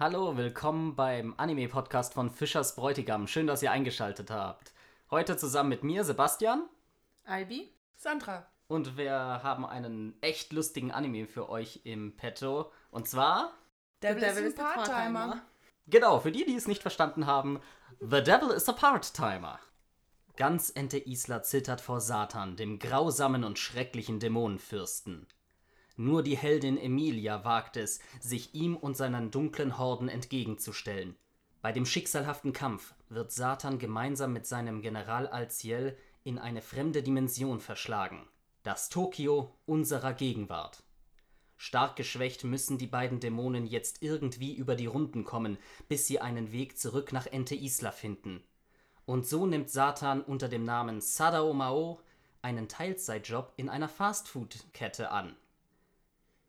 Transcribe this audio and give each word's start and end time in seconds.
Hallo, 0.00 0.36
willkommen 0.36 0.94
beim 0.94 1.34
Anime-Podcast 1.38 2.14
von 2.14 2.30
Fischers 2.30 2.76
Bräutigam. 2.76 3.26
Schön, 3.26 3.48
dass 3.48 3.64
ihr 3.64 3.72
eingeschaltet 3.72 4.30
habt. 4.30 4.72
Heute 5.10 5.36
zusammen 5.36 5.70
mit 5.70 5.82
mir, 5.82 6.04
Sebastian. 6.04 6.68
Albi. 7.24 7.72
Sandra. 7.96 8.46
Und 8.68 8.96
wir 8.96 9.12
haben 9.12 9.66
einen 9.66 10.16
echt 10.20 10.52
lustigen 10.52 10.92
Anime 10.92 11.26
für 11.26 11.48
euch 11.48 11.80
im 11.82 12.16
Petto. 12.16 12.70
Und 12.92 13.08
zwar, 13.08 13.52
Devil, 14.00 14.20
Devil 14.20 14.44
is 14.44 14.56
a 14.56 14.62
Part-Timer. 14.62 15.42
genau, 15.88 16.20
für 16.20 16.30
die, 16.30 16.44
die 16.44 16.54
es 16.54 16.68
nicht 16.68 16.82
verstanden 16.82 17.26
haben, 17.26 17.58
The 17.98 18.22
Devil 18.22 18.50
is 18.50 18.68
a 18.68 18.74
Part-Timer. 18.74 19.58
Ganz 20.36 20.70
Ente 20.70 20.98
Isla 20.98 21.42
zittert 21.42 21.80
vor 21.80 22.00
Satan, 22.00 22.54
dem 22.54 22.78
grausamen 22.78 23.42
und 23.42 23.58
schrecklichen 23.58 24.20
Dämonenfürsten. 24.20 25.26
Nur 26.00 26.22
die 26.22 26.36
Heldin 26.36 26.78
Emilia 26.78 27.44
wagt 27.44 27.76
es, 27.76 27.98
sich 28.20 28.54
ihm 28.54 28.76
und 28.76 28.96
seinen 28.96 29.32
dunklen 29.32 29.78
Horden 29.78 30.08
entgegenzustellen. 30.08 31.16
Bei 31.60 31.72
dem 31.72 31.84
schicksalhaften 31.84 32.52
Kampf 32.52 32.94
wird 33.08 33.32
Satan 33.32 33.80
gemeinsam 33.80 34.32
mit 34.32 34.46
seinem 34.46 34.80
General 34.80 35.26
Alciel 35.26 35.98
in 36.22 36.38
eine 36.38 36.62
fremde 36.62 37.02
Dimension 37.02 37.58
verschlagen. 37.58 38.28
Das 38.62 38.90
Tokio 38.90 39.56
unserer 39.66 40.12
Gegenwart. 40.12 40.84
Stark 41.56 41.96
geschwächt 41.96 42.44
müssen 42.44 42.78
die 42.78 42.86
beiden 42.86 43.18
Dämonen 43.18 43.66
jetzt 43.66 44.00
irgendwie 44.00 44.54
über 44.54 44.76
die 44.76 44.86
Runden 44.86 45.24
kommen, 45.24 45.58
bis 45.88 46.06
sie 46.06 46.20
einen 46.20 46.52
Weg 46.52 46.78
zurück 46.78 47.12
nach 47.12 47.26
Ente 47.26 47.56
Isla 47.56 47.90
finden. 47.90 48.44
Und 49.04 49.26
so 49.26 49.46
nimmt 49.46 49.68
Satan 49.68 50.22
unter 50.22 50.48
dem 50.48 50.62
Namen 50.62 51.00
Sadao 51.00 51.52
Mao 51.54 52.00
einen 52.40 52.68
Teilzeitjob 52.68 53.52
in 53.56 53.68
einer 53.68 53.88
Fastfood-Kette 53.88 55.10
an. 55.10 55.34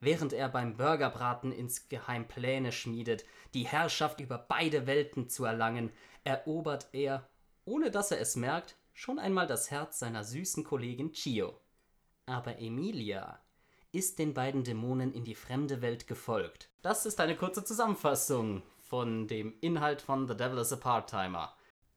Während 0.01 0.33
er 0.33 0.47
beim 0.49 0.77
Burgerbraten 0.77 1.51
insgeheim 1.51 2.27
Pläne 2.27 2.71
schmiedet, 2.71 3.25
die 3.53 3.67
Herrschaft 3.67 4.21
über 4.21 4.37
beide 4.37 4.87
Welten 4.87 5.27
zu 5.27 5.45
erlangen, 5.45 5.91
erobert 6.23 6.87
er, 6.93 7.27
ohne 7.65 7.91
dass 7.91 8.11
er 8.11 8.21
es 8.21 8.35
merkt, 8.35 8.75
schon 8.93 9.19
einmal 9.19 9.47
das 9.47 9.71
Herz 9.71 9.99
seiner 9.99 10.23
süßen 10.23 10.63
Kollegin 10.63 11.11
Chio. 11.11 11.59
Aber 12.25 12.59
Emilia 12.59 13.39
ist 13.91 14.19
den 14.19 14.33
beiden 14.33 14.63
Dämonen 14.63 15.13
in 15.13 15.23
die 15.23 15.35
fremde 15.35 15.81
Welt 15.81 16.07
gefolgt. 16.07 16.69
Das 16.81 17.05
ist 17.05 17.19
eine 17.19 17.35
kurze 17.35 17.63
Zusammenfassung 17.63 18.61
von 18.77 19.27
dem 19.27 19.53
Inhalt 19.61 20.01
von 20.01 20.27
The 20.27 20.35
Devil 20.37 20.59
is 20.59 20.71
a 20.71 20.75
Part-Timer. 20.75 21.53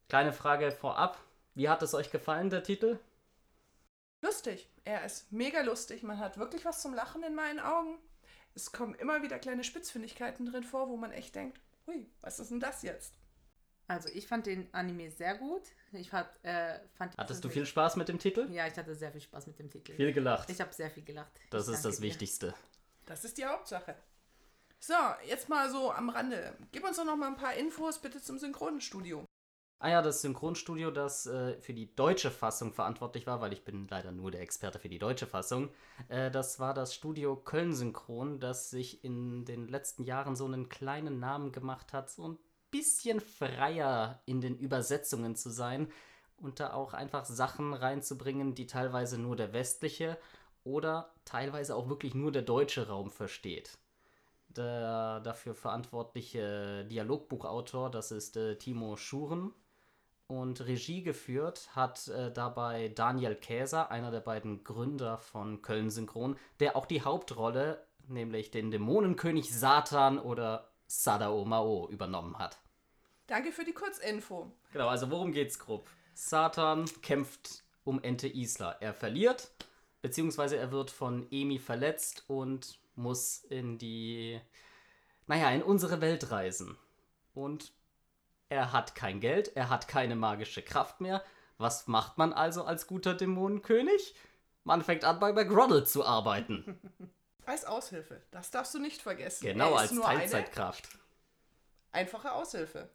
Kleine 0.08 0.32
Frage 0.32 0.72
vorab. 0.72 1.18
Wie 1.54 1.68
hat 1.68 1.82
es 1.82 1.94
euch 1.94 2.10
gefallen, 2.10 2.50
der 2.50 2.62
Titel? 2.62 2.98
Lustig. 4.22 4.70
Er 4.84 5.04
ist 5.04 5.30
mega 5.32 5.60
lustig. 5.60 6.02
Man 6.02 6.18
hat 6.18 6.38
wirklich 6.38 6.64
was 6.64 6.80
zum 6.80 6.94
Lachen 6.94 7.22
in 7.22 7.34
meinen 7.34 7.60
Augen. 7.60 7.98
Es 8.54 8.72
kommen 8.72 8.94
immer 8.94 9.22
wieder 9.22 9.38
kleine 9.38 9.64
Spitzfindigkeiten 9.64 10.46
drin 10.46 10.62
vor, 10.62 10.88
wo 10.88 10.96
man 10.96 11.10
echt 11.10 11.34
denkt, 11.34 11.60
hui, 11.86 12.08
was 12.20 12.38
ist 12.38 12.50
denn 12.50 12.60
das 12.60 12.82
jetzt? 12.82 13.14
Also 13.88 14.08
ich 14.10 14.26
fand 14.26 14.46
den 14.46 14.72
Anime 14.72 15.10
sehr 15.10 15.34
gut. 15.36 15.62
Ich 15.92 16.10
fand, 16.10 16.28
äh, 16.44 16.78
fand 16.94 17.16
Hattest 17.18 17.44
du 17.44 17.48
viel 17.48 17.66
Spaß 17.66 17.96
mit 17.96 18.08
dem 18.08 18.18
Titel? 18.18 18.48
Ja, 18.50 18.66
ich 18.66 18.76
hatte 18.76 18.94
sehr 18.94 19.10
viel 19.10 19.20
Spaß 19.20 19.48
mit 19.48 19.58
dem 19.58 19.70
Titel. 19.70 19.92
Viel 19.94 20.12
gelacht. 20.12 20.48
Ich 20.50 20.60
habe 20.60 20.72
sehr 20.72 20.90
viel 20.90 21.02
gelacht. 21.04 21.32
Das 21.50 21.68
Ich 21.68 21.74
ist 21.74 21.84
das 21.84 21.96
dir. 21.96 22.02
Wichtigste. 22.02 22.54
Das 23.06 23.24
ist 23.24 23.36
die 23.36 23.44
Hauptsache. 23.44 23.96
So, 24.78 24.94
jetzt 25.26 25.48
mal 25.48 25.70
so 25.70 25.92
am 25.92 26.08
Rande. 26.08 26.56
Gib 26.70 26.84
uns 26.84 26.96
doch 26.96 27.04
noch 27.04 27.16
mal 27.16 27.28
ein 27.28 27.36
paar 27.36 27.54
Infos 27.54 27.98
bitte 28.00 28.20
zum 28.22 28.38
Synchronstudio. 28.38 29.24
Ah 29.84 29.90
ja, 29.90 30.00
das 30.00 30.22
Synchronstudio, 30.22 30.92
das 30.92 31.26
äh, 31.26 31.60
für 31.60 31.74
die 31.74 31.92
deutsche 31.96 32.30
Fassung 32.30 32.72
verantwortlich 32.72 33.26
war, 33.26 33.40
weil 33.40 33.52
ich 33.52 33.64
bin 33.64 33.88
leider 33.88 34.12
nur 34.12 34.30
der 34.30 34.40
Experte 34.40 34.78
für 34.78 34.88
die 34.88 35.00
deutsche 35.00 35.26
Fassung, 35.26 35.70
äh, 36.06 36.30
das 36.30 36.60
war 36.60 36.72
das 36.72 36.94
Studio 36.94 37.34
Köln 37.34 37.74
Synchron, 37.74 38.38
das 38.38 38.70
sich 38.70 39.02
in 39.02 39.44
den 39.44 39.66
letzten 39.66 40.04
Jahren 40.04 40.36
so 40.36 40.44
einen 40.44 40.68
kleinen 40.68 41.18
Namen 41.18 41.50
gemacht 41.50 41.92
hat, 41.92 42.10
so 42.10 42.28
ein 42.28 42.38
bisschen 42.70 43.18
freier 43.18 44.22
in 44.24 44.40
den 44.40 44.56
Übersetzungen 44.56 45.34
zu 45.34 45.50
sein 45.50 45.90
und 46.36 46.60
da 46.60 46.74
auch 46.74 46.94
einfach 46.94 47.24
Sachen 47.24 47.74
reinzubringen, 47.74 48.54
die 48.54 48.68
teilweise 48.68 49.18
nur 49.18 49.34
der 49.34 49.52
westliche 49.52 50.16
oder 50.62 51.12
teilweise 51.24 51.74
auch 51.74 51.88
wirklich 51.88 52.14
nur 52.14 52.30
der 52.30 52.42
deutsche 52.42 52.86
Raum 52.86 53.10
versteht. 53.10 53.76
Der 54.46 55.18
dafür 55.18 55.56
verantwortliche 55.56 56.84
Dialogbuchautor, 56.84 57.90
das 57.90 58.12
ist 58.12 58.36
äh, 58.36 58.56
Timo 58.58 58.96
Schuren. 58.96 59.52
Und 60.26 60.66
Regie 60.66 61.02
geführt 61.02 61.68
hat 61.74 62.08
äh, 62.08 62.32
dabei 62.32 62.88
Daniel 62.88 63.34
Käser, 63.34 63.90
einer 63.90 64.10
der 64.10 64.20
beiden 64.20 64.64
Gründer 64.64 65.18
von 65.18 65.62
Köln 65.62 65.90
Synchron, 65.90 66.36
der 66.58 66.76
auch 66.76 66.86
die 66.86 67.02
Hauptrolle, 67.02 67.84
nämlich 68.08 68.50
den 68.50 68.70
Dämonenkönig 68.70 69.52
Satan 69.52 70.18
oder 70.18 70.68
Sadao 70.86 71.44
Mao, 71.44 71.88
übernommen 71.90 72.38
hat. 72.38 72.58
Danke 73.26 73.52
für 73.52 73.64
die 73.64 73.72
Kurzinfo. 73.72 74.52
Genau, 74.72 74.88
also 74.88 75.10
worum 75.10 75.32
geht's 75.32 75.58
grob? 75.58 75.88
Satan 76.14 76.84
kämpft 77.02 77.64
um 77.84 78.02
Ente 78.02 78.28
Isla. 78.28 78.72
Er 78.80 78.94
verliert, 78.94 79.50
beziehungsweise 80.02 80.56
er 80.56 80.70
wird 80.70 80.90
von 80.90 81.26
Emi 81.30 81.58
verletzt 81.58 82.24
und 82.28 82.78
muss 82.94 83.44
in 83.44 83.78
die, 83.78 84.40
naja, 85.26 85.50
in 85.50 85.62
unsere 85.62 86.00
Welt 86.00 86.30
reisen. 86.30 86.76
Und 87.34 87.72
er 88.52 88.72
hat 88.72 88.94
kein 88.94 89.20
Geld, 89.20 89.56
er 89.56 89.68
hat 89.70 89.88
keine 89.88 90.16
magische 90.16 90.62
Kraft 90.62 91.00
mehr. 91.00 91.22
Was 91.58 91.86
macht 91.86 92.18
man 92.18 92.32
also 92.32 92.64
als 92.64 92.86
guter 92.86 93.14
Dämonenkönig? 93.14 94.14
Man 94.64 94.82
fängt 94.82 95.04
an, 95.04 95.18
bei 95.18 95.32
McGroddle 95.32 95.84
zu 95.84 96.04
arbeiten. 96.04 96.78
Als 97.44 97.64
Aushilfe. 97.64 98.22
Das 98.30 98.52
darfst 98.52 98.72
du 98.72 98.78
nicht 98.78 99.02
vergessen. 99.02 99.44
Genau, 99.44 99.74
als 99.74 99.90
nur 99.90 100.04
Teilzeitkraft. 100.04 100.88
eine 101.90 102.02
einfache 102.04 102.30
Aushilfe. 102.32 102.88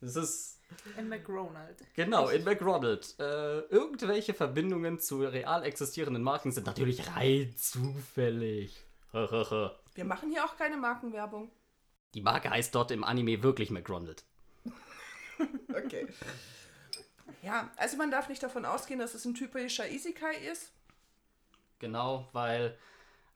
Das 0.00 0.14
ist 0.14 0.60
In 0.96 1.08
McRonald. 1.08 1.82
Genau, 1.94 2.28
in 2.28 2.44
McRonald. 2.44 3.16
Äh, 3.18 3.62
irgendwelche 3.62 4.32
Verbindungen 4.32 5.00
zu 5.00 5.22
real 5.26 5.64
existierenden 5.64 6.22
Marken 6.22 6.52
sind 6.52 6.66
natürlich 6.66 7.04
rein 7.16 7.52
zufällig. 7.56 8.86
Wir 9.12 10.04
machen 10.04 10.30
hier 10.30 10.44
auch 10.44 10.56
keine 10.56 10.76
Markenwerbung. 10.76 11.50
Die 12.14 12.22
Marke 12.22 12.48
heißt 12.50 12.74
dort 12.74 12.90
im 12.92 13.04
Anime 13.04 13.42
wirklich 13.42 13.70
McRonald. 13.70 14.24
Okay. 15.74 16.06
ja, 17.42 17.70
also 17.76 17.96
man 17.96 18.10
darf 18.10 18.28
nicht 18.28 18.42
davon 18.42 18.64
ausgehen, 18.64 19.00
dass 19.00 19.14
es 19.14 19.24
ein 19.24 19.34
typischer 19.34 19.88
Isekai 19.88 20.34
ist. 20.52 20.70
Genau, 21.78 22.28
weil 22.32 22.76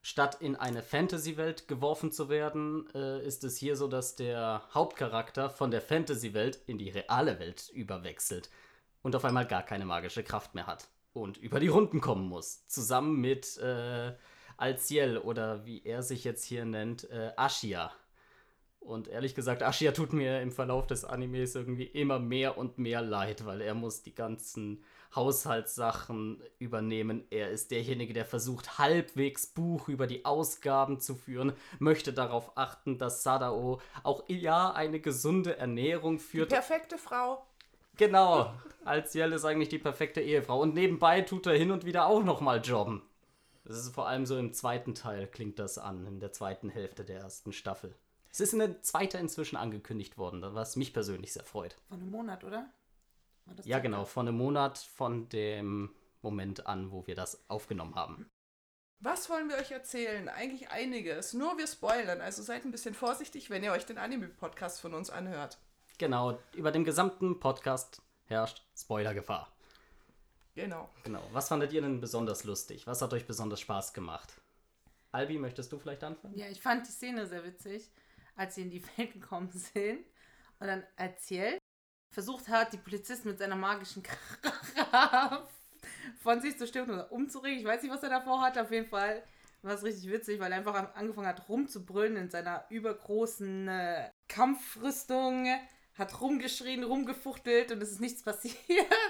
statt 0.03 0.37
in 0.41 0.55
eine 0.55 0.83
Fantasy-Welt 0.83 1.67
geworfen 1.67 2.13
zu 2.13 2.29
werden, 2.29 2.89
äh, 2.95 3.27
ist 3.27 3.43
es 3.43 3.57
hier 3.57 3.75
so, 3.75 3.89
dass 3.89 4.15
der 4.15 4.63
Hauptcharakter 4.73 5.51
von 5.51 5.71
der 5.73 5.81
Fantasy-Welt 5.81 6.61
in 6.67 6.79
die 6.79 6.91
reale 6.91 7.41
Welt 7.41 7.71
überwechselt 7.71 8.51
und 9.03 9.17
auf 9.17 9.25
einmal 9.25 9.47
gar 9.47 9.65
keine 9.65 9.85
magische 9.85 10.23
Kraft 10.23 10.55
mehr 10.55 10.67
hat 10.67 10.89
und 11.13 11.39
über 11.39 11.59
die 11.59 11.69
Runden 11.69 12.01
kommen 12.01 12.29
muss. 12.29 12.67
Zusammen 12.69 13.21
mit 13.21 13.57
äh, 13.59 14.13
Alciel 14.57 15.19
oder 15.19 15.67
wie 15.67 15.85
er 15.85 16.03
sich 16.03 16.25
jetzt 16.25 16.45
hier 16.45 16.65
nennt, 16.65 17.11
äh, 17.11 17.33
Ashia. 17.37 17.91
Und 18.87 19.09
ehrlich 19.09 19.35
gesagt, 19.35 19.63
Ashia 19.63 19.91
tut 19.91 20.13
mir 20.13 20.41
im 20.41 20.53
Verlauf 20.53 20.87
des 20.87 21.05
Animes 21.05 21.57
irgendwie 21.57 21.87
immer 21.87 22.21
mehr 22.21 22.57
und 22.57 22.79
mehr 22.79 23.03
leid, 23.03 23.45
weil 23.45 23.61
er 23.61 23.75
muss 23.75 24.03
die 24.03 24.15
ganzen 24.15 24.85
Haushaltssachen 25.13 26.41
übernehmen. 26.61 27.25
Er 27.31 27.51
ist 27.51 27.73
derjenige, 27.73 28.13
der 28.13 28.25
versucht, 28.25 28.79
halbwegs 28.79 29.49
Buch 29.49 29.89
über 29.89 30.07
die 30.07 30.25
Ausgaben 30.25 31.01
zu 31.01 31.17
führen, 31.17 31.53
möchte 31.81 32.13
darauf 32.13 32.57
achten, 32.57 32.97
dass 32.97 33.25
Sadao 33.25 33.81
auch 34.05 34.23
ja 34.29 34.71
eine 34.71 35.01
gesunde 35.01 35.57
Ernährung 35.57 36.19
Die 36.19 36.23
führt. 36.23 36.51
perfekte 36.51 36.97
Frau. 36.97 37.45
Genau, 37.97 38.53
Alciel 38.85 39.33
ist 39.33 39.45
eigentlich 39.45 39.69
die 39.69 39.79
perfekte 39.79 40.21
Ehefrau. 40.21 40.61
Und 40.61 40.75
nebenbei 40.75 41.23
tut 41.23 41.47
er 41.49 41.55
hin 41.55 41.73
und 41.73 41.85
wieder 41.85 42.07
auch 42.07 42.23
nochmal 42.23 42.61
jobben. 42.63 43.03
Das 43.65 43.79
ist 43.79 43.93
vor 43.93 44.07
allem 44.07 44.27
so 44.27 44.39
im 44.39 44.53
zweiten 44.53 44.95
Teil, 44.95 45.27
klingt 45.27 45.59
das 45.59 45.77
an, 45.77 46.07
in 46.07 46.21
der 46.21 46.31
zweiten 46.31 46.69
Hälfte 46.69 47.05
der 47.05 47.19
ersten 47.19 47.53
Staffel. 47.53 47.93
Es 48.37 48.41
ist 48.41 48.53
in 48.53 48.59
der 48.59 48.83
zweiten 48.83 49.17
inzwischen 49.17 49.57
angekündigt 49.57 50.19
worden, 50.19 50.43
was 50.43 50.77
mich 50.77 50.93
persönlich 50.93 51.33
sehr 51.33 51.45
freut. 51.45 51.75
Von 51.89 52.03
einem 52.03 52.11
Monat, 52.11 52.45
oder? 52.45 52.69
Ja, 53.65 53.79
genau, 53.79 54.05
vor 54.05 54.25
einem 54.25 54.37
Monat 54.37 54.77
von 54.77 55.27
dem 55.31 55.95
Moment 56.21 56.67
an, 56.67 56.93
wo 56.93 57.07
wir 57.07 57.15
das 57.15 57.49
aufgenommen 57.49 57.95
haben. 57.95 58.29
Was 58.99 59.31
wollen 59.31 59.49
wir 59.49 59.57
euch 59.57 59.71
erzählen? 59.71 60.29
Eigentlich 60.29 60.69
einiges. 60.69 61.33
Nur 61.33 61.57
wir 61.57 61.67
spoilern, 61.67 62.21
also 62.21 62.43
seid 62.43 62.67
ein 62.67 62.73
bisschen 62.73 62.93
vorsichtig, 62.93 63.49
wenn 63.49 63.65
ihr 63.65 63.73
euch 63.73 63.87
den 63.87 63.97
Anime-Podcast 63.97 64.83
von 64.83 64.93
uns 64.93 65.09
anhört. 65.09 65.57
Genau, 65.97 66.39
über 66.53 66.73
dem 66.73 66.85
gesamten 66.85 67.41
Podcast 67.41 68.03
herrscht 68.27 68.67
Spoilergefahr. 68.77 69.51
Genau. 70.55 70.91
Genau, 71.05 71.23
was 71.33 71.49
fandet 71.49 71.73
ihr 71.73 71.81
denn 71.81 72.03
besonders 72.03 72.45
lustig? 72.45 72.87
Was 72.87 73.01
hat 73.01 73.15
euch 73.15 73.27
besonders 73.27 73.61
Spaß 73.61 73.95
gemacht? 73.95 74.43
Albi, 75.11 75.39
möchtest 75.39 75.73
du 75.73 75.79
vielleicht 75.79 76.05
anfangen? 76.05 76.37
Ja, 76.37 76.49
ich 76.49 76.61
fand 76.61 76.87
die 76.87 76.93
Szene 76.93 77.27
sehr 77.27 77.43
witzig, 77.43 77.91
als 78.37 78.55
sie 78.55 78.63
in 78.63 78.71
die 78.71 78.83
Welt 78.97 79.13
gekommen 79.13 79.51
sind 79.51 80.05
und 80.59 80.67
dann 80.67 80.85
erzählt, 80.97 81.59
versucht 82.15 82.49
hat, 82.49 82.73
die 82.73 82.79
Polizisten 82.79 83.29
mit 83.29 83.39
seiner 83.39 83.57
magischen 83.57 84.03
Kraft 84.03 85.51
von 86.23 86.41
sich 86.41 86.57
zu 86.59 86.67
stimmen 86.67 86.91
oder 86.91 87.13
umzuregen. 87.13 87.59
Ich 87.61 87.67
weiß 87.67 87.83
nicht, 87.83 87.93
was 87.93 88.03
er 88.03 88.11
davor 88.11 88.41
hat. 88.43 88.57
Auf 88.59 88.71
jeden 88.71 88.89
Fall 88.89 89.23
war 89.63 89.75
es 89.75 89.83
richtig 89.83 90.11
witzig, 90.11 90.41
weil 90.41 90.53
er 90.53 90.59
einfach 90.59 90.75
an- 90.75 90.91
angefangen 90.95 91.27
hat 91.27 91.49
rumzubrüllen 91.49 92.17
in 92.17 92.31
seiner 92.31 92.65
übergroßen 92.71 93.69
äh, 93.69 94.11
Kampfrüstung, 94.29 95.47
hat 95.99 96.21
rumgeschrien, 96.21 96.85
rumgefuchtelt 96.85 97.73
und 97.73 97.83
es 97.83 97.91
ist 97.93 98.01
nichts 98.01 98.23
passiert. 98.25 98.57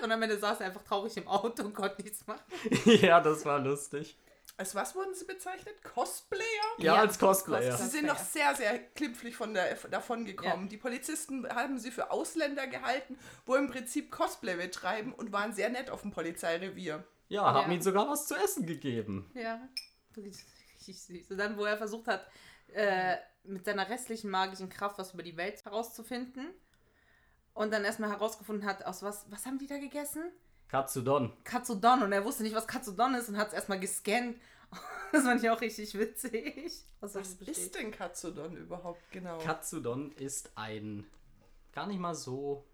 Und 0.02 0.11
am 0.11 0.23
Ende 0.23 0.38
saß 0.38 0.61
er 0.61 0.67
einfach 0.67 0.82
traurig 0.82 1.17
im 1.17 1.28
Auto 1.28 1.62
und 1.64 1.75
konnte 1.75 2.02
nichts 2.02 2.26
machen. 2.26 2.43
ja, 2.87 3.20
das 3.20 3.44
war 3.44 3.58
lustig. 3.61 4.17
Als 4.58 4.75
was 4.75 4.94
wurden 4.94 5.14
sie 5.14 5.26
bezeichnet? 5.26 5.82
Cosplayer? 5.85 6.43
Ja, 6.79 6.94
Ja, 6.94 7.00
als 7.00 7.19
Cosplayer. 7.19 7.76
Sie 7.76 7.88
sind 7.88 8.06
noch 8.06 8.19
sehr, 8.19 8.55
sehr 8.55 8.79
klimpflich 8.79 9.37
von 9.37 9.53
der, 9.53 9.75
davon 9.91 10.25
gekommen. 10.25 10.62
Ja. 10.64 10.69
Die 10.69 10.79
Polizisten 10.79 11.47
haben 11.49 11.79
sie 11.79 11.91
für 11.91 12.11
Ausländer 12.11 12.67
gehalten, 12.67 13.19
wo 13.44 13.55
im 13.56 13.69
Prinzip 13.70 14.11
Cosplay 14.11 14.56
betreiben 14.56 15.12
und 15.12 15.31
waren 15.31 15.53
sehr 15.53 15.69
nett 15.69 15.91
auf 15.91 16.00
dem 16.03 16.11
Polizeirevier. 16.11 17.05
Ja, 17.29 17.43
haben 17.53 17.70
Ja. 17.70 17.76
ihm 17.76 17.82
sogar 17.82 18.08
was 18.08 18.26
zu 18.26 18.35
essen 18.35 18.64
gegeben. 18.67 19.31
Ja, 19.35 19.61
richtig, 20.17 20.47
richtig 20.75 21.02
süß. 21.02 21.31
Und 21.32 21.38
dann, 21.38 21.59
wo 21.59 21.64
er 21.67 21.76
versucht 21.76 22.06
hat, 22.09 22.26
äh, 22.73 23.17
mit 23.44 23.64
seiner 23.67 23.88
restlichen 23.91 24.31
magischen 24.31 24.70
Kraft 24.70 24.97
was 24.99 25.12
über 25.12 25.23
die 25.23 25.37
Welt 25.37 25.62
herauszufinden. 25.67 26.49
Und 27.52 27.73
dann 27.73 27.85
erstmal 27.85 28.11
herausgefunden 28.11 28.67
hat, 28.67 28.85
aus 28.87 29.02
was, 29.02 29.31
was 29.31 29.44
haben 29.44 29.59
die 29.59 29.67
da 29.67 29.79
gegessen? 29.79 30.31
Katsudon. 30.68 31.32
Katsudon. 31.44 32.02
Und 32.02 32.12
er 32.12 32.24
wusste 32.24 32.42
nicht, 32.42 32.54
was 32.54 32.66
Katsudon 32.66 33.14
ist 33.14 33.28
und 33.28 33.36
hat 33.36 33.48
es 33.48 33.54
erstmal 33.54 33.80
gescannt. 33.80 34.36
Das 35.12 35.22
fand 35.22 35.40
ich 35.42 35.48
auch 35.48 35.60
richtig 35.60 35.96
witzig. 35.96 36.82
Was, 36.98 37.12
das 37.12 37.40
Was 37.40 37.48
ist 37.48 37.74
denn 37.76 37.92
Katsudon 37.92 38.56
überhaupt 38.56 39.00
genau? 39.12 39.38
Katsudon 39.38 40.10
ist 40.16 40.50
ein 40.56 41.06
gar 41.72 41.86
nicht 41.86 42.00
mal 42.00 42.14
so 42.16 42.66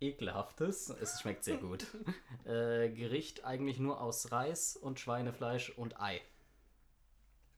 ekelhaftes, 0.00 0.88
es 0.88 1.20
schmeckt 1.20 1.44
sehr 1.44 1.58
gut, 1.58 1.86
äh, 2.46 2.88
Gericht 2.88 3.44
eigentlich 3.44 3.78
nur 3.78 4.00
aus 4.00 4.32
Reis 4.32 4.76
und 4.76 4.98
Schweinefleisch 4.98 5.70
und 5.76 6.00
Ei. 6.00 6.22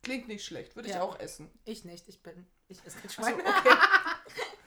Klingt 0.03 0.27
nicht 0.29 0.45
schlecht, 0.45 0.75
würde 0.77 0.89
ich 0.89 0.95
Ja. 0.97 1.03
auch 1.03 1.19
essen. 1.21 1.49
Ich 1.65 1.85
nicht, 1.85 2.09
ich 2.09 2.23
bin. 2.23 2.47
Ich 2.69 2.85
esse 2.85 2.99
kein 2.99 3.11
Schwein. 3.11 3.35
okay. 3.35 3.77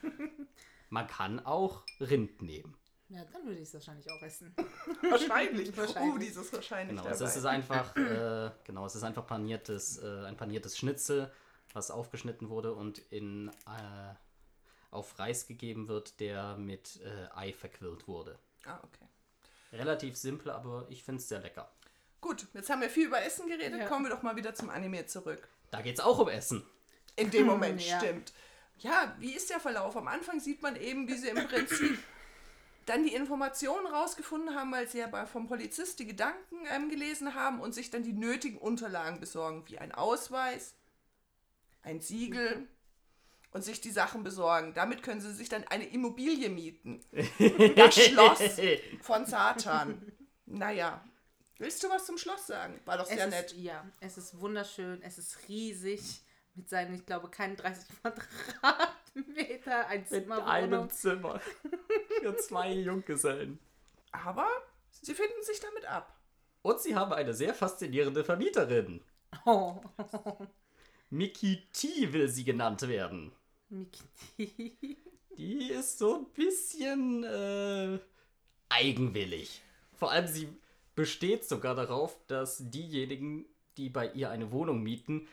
Man 0.88 1.06
kann 1.06 1.38
auch 1.44 1.84
Rind 2.00 2.42
nehmen. 2.42 2.76
Ja, 3.10 3.24
dann 3.32 3.44
würde 3.44 3.56
ich 3.58 3.68
es 3.68 3.74
wahrscheinlich 3.74 4.10
auch 4.10 4.22
essen. 4.22 4.54
wahrscheinlich. 5.10 5.76
Wahrscheinlich. 5.76 6.14
Uh, 6.14 6.18
dieses 6.18 6.52
wahrscheinlich 6.52 6.96
Genau, 6.96 7.08
es 7.10 7.18
dabei. 7.18 7.34
ist 7.34 7.44
einfach, 7.44 7.96
äh, 7.96 8.50
genau, 8.64 8.86
es 8.86 8.94
ist 8.94 9.02
einfach 9.02 9.26
paniertes, 9.26 9.98
äh, 9.98 10.24
ein 10.26 10.36
paniertes 10.36 10.78
Schnitzel, 10.78 11.30
was 11.72 11.90
aufgeschnitten 11.90 12.48
wurde 12.48 12.72
und 12.74 12.98
in 13.10 13.48
äh, 13.66 14.14
auf 14.92 15.18
Reis 15.18 15.46
gegeben 15.46 15.88
wird, 15.88 16.20
der 16.20 16.56
mit 16.56 17.00
äh, 17.04 17.28
Ei 17.36 17.52
verquirlt 17.52 18.06
wurde. 18.08 18.38
ah, 18.64 18.78
okay. 18.84 19.06
Relativ 19.72 20.16
simpel, 20.16 20.50
aber 20.50 20.86
ich 20.88 21.02
finde 21.04 21.20
es 21.20 21.28
sehr 21.28 21.38
lecker. 21.40 21.70
Gut, 22.20 22.46
jetzt 22.54 22.68
haben 22.70 22.80
wir 22.80 22.90
viel 22.90 23.06
über 23.06 23.22
Essen 23.22 23.46
geredet. 23.48 23.78
Ja. 23.80 23.86
Kommen 23.86 24.04
wir 24.04 24.10
doch 24.10 24.22
mal 24.22 24.34
wieder 24.36 24.52
zum 24.54 24.68
Anime 24.68 25.06
zurück. 25.06 25.48
Da 25.70 25.80
geht 25.80 25.98
es 25.98 26.04
auch 26.04 26.18
um 26.18 26.28
Essen. 26.28 26.64
In 27.16 27.30
dem 27.30 27.46
Moment, 27.46 27.80
Ja. 27.84 27.98
stimmt. 28.00 28.32
Ja, 28.78 29.14
wie 29.18 29.32
ist 29.34 29.48
der 29.50 29.60
Verlauf? 29.60 29.96
Am 29.96 30.08
Anfang 30.08 30.40
sieht 30.40 30.60
man 30.62 30.74
eben, 30.76 31.06
wie 31.06 31.14
sie 31.16 31.28
im 31.28 31.36
Prinzip 31.48 31.98
dann 32.90 33.04
die 33.04 33.14
Informationen 33.14 33.86
rausgefunden 33.86 34.54
haben, 34.56 34.72
weil 34.72 34.88
sie 34.88 34.98
ja 34.98 35.26
vom 35.26 35.46
Polizist 35.46 36.00
die 36.00 36.06
Gedanken 36.06 36.66
ähm, 36.70 36.90
gelesen 36.90 37.34
haben 37.34 37.60
und 37.60 37.72
sich 37.72 37.90
dann 37.90 38.02
die 38.02 38.12
nötigen 38.12 38.58
Unterlagen 38.58 39.20
besorgen, 39.20 39.62
wie 39.68 39.78
ein 39.78 39.92
Ausweis, 39.92 40.74
ein 41.82 42.00
Siegel 42.00 42.66
und 43.52 43.62
sich 43.62 43.80
die 43.80 43.92
Sachen 43.92 44.24
besorgen. 44.24 44.74
Damit 44.74 45.02
können 45.04 45.20
sie 45.20 45.32
sich 45.32 45.48
dann 45.48 45.64
eine 45.68 45.86
Immobilie 45.86 46.48
mieten. 46.48 47.04
Das 47.76 47.94
Schloss 47.94 48.40
von 49.02 49.24
Satan. 49.24 50.12
Naja. 50.46 51.04
Willst 51.58 51.82
du 51.84 51.90
was 51.90 52.06
zum 52.06 52.18
Schloss 52.18 52.46
sagen? 52.46 52.80
War 52.86 52.98
doch 52.98 53.04
Es 53.04 53.10
sehr 53.10 53.26
ist, 53.26 53.30
nett. 53.30 53.52
Ja, 53.52 53.86
es 54.00 54.16
ist 54.18 54.40
wunderschön, 54.40 55.00
es 55.02 55.18
ist 55.18 55.48
riesig. 55.48 56.22
Mit 56.60 56.68
seinen, 56.68 56.94
ich 56.94 57.06
glaube, 57.06 57.30
keinen 57.30 57.56
30 57.56 57.88
Quadratmeter, 58.02 59.86
ein 59.86 60.00
Mit 60.00 60.08
Zimmerwohnung. 60.10 60.50
einem 60.50 60.90
Zimmer. 60.90 61.40
Für 62.20 62.36
zwei 62.36 62.74
Junggesellen. 62.74 63.58
Aber 64.12 64.46
sie 64.90 65.14
finden 65.14 65.42
sich 65.42 65.58
damit 65.60 65.86
ab. 65.86 66.14
Und 66.60 66.78
sie 66.78 66.94
haben 66.94 67.14
eine 67.14 67.32
sehr 67.32 67.54
faszinierende 67.54 68.24
Vermieterin. 68.24 69.00
Oh. 69.46 69.80
Mickey 71.08 71.66
T 71.72 72.12
will 72.12 72.28
sie 72.28 72.44
genannt 72.44 72.86
werden. 72.86 73.32
Mickey. 73.70 74.98
Die 75.38 75.70
ist 75.70 75.98
so 75.98 76.16
ein 76.16 76.26
bisschen 76.34 77.24
äh, 77.24 77.98
eigenwillig. 78.68 79.62
Vor 79.96 80.10
allem 80.12 80.26
sie 80.26 80.46
besteht 80.94 81.48
sogar 81.48 81.74
darauf, 81.74 82.18
dass 82.26 82.58
diejenigen, 82.68 83.46
die 83.78 83.88
bei 83.88 84.10
ihr 84.10 84.28
eine 84.28 84.52
Wohnung 84.52 84.82
mieten, 84.82 85.26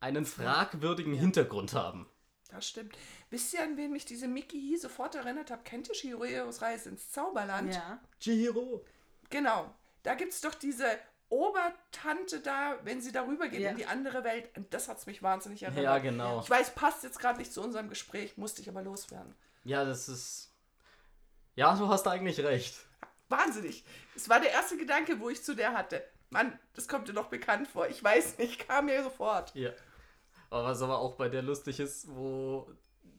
einen 0.00 0.24
fragwürdigen 0.26 1.14
Hintergrund 1.14 1.74
haben. 1.74 2.08
Das 2.50 2.68
stimmt. 2.68 2.96
Wisst 3.30 3.54
ihr, 3.54 3.62
an 3.62 3.76
wen 3.76 3.92
mich 3.92 4.04
diese 4.04 4.26
Mickey 4.26 4.76
sofort 4.76 5.14
erinnert 5.14 5.50
hat? 5.50 5.64
Kennt 5.64 5.88
ihr 5.88 5.94
Shiroeros 5.94 6.62
Reise 6.62 6.88
ins 6.88 7.12
Zauberland? 7.12 7.74
Ja. 7.74 8.00
Chihiro. 8.18 8.84
Genau. 9.28 9.72
Da 10.02 10.14
gibt 10.14 10.32
es 10.32 10.40
doch 10.40 10.54
diese 10.54 10.86
Obertante 11.28 12.40
da, 12.40 12.78
wenn 12.82 13.00
sie 13.00 13.12
darüber 13.12 13.46
geht 13.48 13.60
Ja. 13.60 13.70
in 13.70 13.76
die 13.76 13.86
andere 13.86 14.24
Welt. 14.24 14.50
Und 14.56 14.74
das 14.74 14.88
hat 14.88 15.04
mich 15.06 15.22
wahnsinnig 15.22 15.62
erinnert. 15.62 15.84
Ja, 15.84 15.98
genau. 15.98 16.40
Ich 16.40 16.50
weiß, 16.50 16.74
passt 16.74 17.04
jetzt 17.04 17.20
gerade 17.20 17.38
nicht 17.38 17.52
zu 17.52 17.62
unserem 17.62 17.88
Gespräch, 17.88 18.36
musste 18.36 18.62
ich 18.62 18.68
aber 18.68 18.82
loswerden. 18.82 19.34
Ja, 19.64 19.84
das 19.84 20.08
ist. 20.08 20.52
Ja, 21.54 21.76
du 21.76 21.88
hast 21.88 22.08
eigentlich 22.08 22.40
recht. 22.40 22.74
Wahnsinnig. 23.28 23.84
Es 24.16 24.28
war 24.28 24.40
der 24.40 24.50
erste 24.50 24.76
Gedanke, 24.76 25.20
wo 25.20 25.28
ich 25.30 25.44
zu 25.44 25.54
der 25.54 25.72
hatte. 25.72 26.02
Mann, 26.30 26.58
das 26.74 26.88
kommt 26.88 27.08
dir 27.08 27.12
doch 27.12 27.28
bekannt 27.28 27.68
vor. 27.68 27.88
Ich 27.88 28.02
weiß 28.02 28.38
nicht, 28.38 28.66
kam 28.66 28.86
mir 28.86 29.02
sofort. 29.04 29.54
Ja. 29.54 29.70
Aber 30.50 30.64
was 30.64 30.82
aber 30.82 30.98
auch 30.98 31.14
bei 31.14 31.28
der 31.28 31.42
lustig 31.42 31.80
ist, 31.80 32.08
wo 32.14 32.68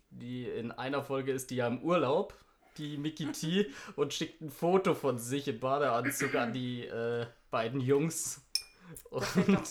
die 0.10 0.48
in 0.48 0.72
einer 0.72 1.04
Folge 1.04 1.31
ist 1.31 1.50
die 1.50 1.56
ja 1.56 1.68
im 1.68 1.81
Urlaub, 1.81 2.38
die 2.78 2.98
Mickey 2.98 3.31
T, 3.31 3.72
und 3.95 4.13
schickt 4.13 4.42
ein 4.42 4.50
Foto 4.50 4.94
von 4.94 5.18
sich 5.18 5.48
im 5.48 5.60
Badeanzug 5.60 6.36
an 6.36 6.54
die 6.54 6.86
äh, 6.86 7.25
beiden 7.50 7.80
Jungs. 7.80 8.45
Und 9.10 9.25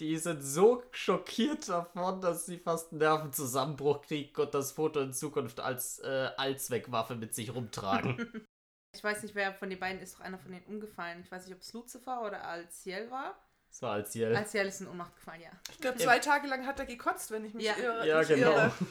die 0.00 0.16
sind 0.16 0.42
so 0.42 0.82
schockiert 0.90 1.68
davon, 1.68 2.20
dass 2.22 2.46
sie 2.46 2.58
fast 2.58 2.92
einen 2.92 3.00
Nervenzusammenbruch 3.00 4.00
kriegen 4.02 4.40
und 4.40 4.54
das 4.54 4.72
Foto 4.72 5.00
in 5.00 5.12
Zukunft 5.12 5.60
als 5.60 5.98
äh, 5.98 6.30
Allzweckwaffe 6.36 7.14
mit 7.14 7.34
sich 7.34 7.54
rumtragen. 7.54 8.46
Ich 8.94 9.02
weiß 9.02 9.22
nicht, 9.22 9.34
wer 9.34 9.54
von 9.54 9.70
den 9.70 9.80
beiden 9.80 10.02
ist 10.02 10.16
doch 10.16 10.20
einer 10.20 10.38
von 10.38 10.52
denen 10.52 10.66
umgefallen. 10.66 11.22
Ich 11.22 11.32
weiß 11.32 11.46
nicht, 11.46 11.54
ob 11.54 11.62
es 11.62 11.72
Lucifer 11.72 12.26
oder 12.26 12.44
Alciel 12.44 13.10
war. 13.10 13.42
Das 13.72 13.80
war 13.80 13.92
als 13.94 14.12
Jell. 14.12 14.36
Alciel 14.36 14.66
ist 14.66 14.82
in 14.82 14.88
Ohnmacht 14.88 15.16
gefallen, 15.16 15.40
ja. 15.40 15.50
Ich 15.70 15.78
glaube, 15.78 15.96
zwei 15.96 16.18
Tage 16.18 16.46
lang 16.46 16.66
hat 16.66 16.78
er 16.78 16.84
gekotzt, 16.84 17.30
wenn 17.30 17.42
ich 17.46 17.54
mich 17.54 17.64
Ja. 17.64 17.74
irre. 17.78 18.06
Ja, 18.06 18.18
nicht 18.18 18.28
genau. 18.28 18.50
irre. 18.50 18.72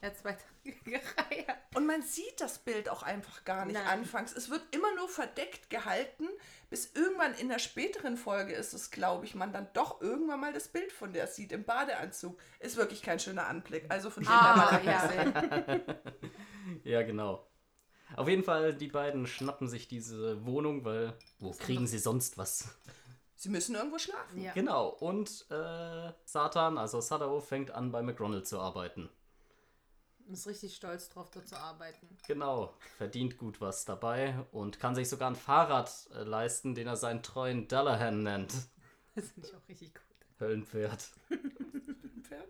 Er 0.00 0.10
hat 0.10 0.16
zwei 0.18 0.30
Tage 0.30 0.76
gereiert. 0.84 1.58
Und 1.74 1.84
man 1.86 2.02
sieht 2.02 2.40
das 2.40 2.58
Bild 2.60 2.88
auch 2.88 3.02
einfach 3.02 3.44
gar 3.44 3.64
nicht 3.64 3.74
Nein. 3.74 3.86
anfangs. 4.00 4.32
Es 4.32 4.48
wird 4.48 4.62
immer 4.70 4.94
nur 4.94 5.08
verdeckt 5.08 5.70
gehalten, 5.70 6.28
bis 6.70 6.92
irgendwann 6.94 7.34
in 7.34 7.48
der 7.48 7.58
späteren 7.58 8.16
Folge 8.16 8.52
ist 8.52 8.74
es, 8.74 8.92
glaube 8.92 9.24
ich, 9.24 9.34
man 9.34 9.52
dann 9.52 9.66
doch 9.72 10.00
irgendwann 10.00 10.38
mal 10.38 10.52
das 10.52 10.68
Bild 10.68 10.92
von 10.92 11.12
der 11.12 11.26
sieht 11.26 11.50
im 11.50 11.64
Badeanzug. 11.64 12.38
Ist 12.60 12.76
wirklich 12.76 13.02
kein 13.02 13.18
schöner 13.18 13.48
Anblick. 13.48 13.86
Also 13.88 14.10
von 14.10 14.22
dem 14.22 14.30
Ah, 14.30 14.78
ja. 14.84 15.80
Ja, 16.84 17.02
genau. 17.02 17.44
Auf 18.14 18.28
jeden 18.28 18.44
Fall, 18.44 18.74
die 18.74 18.88
beiden 18.88 19.26
schnappen 19.26 19.66
sich 19.68 19.88
diese 19.88 20.44
Wohnung, 20.46 20.84
weil 20.84 21.14
wo 21.40 21.50
kriegen 21.50 21.88
sie 21.88 21.98
sonst 21.98 22.38
was? 22.38 22.68
Sie 23.40 23.50
müssen 23.50 23.76
irgendwo 23.76 23.98
schlafen. 23.98 24.42
ja. 24.42 24.52
Genau, 24.52 24.88
und 24.88 25.46
äh, 25.50 26.12
Satan, 26.24 26.76
also 26.76 27.00
Sadao, 27.00 27.40
fängt 27.40 27.70
an 27.70 27.92
bei 27.92 28.02
McDonald's 28.02 28.50
zu 28.50 28.58
arbeiten. 28.58 29.08
Ist 30.28 30.48
richtig 30.48 30.74
stolz 30.74 31.08
drauf, 31.08 31.30
dort 31.30 31.46
zu 31.48 31.56
arbeiten. 31.56 32.08
Genau, 32.26 32.74
verdient 32.96 33.38
gut 33.38 33.60
was 33.60 33.84
dabei 33.84 34.44
und 34.50 34.80
kann 34.80 34.94
sich 34.96 35.08
sogar 35.08 35.30
ein 35.30 35.36
Fahrrad 35.36 35.90
äh, 36.14 36.24
leisten, 36.24 36.74
den 36.74 36.88
er 36.88 36.96
seinen 36.96 37.22
treuen 37.22 37.68
Dallahan 37.68 38.22
nennt. 38.24 38.52
Das 39.14 39.30
finde 39.30 39.48
ich 39.48 39.54
auch 39.56 39.68
richtig 39.68 39.94
gut. 39.94 40.02
Höllenpferd. 40.40 41.02
Pferd? 42.22 42.48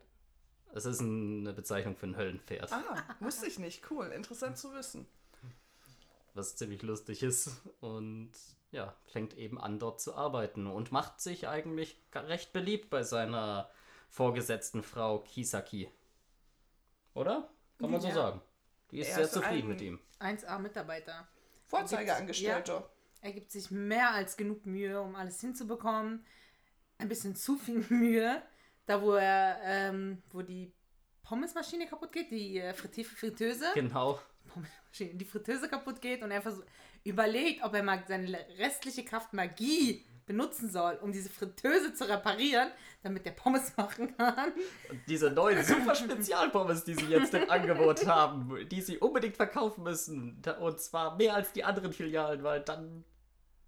Es 0.75 0.85
ist 0.85 1.01
ein, 1.01 1.41
eine 1.47 1.53
Bezeichnung 1.55 1.97
für 1.97 2.07
ein 2.07 2.17
Höllenpferd, 2.17 2.71
Ah, 2.73 3.05
wusste 3.21 3.47
ich 3.47 3.59
nicht. 3.59 3.91
Cool, 3.91 4.07
interessant 4.09 4.59
zu 4.59 4.75
wissen. 4.75 5.07
was 6.35 6.57
ziemlich 6.57 6.83
lustig 6.83 7.23
ist. 7.23 7.53
Und 7.81 8.33
ja, 8.71 8.95
fängt 9.07 9.35
eben 9.37 9.61
an, 9.61 9.79
dort 9.79 10.01
zu 10.01 10.15
arbeiten 10.15 10.67
und 10.67 10.93
macht 10.93 11.21
sich 11.21 11.49
eigentlich 11.49 12.01
recht 12.15 12.53
beliebt 12.53 12.91
bei 12.91 13.03
seiner 13.03 13.71
vorgesetzten 14.11 14.83
Frau 14.83 15.21
Kisaki. 15.21 15.91
Oder? 17.15 17.49
Kann 17.79 17.91
man 17.91 18.01
so 18.01 18.09
Ja. 18.09 18.15
sagen. 18.15 18.43
Die 18.91 19.01
ist 19.01 19.09
Er 19.09 19.15
sehr 19.17 19.25
ist 19.25 19.33
zufrieden 19.35 19.63
ein- 19.63 19.69
mit 19.69 19.81
ihm. 19.81 20.01
1A-Mitarbeiter. 20.19 21.29
Vorzeigeangestellter. 21.67 22.89
Er 23.21 23.33
gibt 23.33 23.51
sich 23.51 23.71
mehr 23.71 24.13
als 24.13 24.37
genug 24.37 24.65
Mühe, 24.67 25.01
um 25.01 25.15
alles 25.17 25.41
hinzubekommen. 25.41 26.25
Ein 26.99 27.09
bisschen 27.09 27.35
zu 27.37 27.57
viel 27.57 27.81
Mühe. 27.91 28.43
Da, 28.87 29.03
wo 29.03 29.13
er, 29.15 29.59
ähm, 29.65 30.23
wo 30.31 30.41
die 30.43 30.73
Pommesmaschine 31.23 31.87
kaputt 31.87 32.11
geht, 32.13 32.31
die 32.31 32.59
äh, 32.59 32.73
Fritteuse. 32.73 33.67
Genau. 33.75 34.19
Pommesmaschine, 34.47 35.15
die 35.15 35.25
Fritteuse 35.27 35.69
kaputt 35.69 36.01
geht 36.01 36.23
und 36.23 36.31
er 36.31 36.41
versucht, 36.41 36.67
überlegt, 37.05 37.65
ob 37.65 37.75
er 37.75 37.83
mal 37.83 38.03
seine 38.07 38.39
restliche 38.59 39.05
Kraft 39.05 39.33
Magie 39.33 40.05
benutzen 40.27 40.71
soll, 40.71 40.99
um 41.01 41.11
diese 41.11 41.31
Fritteuse 41.31 41.95
zu 41.95 42.07
reparieren, 42.07 42.69
damit 43.03 43.25
der 43.25 43.31
Pommes 43.31 43.73
machen 43.79 44.15
kann. 44.17 44.53
Und 44.91 45.01
diese 45.09 45.31
neuen 45.31 45.65
super 45.65 45.95
Spezialpommes, 45.95 46.85
die 46.85 46.95
sie 46.95 47.07
jetzt 47.07 47.33
im 47.33 47.49
Angebot 47.51 48.07
haben, 48.07 48.69
die 48.71 48.83
sie 48.83 48.99
unbedingt 48.99 49.37
verkaufen 49.37 49.85
müssen. 49.85 50.43
Und 50.61 50.81
zwar 50.81 51.17
mehr 51.17 51.35
als 51.35 51.53
die 51.53 51.65
anderen 51.65 51.93
Filialen, 51.95 52.43
weil 52.43 52.61
dann. 52.61 53.05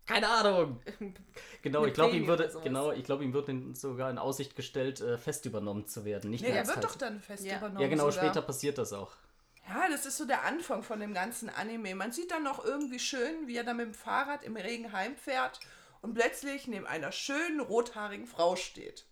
Keine 0.07 0.29
Ahnung. 0.29 0.81
Genau, 1.63 1.81
Eine 1.81 1.89
ich 1.89 1.95
glaube, 1.95 2.17
ihm 2.17 2.27
würde, 2.27 2.51
genau, 2.65 2.91
ich 2.91 3.05
glaube, 3.05 3.23
ihm 3.23 3.35
wird 3.35 3.49
in- 3.51 3.75
sogar 3.75 4.11
in 4.11 4.17
Aussicht 4.17 4.57
gestellt, 4.57 5.01
äh, 5.03 5.19
fest 5.19 5.45
übernommen 5.45 5.87
zu 5.87 6.07
werden. 6.07 6.31
Nicht 6.31 6.43
Nee, 6.43 6.49
er 6.51 6.67
wird 6.67 6.83
doch 6.83 6.95
dann 6.97 7.21
fest 7.21 7.45
Ja. 7.45 7.59
übernommen. 7.59 7.83
Ja, 7.83 7.89
genau, 7.89 8.11
sogar. 8.11 8.25
später 8.29 8.41
passiert 8.43 8.79
das 8.79 8.95
auch. 8.95 9.13
Ja, 9.73 9.89
das 9.89 10.05
ist 10.05 10.17
so 10.17 10.25
der 10.27 10.43
Anfang 10.45 10.83
von 10.83 10.99
dem 10.99 11.15
ganzen 11.15 11.49
Anime. 11.49 11.95
Man 11.95 12.11
sieht 12.13 12.31
dann 12.33 12.43
noch 12.43 12.65
irgendwie 12.65 12.99
schön, 12.99 13.47
wie 13.47 13.57
er 13.57 13.63
dann 13.65 13.77
mit 13.77 13.87
dem 13.87 13.95
Fahrrad 13.95 14.43
im 14.43 14.57
Regen 14.57 14.93
heimfährt 14.93 15.61
und 16.03 16.15
plötzlich 16.15 16.67
neben 16.67 16.87
einer 16.87 17.13
schönen 17.13 17.61
rothaarigen 17.61 18.27
Frau 18.27 18.57
steht. 18.57 19.07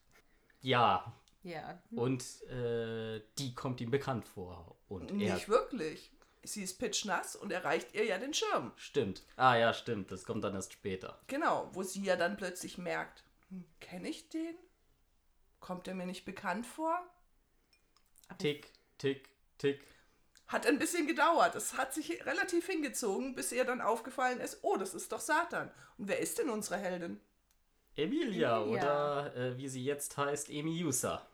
Ja, 0.61 1.15
Ja. 1.45 1.81
und 1.93 2.25
äh, 2.49 3.23
die 3.39 3.55
kommt 3.55 3.81
ihm 3.81 3.91
bekannt 3.93 4.27
vor. 4.27 4.77
Und 4.89 5.11
er. 5.11 5.35
Nicht 5.35 5.49
wirklich. 5.49 6.11
Sie 6.43 6.63
ist 6.65 6.79
pitschnass 6.79 7.37
und 7.37 7.53
erreicht 7.53 7.95
ihr 7.95 8.05
ja 8.05 8.19
den 8.19 8.35
Schirm. 8.35 8.73
Stimmt. 8.77 9.23
Ah 9.37 9.55
ja, 9.57 9.73
stimmt. 9.75 10.11
Das 10.11 10.25
kommt 10.25 10.43
dann 10.43 10.55
erst 10.55 10.73
später. 10.73 11.21
Genau, 11.29 11.69
wo 11.73 11.83
sie 11.85 12.03
ja 12.03 12.17
dann 12.17 12.37
plötzlich 12.37 12.79
merkt, 12.79 13.23
hm, 13.51 13.65
kenne 13.81 14.09
ich 14.09 14.29
den? 14.29 14.57
Kommt 15.61 15.87
er 15.89 15.95
mir 15.95 16.07
nicht 16.07 16.25
bekannt 16.25 16.67
vor? 16.67 16.99
Tick, 18.39 18.73
tick, 18.99 19.29
tick. 19.59 19.81
Hat 20.49 20.67
ein 20.67 20.79
bisschen 20.79 21.07
gedauert. 21.07 21.55
Es 21.55 21.77
hat 21.77 21.93
sich 21.93 22.25
relativ 22.25 22.67
hingezogen, 22.67 23.35
bis 23.35 23.53
ihr 23.53 23.65
dann 23.65 23.81
aufgefallen 23.83 24.41
ist, 24.41 24.59
oh, 24.63 24.77
das 24.77 24.95
ist 24.95 25.13
doch 25.13 25.21
Satan. 25.21 25.71
Und 25.99 26.09
wer 26.09 26.19
ist 26.21 26.39
denn 26.39 26.49
unsere 26.49 26.79
Heldin? 26.79 27.21
Emilia, 27.97 28.63
Emilia. 28.63 28.63
oder 28.63 29.37
äh, 29.37 29.59
wie 29.59 29.69
sie 29.69 29.85
jetzt 29.85 30.17
heißt, 30.17 30.49
Emiusa. 30.49 31.27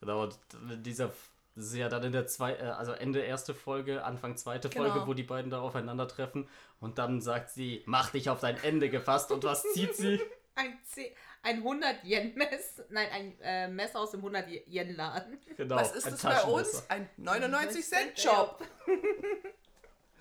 Genau, 0.00 0.28
dieser, 0.76 1.12
das 1.54 1.66
ist 1.66 1.74
ja 1.74 1.88
dann 1.88 2.04
in 2.04 2.12
der 2.12 2.26
zwei, 2.26 2.54
äh, 2.54 2.62
also 2.62 2.92
Ende 2.92 3.20
erste 3.20 3.52
Folge, 3.52 4.04
Anfang 4.04 4.36
zweite 4.36 4.68
Genau. 4.70 4.84
Folge, 4.90 5.06
wo 5.06 5.12
die 5.14 5.24
beiden 5.24 5.50
da 5.50 5.60
aufeinandertreffen. 5.60 6.48
Und 6.80 6.98
dann 6.98 7.20
sagt 7.20 7.50
sie, 7.50 7.82
mach 7.86 8.10
dich 8.10 8.30
auf 8.30 8.40
dein 8.40 8.56
Ende 8.62 8.88
gefasst. 8.88 9.32
Und 9.32 9.44
was 9.44 9.62
zieht 9.74 9.94
sie? 9.94 10.20
Ein, 10.54 10.78
C 10.84 11.14
ein 11.42 11.62
100-Yen-Mess, 11.62 12.82
nein, 12.90 13.08
ein 13.12 13.40
äh, 13.40 13.68
Messer 13.68 14.00
aus 14.00 14.10
dem 14.10 14.22
100-Yen-Laden. 14.22 15.38
Genau, 15.56 15.76
Was 15.76 15.92
ist 15.92 16.06
das 16.06 16.22
bei 16.22 16.42
uns? 16.42 16.84
Ein 16.88 17.08
99-Cent-Job. 17.18 18.62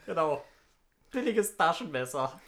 Genau. 0.05 0.43
Billiges 1.11 1.57
Taschenmesser. 1.57 2.39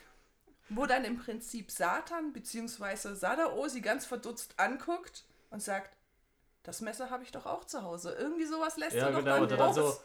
Wo 0.69 0.85
dann 0.85 1.03
im 1.03 1.17
Prinzip 1.17 1.71
Satan 1.71 2.31
bzw. 2.31 3.15
Sadao 3.15 3.67
sie 3.67 3.81
ganz 3.81 4.05
verdutzt 4.05 4.53
anguckt 4.57 5.25
und 5.49 5.61
sagt, 5.61 5.97
das 6.63 6.81
Messer 6.81 7.09
habe 7.09 7.23
ich 7.23 7.31
doch 7.31 7.45
auch 7.45 7.65
zu 7.65 7.81
Hause. 7.81 8.15
Irgendwie 8.19 8.45
sowas 8.45 8.77
lässt 8.77 8.95
Ja, 8.95 9.07
er 9.07 9.11
doch 9.11 9.19
genau. 9.19 9.31
dann 9.31 9.41
Und 9.43 9.51
dann 9.51 9.73
so, 9.73 9.99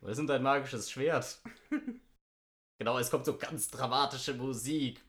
was 0.00 0.10
ist 0.12 0.18
denn 0.18 0.26
dein 0.26 0.42
magisches 0.42 0.90
Schwert? 0.90 1.40
genau, 2.78 2.98
es 2.98 3.10
kommt 3.10 3.24
so 3.24 3.36
ganz 3.36 3.70
dramatische 3.70 4.34
Musik. 4.34 5.02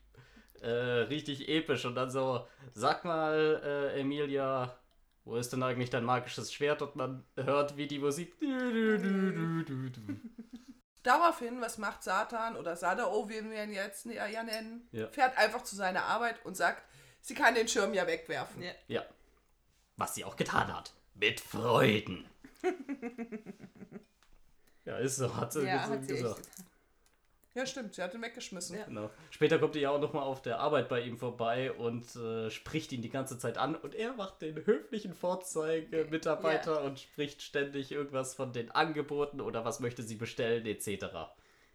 Äh, 0.60 0.68
richtig 0.68 1.48
episch. 1.48 1.84
Und 1.84 1.94
dann 1.94 2.10
so, 2.10 2.46
sag 2.72 3.04
mal, 3.04 3.60
äh, 3.64 4.00
Emilia, 4.00 4.76
wo 5.24 5.36
ist 5.36 5.52
denn 5.52 5.62
eigentlich 5.62 5.90
dein 5.90 6.04
magisches 6.04 6.52
Schwert? 6.52 6.82
Und 6.82 6.96
man 6.96 7.24
hört, 7.36 7.76
wie 7.76 7.86
die 7.86 7.98
Musik. 7.98 8.34
Daraufhin, 11.02 11.60
was 11.62 11.78
macht 11.78 12.02
Satan 12.02 12.56
oder 12.56 12.76
Sadao, 12.76 13.26
wie 13.28 13.42
wir 13.50 13.64
ihn 13.64 13.72
jetzt 13.72 14.04
ja 14.04 14.42
nennen, 14.42 14.86
Ja. 14.92 15.08
fährt 15.08 15.38
einfach 15.38 15.62
zu 15.62 15.74
seiner 15.74 16.04
Arbeit 16.04 16.44
und 16.44 16.56
sagt, 16.58 16.82
sie 17.22 17.34
kann 17.34 17.54
den 17.54 17.68
Schirm 17.68 17.94
ja 17.94 18.06
wegwerfen. 18.06 18.62
Ja. 18.62 18.72
Ja. 18.88 19.02
Was 19.96 20.14
sie 20.14 20.24
auch 20.24 20.36
getan 20.36 20.74
hat. 20.74 20.92
Mit 21.14 21.40
Freuden. 21.40 22.26
ja, 24.84 24.98
ist 24.98 25.16
so, 25.16 25.34
hat 25.36 25.52
sie, 25.52 25.64
Ja, 25.66 25.80
hat 25.88 26.04
sie 26.04 26.12
echt 26.14 26.22
gesagt. 26.22 26.48
Ja, 27.54 27.66
stimmt, 27.66 27.94
sie 27.94 28.02
hat 28.02 28.14
ihn 28.14 28.22
weggeschmissen. 28.22 28.78
Ja. 28.78 28.84
Genau. 28.84 29.10
Später 29.30 29.58
kommt 29.58 29.74
die 29.74 29.80
ja 29.80 29.90
auch 29.90 30.00
nochmal 30.00 30.22
auf 30.22 30.40
der 30.40 30.60
Arbeit 30.60 30.88
bei 30.88 31.00
ihm 31.00 31.18
vorbei 31.18 31.72
und 31.72 32.14
äh, 32.14 32.48
spricht 32.48 32.92
ihn 32.92 33.02
die 33.02 33.10
ganze 33.10 33.38
Zeit 33.38 33.58
an 33.58 33.74
und 33.74 33.94
er 33.94 34.12
macht 34.12 34.40
den 34.42 34.64
höflichen 34.64 35.14
Vorzeige-Mitarbeiter 35.14 36.84
und 36.84 37.00
spricht 37.00 37.42
ständig 37.42 37.90
irgendwas 37.90 38.34
von 38.34 38.52
den 38.52 38.70
Angeboten 38.70 39.40
oder 39.40 39.64
was 39.64 39.80
möchte 39.80 40.04
sie 40.04 40.14
bestellen 40.14 40.64
etc. 40.64 41.06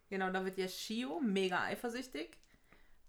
Genau, 0.10 0.32
da 0.32 0.46
wird 0.46 0.58
ja 0.58 0.67
Shio 0.67 1.20
mega 1.20 1.62
eifersüchtig 1.63 2.38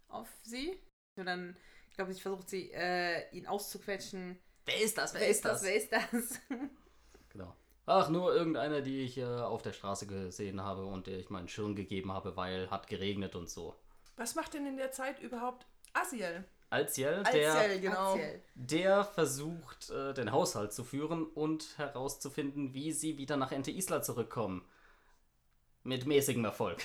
auf 0.08 0.28
sie. 0.42 0.76
Und 1.14 1.26
dann, 1.26 1.56
ich 1.88 1.94
glaube, 1.94 2.10
ich 2.10 2.20
versucht 2.20 2.48
sie, 2.48 2.72
äh, 2.72 3.30
ihn 3.30 3.46
auszuquetschen. 3.46 4.38
Wer 4.64 4.80
ist 4.80 4.98
das? 4.98 5.14
Wer 5.14 5.28
ist 5.28 5.44
das? 5.44 5.62
Wer 5.62 5.76
ist 5.76 5.92
das? 5.92 6.40
Genau. 7.28 7.54
Ach, 7.86 8.08
nur 8.08 8.34
irgendeiner, 8.34 8.80
die 8.80 9.02
ich 9.02 9.18
äh, 9.18 9.24
auf 9.24 9.62
der 9.62 9.72
Straße 9.72 10.08
gesehen 10.08 10.60
habe 10.60 10.84
und 10.84 11.06
der 11.06 11.18
ich 11.18 11.30
meinen 11.30 11.48
Schirm 11.48 11.76
gegeben 11.76 12.12
habe, 12.12 12.36
weil 12.36 12.68
hat 12.68 12.88
geregnet 12.88 13.36
und 13.36 13.48
so. 13.48 13.76
Was 14.16 14.34
macht 14.34 14.54
denn 14.54 14.66
in 14.66 14.76
der 14.76 14.90
Zeit 14.90 15.20
überhaupt 15.20 15.66
Asiel? 15.92 16.44
Alciel, 16.68 17.22
Alciel, 17.24 17.42
der, 17.42 17.78
genau. 17.78 18.18
Der 18.56 19.04
versucht, 19.04 19.90
äh, 19.90 20.12
den 20.14 20.32
Haushalt 20.32 20.72
zu 20.72 20.82
führen 20.82 21.24
und 21.24 21.78
herauszufinden, 21.78 22.74
wie 22.74 22.90
sie 22.90 23.18
wieder 23.18 23.36
nach 23.36 23.52
Ente 23.52 23.70
Isla 23.70 24.02
zurückkommen. 24.02 24.66
Mit 25.84 26.06
mäßigem 26.06 26.44
Erfolg. 26.44 26.82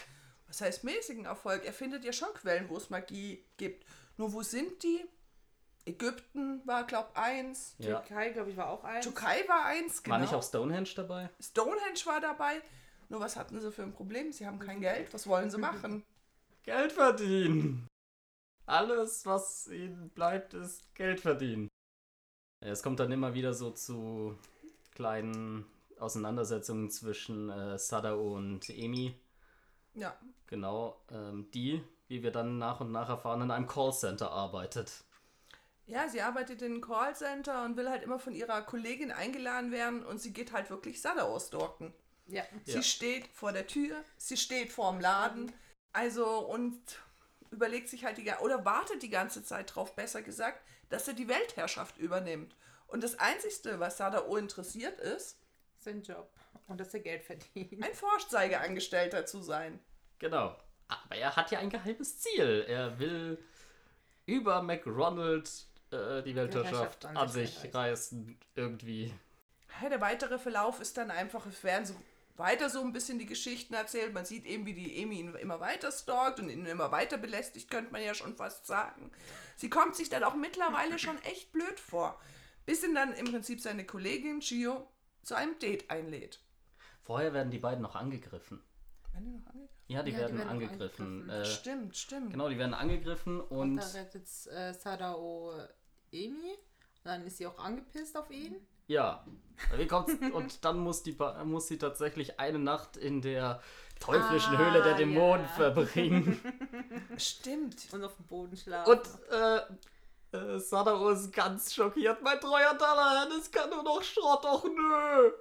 Was 0.47 0.61
heißt 0.61 0.83
mäßigen 0.83 1.25
Erfolg? 1.25 1.65
Er 1.65 1.73
findet 1.73 2.05
ja 2.05 2.13
schon 2.13 2.31
Quellen, 2.35 2.69
wo 2.69 2.77
es 2.77 2.91
Magie 2.91 3.43
gibt. 3.57 3.87
Nur 4.17 4.33
wo 4.33 4.43
sind 4.43 4.83
die? 4.83 5.03
Ägypten 5.85 6.61
war, 6.65 6.85
glaub 6.85 7.11
eins. 7.15 7.75
Ja. 7.79 7.99
Türkei, 7.99 8.29
glaube 8.29 8.51
ich, 8.51 8.57
war 8.57 8.69
auch 8.69 8.83
eins. 8.83 9.05
Türkei 9.05 9.43
war 9.47 9.65
eins, 9.65 10.03
genau. 10.03 10.15
War 10.15 10.21
nicht 10.21 10.33
auch 10.33 10.43
Stonehenge 10.43 10.89
dabei? 10.95 11.29
Stonehenge 11.39 12.05
war 12.05 12.21
dabei. 12.21 12.61
Nur 13.09 13.19
was 13.19 13.35
hatten 13.35 13.59
sie 13.59 13.71
für 13.71 13.83
ein 13.83 13.93
Problem? 13.93 14.31
Sie 14.31 14.45
haben 14.45 14.59
kein 14.59 14.79
Geld. 14.79 15.13
Was 15.13 15.27
wollen 15.27 15.49
sie 15.49 15.57
machen? 15.57 16.03
Geld 16.63 16.91
verdienen. 16.91 17.87
Alles, 18.65 19.25
was 19.25 19.67
ihnen 19.67 20.09
bleibt, 20.09 20.53
ist 20.53 20.93
Geld 20.95 21.19
verdienen. 21.19 21.67
Es 22.59 22.83
kommt 22.83 22.99
dann 22.99 23.11
immer 23.11 23.33
wieder 23.33 23.53
so 23.53 23.71
zu 23.71 24.37
kleinen 24.93 25.65
Auseinandersetzungen 25.99 26.89
zwischen 26.91 27.49
äh, 27.49 27.77
Sadao 27.77 28.35
und 28.35 28.69
Emi. 28.69 29.19
Ja. 29.93 30.15
Genau, 30.47 31.01
ähm, 31.11 31.49
die, 31.53 31.83
wie 32.07 32.23
wir 32.23 32.31
dann 32.31 32.59
nach 32.59 32.79
und 32.81 32.91
nach 32.91 33.09
erfahren, 33.09 33.41
in 33.41 33.51
einem 33.51 33.67
Callcenter 33.67 34.31
arbeitet. 34.31 35.03
Ja, 35.87 36.07
sie 36.07 36.21
arbeitet 36.21 36.61
in 36.61 36.73
einem 36.73 36.81
Callcenter 36.81 37.63
und 37.65 37.75
will 37.75 37.89
halt 37.89 38.03
immer 38.03 38.19
von 38.19 38.33
ihrer 38.33 38.61
Kollegin 38.61 39.11
eingeladen 39.11 39.71
werden 39.71 40.05
und 40.05 40.19
sie 40.19 40.31
geht 40.31 40.53
halt 40.53 40.69
wirklich 40.69 41.01
Sadao 41.01 41.39
stalken. 41.39 41.93
Ja. 42.27 42.43
Ja. 42.65 42.73
Sie 42.73 42.83
steht 42.83 43.27
vor 43.27 43.51
der 43.51 43.67
Tür, 43.67 44.03
sie 44.17 44.37
steht 44.37 44.71
vor 44.71 44.91
dem 44.91 45.01
Laden, 45.01 45.51
also 45.91 46.39
und 46.47 46.79
überlegt 47.49 47.89
sich 47.89 48.05
halt 48.05 48.17
die 48.17 48.31
oder 48.41 48.63
wartet 48.63 49.03
die 49.03 49.09
ganze 49.09 49.43
Zeit 49.43 49.75
drauf, 49.75 49.95
besser 49.95 50.21
gesagt, 50.21 50.61
dass 50.89 51.07
er 51.07 51.13
die 51.13 51.27
Weltherrschaft 51.27 51.97
übernimmt. 51.97 52.55
Und 52.87 53.03
das 53.03 53.19
Einzige, 53.19 53.79
was 53.79 53.97
Sadao 53.97 54.35
interessiert 54.37 54.99
ist, 54.99 55.41
Sein 55.79 56.03
Job. 56.03 56.31
Und 56.67 56.79
dass 56.79 56.93
er 56.93 56.99
Geld 56.99 57.23
verdient. 57.23 57.83
ein 57.83 57.93
Forschzeigeangestellter 57.93 59.25
zu 59.25 59.41
sein. 59.41 59.79
Genau. 60.19 60.55
Aber 60.87 61.15
er 61.15 61.35
hat 61.35 61.51
ja 61.51 61.59
ein 61.59 61.69
geheimes 61.69 62.19
Ziel. 62.19 62.65
Er 62.67 62.99
will 62.99 63.43
über 64.25 64.61
McRonald 64.61 65.49
äh, 65.91 66.23
die 66.23 66.35
Weltherrschaft 66.35 66.73
Weltherrschaft 66.73 67.05
an 67.05 67.17
an 67.17 67.29
sich 67.29 67.49
sich 67.57 67.73
reißen. 67.73 68.37
Irgendwie. 68.55 69.13
Der 69.81 70.01
weitere 70.01 70.37
Verlauf 70.37 70.79
ist 70.79 70.97
dann 70.97 71.11
einfach, 71.11 71.45
es 71.45 71.63
werden 71.63 71.85
so 71.85 71.95
weiter 72.37 72.69
so 72.69 72.81
ein 72.81 72.91
bisschen 72.93 73.19
die 73.19 73.25
Geschichten 73.25 73.73
erzählt. 73.73 74.13
Man 74.13 74.25
sieht 74.25 74.45
eben, 74.45 74.65
wie 74.65 74.73
die 74.73 75.01
Emi 75.01 75.19
ihn 75.19 75.35
immer 75.35 75.59
weiter 75.59 75.91
stalkt 75.91 76.39
und 76.39 76.49
ihn 76.49 76.65
immer 76.65 76.91
weiter 76.91 77.17
belästigt, 77.17 77.69
könnte 77.69 77.91
man 77.91 78.01
ja 78.03 78.13
schon 78.13 78.35
fast 78.35 78.65
sagen. 78.67 79.11
Sie 79.55 79.69
kommt 79.69 79.95
sich 79.95 80.09
dann 80.09 80.23
auch 80.23 80.35
mittlerweile 80.35 80.97
schon 80.99 81.21
echt 81.23 81.51
blöd 81.51 81.79
vor, 81.79 82.19
bis 82.65 82.83
ihn 82.83 82.95
dann 82.95 83.13
im 83.13 83.25
Prinzip 83.25 83.61
seine 83.61 83.85
Kollegin 83.85 84.39
Gio 84.39 84.87
zu 85.23 85.35
einem 85.35 85.57
Date 85.59 85.89
einlädt. 85.89 86.39
Vorher 87.03 87.33
werden 87.33 87.51
die 87.51 87.59
beiden 87.59 87.81
noch 87.81 87.95
angegriffen. 87.95 88.61
Werden 89.13 89.25
die 89.25 89.31
noch 89.31 89.45
angegriffen? 89.47 89.69
Ja, 89.87 90.03
die 90.03 90.11
Ja, 90.11 90.17
die 90.17 90.21
werden 90.21 90.37
werden 90.37 90.45
noch 90.47 90.51
angegriffen. 90.53 91.05
angegriffen. 91.21 91.29
Äh, 91.29 91.45
Stimmt, 91.45 91.97
stimmt. 91.97 92.31
genau, 92.31 92.49
die 92.49 92.57
werden 92.57 92.73
angegriffen 92.73 93.41
und. 93.41 93.77
Da 93.77 93.87
rettet 93.87 94.27
äh, 94.47 94.73
Sadao 94.73 95.53
Emi. 96.11 96.51
Und 97.03 97.05
dann 97.05 97.25
ist 97.25 97.37
sie 97.37 97.47
auch 97.47 97.57
angepisst 97.59 98.15
auf 98.17 98.29
ihn. 98.29 98.55
Ja. 98.87 99.25
Wie 99.75 99.87
kommt's? 99.87 100.13
und 100.33 100.63
dann 100.65 100.79
muss, 100.79 101.03
die, 101.03 101.17
muss 101.45 101.67
sie 101.67 101.77
tatsächlich 101.77 102.39
eine 102.39 102.59
Nacht 102.59 102.97
in 102.97 103.21
der 103.21 103.61
teuflischen 103.99 104.55
Ah, 104.55 104.57
Höhle 104.57 104.83
der 104.83 104.95
Dämonen 104.95 105.45
ja. 105.45 105.51
verbringen. 105.51 106.39
Stimmt. 107.17 107.87
Und 107.91 108.03
auf 108.03 108.15
dem 108.15 108.25
Boden 108.25 108.57
schlafen. 108.57 108.91
Und 108.91 109.01
äh, 109.31 110.37
äh, 110.37 110.59
Sadao 110.59 111.09
ist 111.09 111.31
ganz 111.31 111.73
schockiert. 111.73 112.21
Mein 112.21 112.39
treuer 112.39 112.73
Dallahan, 112.73 113.31
es 113.39 113.51
kann 113.51 113.69
nur 113.69 113.83
noch 113.83 114.01
Schrott, 114.01 114.45
och 114.45 114.65
nö. 114.65 115.31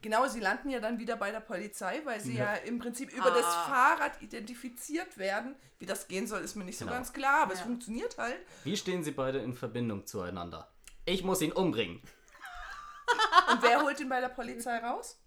Genau, 0.00 0.26
sie 0.28 0.38
landen 0.40 0.70
ja 0.70 0.78
dann 0.80 0.98
wieder 0.98 1.16
bei 1.16 1.30
der 1.32 1.40
Polizei, 1.40 2.00
weil 2.04 2.20
sie 2.20 2.36
ja, 2.36 2.54
Ja. 2.54 2.60
im 2.62 2.78
Prinzip 2.78 3.12
über 3.12 3.30
das 3.30 3.44
Ah. 3.44 3.64
Fahrrad 3.68 4.22
identifiziert 4.22 5.18
werden. 5.18 5.56
Wie 5.80 5.86
das 5.86 6.06
gehen 6.08 6.26
soll, 6.26 6.40
ist 6.42 6.54
mir 6.54 6.64
nicht 6.64 6.78
so 6.78 6.84
Genau. 6.84 6.96
ganz 6.96 7.12
klar, 7.12 7.42
aber 7.42 7.52
es 7.54 7.58
Ja. 7.60 7.64
funktioniert 7.66 8.16
halt. 8.18 8.38
Wie 8.64 8.76
stehen 8.76 9.02
sie 9.02 9.10
beide 9.10 9.38
in 9.38 9.54
Verbindung 9.54 10.06
zueinander? 10.06 10.70
Ich 11.04 11.24
muss 11.24 11.40
ihn 11.42 11.52
umbringen. 11.52 12.00
Und 13.50 13.62
wer 13.62 13.82
holt 13.82 13.98
ihn 13.98 14.08
bei 14.08 14.20
der 14.20 14.28
Polizei 14.28 14.78
raus? 14.78 15.18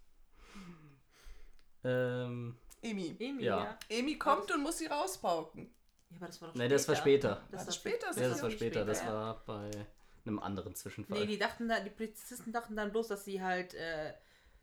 Ähm, 1.83 2.57
Emi. 2.81 3.15
Emi, 3.19 3.43
Ja. 3.43 3.63
ja. 3.63 3.79
Emi 3.89 4.17
kommt 4.17 4.51
und 4.51 4.61
muss 4.61 4.77
sie 4.77 4.85
rauspauken. 4.87 5.73
Ja, 6.09 6.17
aber 6.17 6.27
das 6.27 6.41
war 6.41 6.47
doch 6.49 6.55
nee, 6.55 6.67
das 6.67 6.87
war 6.87 6.95
später. 6.95 7.41
Das 7.51 7.65
war 7.65 7.73
später, 7.73 8.07
Ja, 8.07 8.13
sicher. 8.13 8.29
das 8.29 8.43
war 8.43 8.51
später. 8.51 8.85
Das 8.85 9.01
ja. 9.01 9.13
war 9.13 9.43
bei 9.45 9.71
einem 10.25 10.39
anderen 10.39 10.75
Zwischenfall. 10.75 11.19
Nee, 11.19 11.25
die 11.25 11.37
dachten 11.39 11.67
da, 11.67 11.79
die 11.79 11.89
Polizisten 11.89 12.51
dachten 12.51 12.75
dann 12.75 12.91
bloß, 12.91 13.07
dass 13.07 13.25
sie 13.25 13.41
halt, 13.41 13.73
äh, 13.73 14.13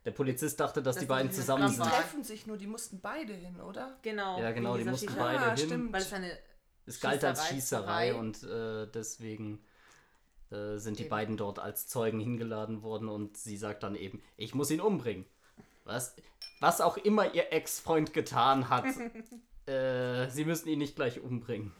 Der 0.05 0.11
Polizist 0.11 0.59
dachte, 0.59 0.81
dass 0.81 0.95
Das 0.95 1.01
die 1.03 1.07
beiden 1.07 1.31
zusammen 1.31 1.67
Die 1.67 1.73
sind. 1.75 1.83
Krass. 1.83 1.95
treffen 1.95 2.23
sich 2.23 2.47
nur, 2.47 2.57
die 2.57 2.67
mussten 2.67 3.01
beide 3.01 3.33
hin, 3.33 3.59
oder? 3.59 3.97
genau. 4.01 4.39
Ja, 4.39 4.51
genau, 4.51 4.77
die 4.77 4.85
mussten 4.85 5.09
Schießerei. 5.09 5.33
beide 5.37 5.45
Ah, 5.51 5.55
hin. 5.55 5.65
stimmt. 5.65 5.93
Weil 5.93 6.01
es 6.01 6.13
eine, 6.13 6.37
Es 6.85 6.99
galt 7.01 7.23
als 7.23 7.47
Schießerei, 7.47 8.07
Schießerei 8.11 8.15
und 8.15 8.43
äh, 8.43 8.87
deswegen 8.91 9.61
äh, 10.51 10.77
sind 10.77 10.97
die 10.99 11.03
Eben. 11.03 11.09
beiden 11.09 11.37
dort 11.37 11.59
als 11.59 11.87
Zeugen 11.87 12.19
hingeladen 12.19 12.81
worden 12.81 13.09
und 13.09 13.35
sie 13.37 13.57
sagt 13.57 13.83
dann 13.83 13.95
eben, 13.95 14.21
ich 14.37 14.55
muss 14.55 14.71
ihn 14.71 14.81
umbringen. 14.81 15.25
Was, 15.83 16.15
was 16.59 16.81
auch 16.81 16.97
immer 16.97 17.33
ihr 17.35 17.51
Ex-Freund 17.51 18.13
getan 18.13 18.69
hat, 18.69 18.85
äh, 19.67 20.29
sie 20.29 20.45
müssen 20.45 20.69
ihn 20.69 20.79
nicht 20.79 20.95
gleich 20.95 21.19
umbringen. 21.19 21.73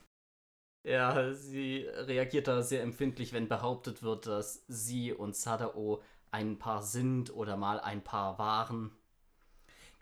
Ja, 0.86 1.34
sie 1.34 1.86
reagiert 1.88 2.48
da 2.48 2.62
sehr 2.64 2.84
empfindlich, 2.84 3.34
wenn 3.34 3.48
behauptet 3.48 4.02
wird, 4.04 4.28
dass 4.28 4.64
sie 4.68 5.14
und 5.14 5.36
Sadao 5.36 6.02
ein 6.32 6.58
Paar 6.60 6.82
sind 6.82 7.34
oder 7.34 7.58
mal 7.58 7.80
ein 7.80 8.04
Paar 8.04 8.38
waren. 8.40 8.92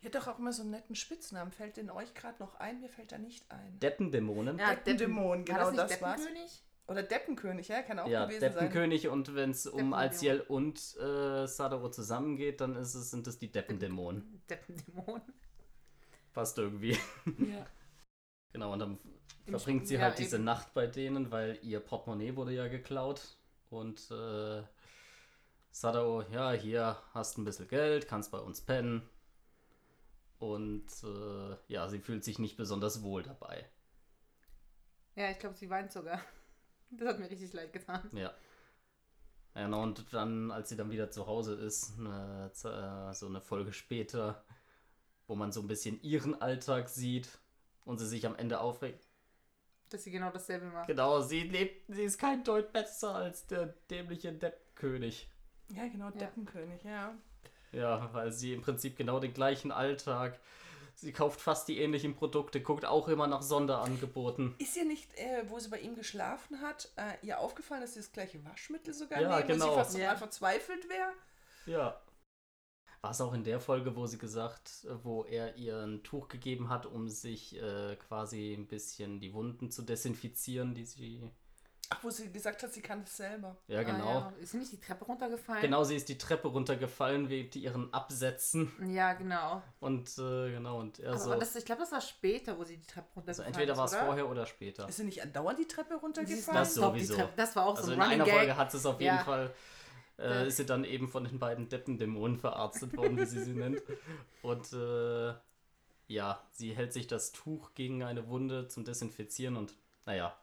Die 0.02 0.06
hat 0.06 0.16
doch 0.16 0.28
auch 0.28 0.40
immer 0.40 0.54
so 0.54 0.62
einen 0.62 0.72
netten 0.72 0.96
Spitznamen. 0.96 1.52
Fällt 1.52 1.78
den 1.78 1.90
euch 1.90 2.14
gerade 2.14 2.38
noch 2.40 2.56
ein? 2.56 2.80
Mir 2.82 2.90
fällt 2.90 3.12
er 3.12 3.18
nicht 3.18 3.50
ein. 3.52 3.80
Deppendämonen. 3.80 4.58
ja, 4.60 4.76
Deppendämon, 4.76 5.44
genau 5.46 5.60
war 5.60 5.66
das, 5.72 5.76
das 5.76 5.90
nicht 5.92 6.02
war's. 6.02 6.22
Deppenkönig? 6.22 6.64
Oder 6.88 7.04
Deppenkönig, 7.04 7.68
ja, 7.68 7.82
kann 7.82 8.00
auch 8.00 8.08
Ja, 8.08 8.26
gewesen 8.26 8.40
sein. 8.42 8.52
Deppenkönig 8.54 9.08
und 9.10 9.36
wenn 9.36 9.52
es 9.52 9.68
um. 9.68 9.94
Alciel 9.94 10.40
und 10.42 10.78
äh, 10.98 11.46
Sadao 11.48 11.90
zusammengeht, 11.90 12.62
dann 12.62 12.76
ist 12.78 12.94
es, 12.96 13.12
sind 13.12 13.28
es 13.28 13.40
die 13.40 13.52
Deppendämonen. 13.52 14.42
Deppendämon. 14.50 15.22
Fast 16.32 16.58
irgendwie. 16.58 16.98
Ja. 17.38 17.66
Genau, 18.54 18.72
und 18.74 18.80
dann 18.80 18.98
Im 19.46 19.52
verbringt 19.60 19.84
Sch- 19.84 19.88
sie 19.88 19.96
ja, 19.96 20.02
halt 20.02 20.18
diese 20.20 20.38
eben. 20.38 20.46
Nacht 20.46 20.74
bei 20.74 20.88
denen, 20.88 21.30
weil 21.32 21.60
ihr 21.62 21.80
Portemonnaie 21.82 22.36
wurde 22.38 22.54
ja 22.54 22.68
geklaut. 22.70 23.22
Und 23.70 24.10
äh, 24.10 24.64
Sadao, 25.80 26.24
ja, 26.32 26.54
hier 26.54 26.98
hast 27.14 27.38
ein 27.38 27.44
bisschen 27.44 27.68
Geld, 27.68 28.08
kannst 28.08 28.32
bei 28.32 28.40
uns 28.40 28.62
pennen. 28.62 29.08
Und 30.40 30.88
äh, 31.04 31.56
ja, 31.68 31.88
sie 31.88 32.00
fühlt 32.00 32.24
sich 32.24 32.40
nicht 32.40 32.58
besonders 32.58 33.04
wohl 33.04 33.22
dabei. 33.22 33.70
Ja, 35.14 35.30
ich 35.30 35.38
glaube, 35.38 35.56
sie 35.56 35.70
weint 35.70 35.92
sogar. 35.92 36.20
Das 36.90 37.10
hat 37.10 37.20
mir 37.20 37.30
richtig 37.30 37.52
leid 37.52 37.74
getan. 37.74 38.10
Ja. 38.14 38.34
Ja, 39.54 39.68
und 39.68 40.14
dann, 40.14 40.52
als 40.52 40.70
sie 40.70 40.78
dann 40.78 40.90
wieder 40.90 41.12
zu 41.12 41.28
Hause 41.28 41.54
ist, 41.56 42.00
eine, 42.00 42.50
äh, 42.50 43.14
so 43.14 43.26
eine 43.28 43.42
Folge 43.42 43.74
später, 43.74 44.46
wo 45.28 45.36
man 45.36 45.52
so 45.52 45.60
ein 45.60 45.68
bisschen 45.68 46.02
ihren 46.02 46.42
Alltag 46.42 46.88
sieht 46.88 47.28
und 47.84 47.98
sie 47.98 48.08
sich 48.08 48.26
am 48.26 48.38
Ende 48.38 48.62
aufregt. 48.62 49.06
Dass 49.90 50.06
sie 50.06 50.12
genau 50.12 50.32
dasselbe 50.32 50.68
macht. 50.68 50.88
Genau, 50.88 51.20
sie 51.20 51.42
lebt, 51.42 51.94
sie 51.94 52.04
ist 52.04 52.18
kein 52.18 52.46
Deut 52.46 52.72
besser 52.72 53.14
als 53.14 53.46
der 53.48 53.76
dämliche 53.90 54.32
Deppkönig. 54.32 55.30
Ja, 55.76 55.88
genau, 55.88 56.10
Deppenkönig, 56.12 56.84
ja. 56.84 57.16
Ja, 57.72 58.10
weil 58.14 58.32
sie 58.32 58.54
im 58.54 58.62
Prinzip 58.62 58.96
genau 58.98 59.20
den 59.20 59.34
gleichen 59.34 59.72
Alltag. 59.72 60.40
Sie 60.96 61.12
kauft 61.14 61.40
fast 61.40 61.68
die 61.68 61.78
ähnlichen 61.80 62.16
Produkte, 62.16 62.60
guckt 62.60 62.84
auch 62.86 63.08
immer 63.08 63.28
nach 63.28 63.44
Sonderangeboten. 63.44 64.56
Ist 64.58 64.76
ihr 64.78 64.86
nicht, 64.86 65.14
äh, 65.20 65.44
wo 65.48 65.60
sie 65.60 65.70
bei 65.70 65.80
ihm 65.80 65.94
geschlafen 65.96 66.62
hat, 66.62 66.92
äh, 66.96 67.24
ihr 67.26 67.40
aufgefallen, 67.40 67.82
dass 67.82 67.94
sie 67.94 68.00
das 68.00 68.12
gleiche 68.12 68.44
Waschmittel 68.44 68.96
sogar 68.96 69.22
Ja, 69.22 69.36
nehmen 69.36 69.48
genau. 69.48 69.66
und 69.66 69.72
sie 69.72 69.76
fast 69.78 69.94
Ja. 69.98 70.00
total 70.06 70.18
verzweifelt 70.18 70.90
wäre? 70.90 71.12
Ja. 71.68 72.02
War 73.02 73.12
es 73.12 73.22
auch 73.22 73.34
in 73.34 73.44
der 73.44 73.60
Folge, 73.60 73.96
wo 73.96 74.08
sie 74.08 74.18
gesagt, 74.18 74.88
wo 75.04 75.24
er 75.24 75.56
ihr 75.56 75.78
ein 75.84 76.02
Tuch 76.04 76.30
gegeben 76.30 76.70
hat, 76.70 76.88
um 76.88 77.08
sich 77.10 77.56
äh, 77.62 77.96
quasi 77.98 78.54
ein 78.56 78.68
bisschen 78.68 79.20
die 79.20 79.34
Wunden 79.34 79.70
zu 79.70 79.84
desinfizieren, 79.84 80.74
die 80.74 80.86
sie. 80.86 81.30
Ach, 81.90 82.04
wo 82.04 82.10
sie 82.10 82.32
gesagt 82.32 82.62
hat, 82.64 82.74
sie 82.74 82.82
kann 82.82 83.02
das 83.02 83.16
selber. 83.16 83.56
Ja, 83.68 83.82
genau. 83.84 84.06
Ah, 84.08 84.34
ja. 84.38 84.44
Ist 84.44 84.52
sie 84.52 84.58
nicht 84.58 84.72
die 84.74 84.80
Treppe 84.80 85.06
runtergefallen? 85.06 85.62
Genau, 85.62 85.84
sie 85.84 85.96
ist 85.96 86.10
die 86.10 86.18
Treppe 86.18 86.50
runtergefallen 86.50 87.30
wegen 87.30 87.58
ihren 87.60 87.94
Absätzen. 87.94 88.72
Ja, 88.94 89.14
genau. 89.14 89.62
Und 89.80 90.10
äh, 90.18 90.52
genau, 90.52 90.80
und 90.80 91.00
er 91.00 91.12
Aber 91.12 91.20
so. 91.20 91.36
das, 91.36 91.56
ich 91.56 91.64
glaube, 91.66 91.82
das 91.82 91.92
war 91.94 92.02
später, 92.02 92.58
wo 92.58 92.64
sie 92.66 92.78
die 92.78 92.86
Treppe 92.86 93.08
Also 93.08 93.20
runtergefallen 93.44 93.48
entweder 93.54 93.74
ist, 93.74 93.78
war 93.80 93.86
es 93.86 93.96
vorher 93.96 94.30
oder 94.30 94.46
später. 94.46 94.90
Ist 94.90 94.98
sie 94.98 95.06
nicht 95.06 95.22
andauernd 95.24 95.60
die 95.60 95.68
Treppe 95.68 95.96
runtergefallen? 95.96 96.58
Das 96.58 96.74
sowieso. 96.76 97.16
Treppe. 97.16 97.34
Das 97.38 97.56
war 97.56 97.66
auch 97.66 97.76
Also 97.78 97.88
so 97.88 97.94
in 97.94 98.02
ein 98.02 98.10
Running 98.12 98.22
einer 98.22 98.32
Folge 98.34 98.58
hat 98.58 98.74
es 98.74 98.86
auf 98.86 99.00
Ja. 99.00 99.14
jeden 99.14 99.26
Fall, 99.26 99.54
äh, 100.18 100.24
Ja. 100.30 100.42
ist 100.44 100.58
sie 100.58 100.66
dann 100.66 100.84
eben 100.84 101.08
von 101.08 101.24
den 101.24 101.40
beiden 101.40 101.70
Deppendämonen 101.70 102.38
verarztet 102.38 102.98
worden, 102.98 103.18
wie 103.18 103.26
sie 103.26 103.44
sie 103.44 103.54
nennt. 103.54 103.82
Und 104.42 104.74
äh, 104.74 105.34
ja, 106.08 106.42
sie 106.52 106.74
hält 106.76 106.92
sich 106.92 107.08
das 107.08 107.32
Tuch 107.32 107.74
gegen 107.76 108.04
eine 108.04 108.28
Wunde 108.28 108.68
zum 108.68 108.84
Desinfizieren 108.84 109.56
und 109.58 109.74
naja, 110.06 110.36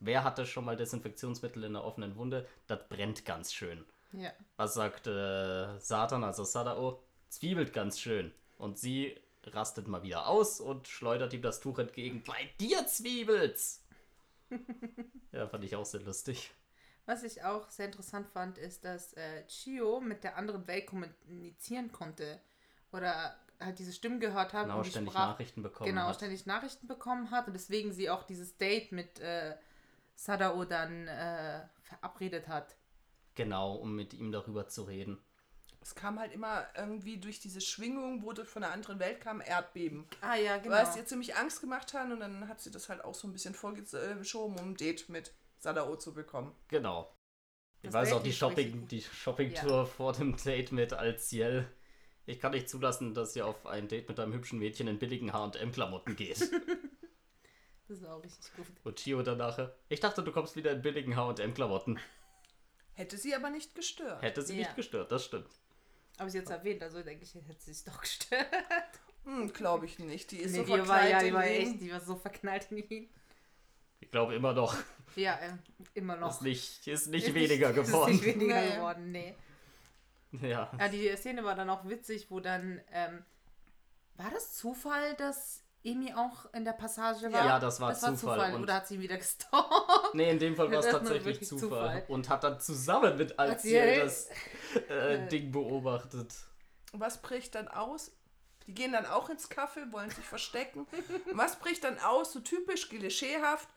wer 0.00 0.24
hatte 0.24 0.46
schon 0.46 0.64
mal 0.64 0.76
Desinfektionsmittel 0.76 1.64
in 1.64 1.76
einer 1.76 1.84
offenen 1.84 2.16
Wunde? 2.16 2.46
Das 2.66 2.88
brennt 2.88 3.24
ganz 3.24 3.52
schön. 3.52 3.84
Ja. 4.12 4.32
Was 4.56 4.74
sagt 4.74 5.06
äh, 5.06 5.78
Satan, 5.78 6.24
also 6.24 6.44
Sadao? 6.44 7.02
Zwiebelt 7.28 7.72
ganz 7.72 7.98
schön. 8.00 8.32
Und 8.56 8.78
sie 8.78 9.20
rastet 9.44 9.88
mal 9.88 10.02
wieder 10.02 10.26
aus 10.28 10.60
und 10.60 10.88
schleudert 10.88 11.32
ihm 11.32 11.42
das 11.42 11.60
Tuch 11.60 11.78
entgegen. 11.78 12.22
Bei 12.24 12.48
dir 12.60 12.86
zwiebelt's! 12.86 13.82
ja, 15.32 15.46
fand 15.48 15.64
ich 15.64 15.76
auch 15.76 15.84
sehr 15.84 16.00
lustig. 16.02 16.52
Was 17.04 17.22
ich 17.22 17.44
auch 17.44 17.70
sehr 17.70 17.86
interessant 17.86 18.26
fand, 18.28 18.58
ist, 18.58 18.84
dass 18.84 19.12
äh, 19.14 19.46
Chio 19.46 20.00
mit 20.00 20.24
der 20.24 20.36
anderen 20.36 20.66
Welt 20.66 20.86
kommunizieren 20.86 21.92
konnte. 21.92 22.40
Oder 22.92 23.36
halt 23.60 23.78
diese 23.78 23.92
Stimmen 23.92 24.20
gehört 24.20 24.52
hat 24.52 24.64
Genau, 24.64 24.78
und 24.78 24.86
ständig 24.86 25.12
Sprach- 25.12 25.28
Nachrichten 25.28 25.62
bekommen 25.62 25.88
genau, 25.90 26.08
hat. 26.08 26.16
ständig 26.16 26.46
Nachrichten 26.46 26.86
bekommen 26.88 27.30
hat 27.30 27.46
und 27.46 27.52
deswegen 27.54 27.92
sie 27.92 28.10
auch 28.10 28.22
dieses 28.24 28.56
Date 28.56 28.92
mit 28.92 29.20
äh, 29.20 29.54
Sadao 30.16 30.64
dann 30.64 31.06
äh, 31.06 31.60
verabredet 31.82 32.48
hat. 32.48 32.76
Genau, 33.34 33.74
um 33.74 33.94
mit 33.94 34.14
ihm 34.14 34.32
darüber 34.32 34.66
zu 34.66 34.84
reden. 34.84 35.22
Es 35.80 35.94
kam 35.94 36.18
halt 36.18 36.32
immer 36.32 36.66
irgendwie 36.76 37.18
durch 37.20 37.38
diese 37.38 37.60
Schwingung, 37.60 38.22
wo 38.24 38.32
das 38.32 38.48
von 38.48 38.64
einer 38.64 38.72
anderen 38.72 38.98
Welt 38.98 39.20
kam, 39.20 39.40
Erdbeben. 39.40 40.08
Ah 40.20 40.34
ja, 40.34 40.58
genau. 40.58 40.74
Weil 40.74 40.84
es 40.84 40.96
ihr 40.96 41.06
ziemlich 41.06 41.36
Angst 41.36 41.60
gemacht 41.60 41.94
hat 41.94 42.10
und 42.10 42.18
dann 42.18 42.48
hat 42.48 42.60
sie 42.60 42.72
das 42.72 42.88
halt 42.88 43.04
auch 43.04 43.14
so 43.14 43.28
ein 43.28 43.32
bisschen 43.32 43.54
vorgeschoben, 43.54 44.58
um 44.58 44.70
ein 44.70 44.74
Date 44.74 45.08
mit 45.08 45.32
Sadao 45.58 45.96
zu 45.96 46.12
bekommen. 46.12 46.56
Genau. 46.68 47.14
Ich 47.82 47.90
Das 47.90 47.94
weiß 47.94 48.12
auch 48.14 48.22
die 48.22 48.32
Shopping, 48.32 48.80
gut. 48.80 48.90
die 48.90 49.02
Shopping-Tour 49.02 49.86
vor 49.86 50.12
dem 50.12 50.36
Date 50.36 50.72
mit 50.72 50.92
Alciel. 50.92 51.68
Ich 52.24 52.40
kann 52.40 52.50
nicht 52.50 52.68
zulassen, 52.68 53.14
dass 53.14 53.34
sie 53.34 53.42
auf 53.42 53.66
ein 53.66 53.86
Date 53.86 54.08
mit 54.08 54.18
einem 54.18 54.32
hübschen 54.32 54.58
Mädchen 54.58 54.88
in 54.88 54.98
billigen 54.98 55.32
H&M-Klamotten 55.32 56.16
geht. 56.16 56.50
Das 57.88 58.02
war 58.02 58.16
auch 58.16 58.22
richtig 58.22 58.54
gut. 58.56 58.66
Und 58.84 58.96
Chio 58.98 59.22
danach, 59.22 59.70
ich 59.88 60.00
dachte, 60.00 60.22
du 60.22 60.32
kommst 60.32 60.56
wieder 60.56 60.72
in 60.72 60.82
billigen 60.82 61.14
H&M-Klamotten. 61.16 61.98
Hätte 62.94 63.16
sie 63.16 63.34
aber 63.34 63.50
nicht 63.50 63.74
gestört. 63.74 64.22
Hätte 64.22 64.42
sie 64.42 64.54
Ja. 64.54 64.60
nicht 64.60 64.74
gestört, 64.76 65.12
das 65.12 65.24
stimmt. 65.24 65.48
Aber 66.18 66.30
sie 66.30 66.38
hat 66.38 66.46
es 66.46 66.50
erwähnt, 66.50 66.82
also 66.82 67.02
denke 67.02 67.24
ich, 67.24 67.34
hätte 67.34 67.60
sie 67.60 67.72
sich 67.74 67.84
doch 67.84 68.00
gestört. 68.00 68.46
Hm, 69.24 69.52
glaube 69.52 69.86
ich 69.86 69.98
nicht. 69.98 70.30
Die 70.30 70.38
ist 70.38 70.52
Nee, 70.52 70.58
so 70.58 70.64
die 70.64 70.70
war, 70.70 70.76
verknallt 70.86 71.10
ja, 71.10 71.18
die 71.20 71.28
in 71.28 71.34
war 71.34 71.46
ihn. 71.46 71.70
echt, 71.72 71.80
die 71.82 71.92
war 71.92 72.00
so 72.00 72.16
verknallt 72.16 72.70
in 72.72 72.78
ihn. 72.88 73.10
Ich 74.00 74.10
glaube 74.10 74.34
immer 74.34 74.52
noch, 74.52 74.76
Ja, 75.16 75.34
äh, 75.36 75.52
immer 75.94 76.16
noch. 76.16 76.30
ist 76.30 76.42
nicht, 76.42 76.86
ist 76.86 77.08
nicht 77.08 77.28
Ist 77.28 77.34
weniger 77.34 77.70
ist 77.76 77.76
geworden. 77.86 78.12
nicht 78.12 78.24
weniger 78.24 78.60
Nee. 78.60 78.74
geworden, 78.76 79.10
nee. 79.12 79.34
Ja. 80.42 80.70
Ja, 80.78 80.88
die 80.88 81.08
Szene 81.16 81.44
war 81.44 81.54
dann 81.54 81.70
auch 81.70 81.88
witzig, 81.88 82.30
wo 82.30 82.40
dann, 82.40 82.80
ähm, 82.92 83.24
war 84.16 84.30
das 84.30 84.54
Zufall, 84.54 85.14
dass 85.16 85.62
Emi 85.86 86.12
auch 86.14 86.52
in 86.52 86.64
der 86.64 86.72
Passage 86.72 87.32
war? 87.32 87.46
Ja, 87.46 87.58
das 87.60 87.80
war 87.80 87.94
Zufall 87.94 88.54
und- 88.54 88.62
Oder 88.64 88.74
hat 88.74 88.88
sie 88.88 88.96
ihn 88.96 89.00
wieder 89.02 89.16
gestalkt? 89.16 89.68
Nee, 90.14 90.30
in 90.30 90.38
dem 90.38 90.56
Fall 90.56 90.70
war 90.70 90.80
es 90.80 90.84
Das 90.90 90.92
tatsächlich 90.94 91.46
Zufall. 91.46 91.60
Zufall. 91.68 92.04
Und 92.08 92.28
hat 92.28 92.44
dann 92.44 92.58
zusammen 92.60 93.16
mit 93.16 93.38
Alciel. 93.38 94.00
das 94.00 94.28
äh, 94.88 95.26
Ding 95.28 95.52
beobachtet. 95.52 96.34
Was 96.92 97.22
bricht 97.22 97.54
dann 97.54 97.68
aus? 97.68 98.10
Die 98.66 98.74
gehen 98.74 98.92
dann 98.92 99.06
auch 99.06 99.28
ins 99.30 99.48
Café, 99.50 99.92
wollen 99.92 100.10
sich 100.10 100.24
verstecken. 100.24 100.86
Und 101.30 101.38
was 101.38 101.56
bricht 101.56 101.84
dann 101.84 101.98
aus? 102.00 102.32
So 102.32 102.40
typisch 102.40 102.88
klischeehaft. 102.88 103.68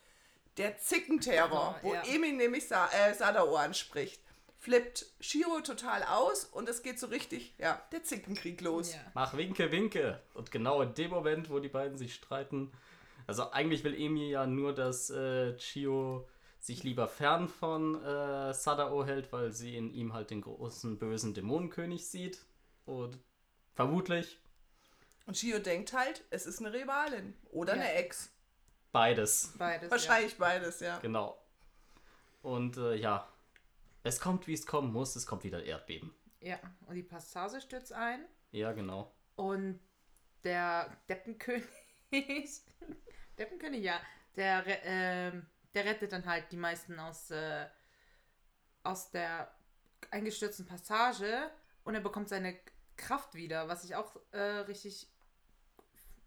Der 0.58 0.78
Zickenterror, 0.78 1.76
Ja, 1.78 1.84
wo 1.84 1.94
ja. 1.94 2.02
Emi 2.04 2.32
nämlich 2.32 2.68
Sa 2.68 2.88
äh, 2.92 3.14
Sadao 3.14 3.56
anspricht. 3.56 4.22
Flippt 4.62 5.06
Shiro 5.22 5.62
total 5.62 6.04
aus 6.04 6.44
und 6.44 6.68
es 6.68 6.84
geht 6.84 7.00
so 7.00 7.08
richtig, 7.08 7.54
ja, 7.58 7.82
der 7.94 8.04
Zickenkrieg 8.04 8.60
los. 8.60 8.94
Ja. 8.94 9.00
Mach 9.14 9.36
Winke, 9.38 9.72
Winke. 9.72 10.22
Und 10.34 10.52
genau 10.52 10.82
in 10.82 10.94
dem 10.96 11.12
Moment, 11.12 11.50
wo 11.50 11.60
die 11.60 11.70
beiden 11.70 11.98
sich 11.98 12.14
streiten. 12.14 12.70
Also 13.26 13.52
eigentlich 13.52 13.86
will 13.86 13.96
Emi 13.96 14.32
ja 14.32 14.46
nur, 14.46 14.76
dass 14.76 15.10
äh, 15.12 15.56
Chio 15.56 16.28
sich 16.60 16.84
lieber 16.84 17.08
fern 17.08 17.48
von 17.48 18.04
äh, 18.04 18.54
Sadao 18.54 19.06
hält, 19.06 19.32
weil 19.32 19.54
sie 19.54 19.78
in 19.78 19.94
ihm 19.94 20.12
halt 20.14 20.30
den 20.30 20.42
großen 20.42 21.00
bösen 21.00 21.34
Dämonenkönig 21.34 22.06
sieht. 22.08 22.40
Und 22.86 23.18
Vermutlich 23.76 24.40
Und 25.26 25.38
Shio 25.38 25.60
denkt 25.60 25.94
halt, 25.94 26.26
es 26.32 26.46
ist 26.46 26.60
eine 26.60 26.74
Rivalin 26.74 27.34
oder 27.52 27.76
Ja. 27.78 27.82
eine 27.84 27.94
Ex. 27.94 28.30
beides. 28.92 29.54
Beides. 29.58 29.90
Wahrscheinlich 29.90 30.38
beides, 30.38 30.82
ja. 30.82 31.00
Genau. 31.00 31.38
Und 32.42 32.76
äh, 32.76 32.96
ja, 32.96 33.29
es 34.10 34.20
kommt, 34.20 34.48
wie 34.48 34.54
es 34.54 34.66
kommen 34.66 34.92
muss. 34.92 35.16
Es 35.16 35.26
kommt 35.26 35.44
wieder 35.44 35.64
Erdbeben. 35.64 36.14
Ja. 36.42 36.60
Und 36.88 36.96
die 36.96 37.04
Passage 37.04 37.62
stürzt 37.62 37.94
ein. 37.94 38.26
Ja, 38.52 38.72
genau. 38.74 39.16
Und 39.36 39.80
der 40.44 40.98
Deppenkönig. 41.08 41.66
Deppenkönig, 43.38 43.84
ja. 43.84 44.00
Der, 44.36 44.64
ähm, 44.84 45.46
der 45.74 45.86
rettet 45.86 46.12
dann 46.12 46.26
halt 46.26 46.52
die 46.52 46.58
meisten 46.58 47.00
aus, 47.00 47.32
äh, 47.32 47.68
aus 48.84 49.12
der 49.12 49.54
eingestürzten 50.12 50.66
Passage. 50.66 51.50
Und 51.84 51.96
er 51.96 52.02
bekommt 52.02 52.30
seine 52.30 52.60
Kraft 52.96 53.34
wieder, 53.36 53.68
was 53.68 53.84
ich 53.84 53.96
auch 53.96 54.20
äh, 54.32 54.40
richtig. 54.40 55.08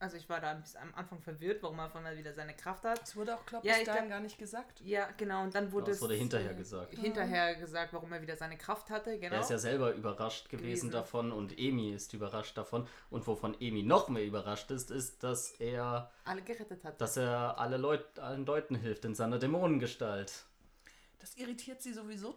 Also 0.02 0.16
ich 0.16 0.28
war 0.28 0.40
da 0.40 0.52
bisschen 0.54 0.80
am 0.82 0.92
Anfang 0.96 1.20
verwirrt, 1.20 1.62
warum 1.62 1.78
er 1.78 1.86
auf 1.86 1.94
einmal 1.94 2.18
wieder 2.18 2.34
seine 2.34 2.54
Kraft 2.56 2.82
hat. 2.82 3.00
Das 3.02 3.14
wurde 3.14 3.36
auch, 3.36 3.46
glaube 3.46 3.64
Ja, 3.64 3.76
ich, 3.78 3.84
glaub- 3.84 4.08
gar 4.08 4.18
nicht 4.18 4.36
gesagt. 4.36 4.80
Ja, 4.80 5.08
genau. 5.16 5.44
Und 5.44 5.54
dann 5.54 5.70
wurde 5.70 5.92
Das 5.92 6.00
wurde 6.00 6.14
es, 6.14 6.20
hinterher 6.20 6.50
äh, 6.50 6.54
gesagt. 6.56 6.98
Hinterher 6.98 7.54
gesagt, 7.54 7.92
warum 7.92 8.12
er 8.12 8.20
wieder 8.20 8.36
seine 8.36 8.58
Kraft 8.58 8.90
hatte. 8.90 9.16
Genau. 9.20 9.36
Er 9.36 9.40
ist 9.42 9.50
ja 9.50 9.58
selber 9.58 9.92
überrascht 9.94 10.48
gewesen, 10.48 10.64
Gewesen. 10.66 10.90
davon 10.90 11.30
und 11.30 11.56
Emi 11.56 11.92
ist 11.92 12.12
überrascht 12.14 12.58
davon. 12.58 12.88
Und 13.10 13.24
wovon 13.28 13.54
Emi 13.60 13.84
noch 13.84 14.08
mehr 14.08 14.24
überrascht 14.24 14.72
ist, 14.72 14.90
ist, 14.90 15.22
dass 15.22 15.52
er, 15.60 16.10
alle 16.24 16.42
gerettet 16.42 16.82
hat. 16.82 17.00
dass 17.00 17.16
er 17.16 17.58
alle 17.58 17.76
Leut, 17.76 18.18
allen 18.18 18.44
Leuten 18.44 18.74
hilft 18.74 19.04
in 19.04 19.14
seiner 19.14 19.38
Dämonengestalt. 19.38 20.46
Das 21.20 21.36
irritiert 21.36 21.80
sie 21.80 21.92
sowieso 21.92 22.34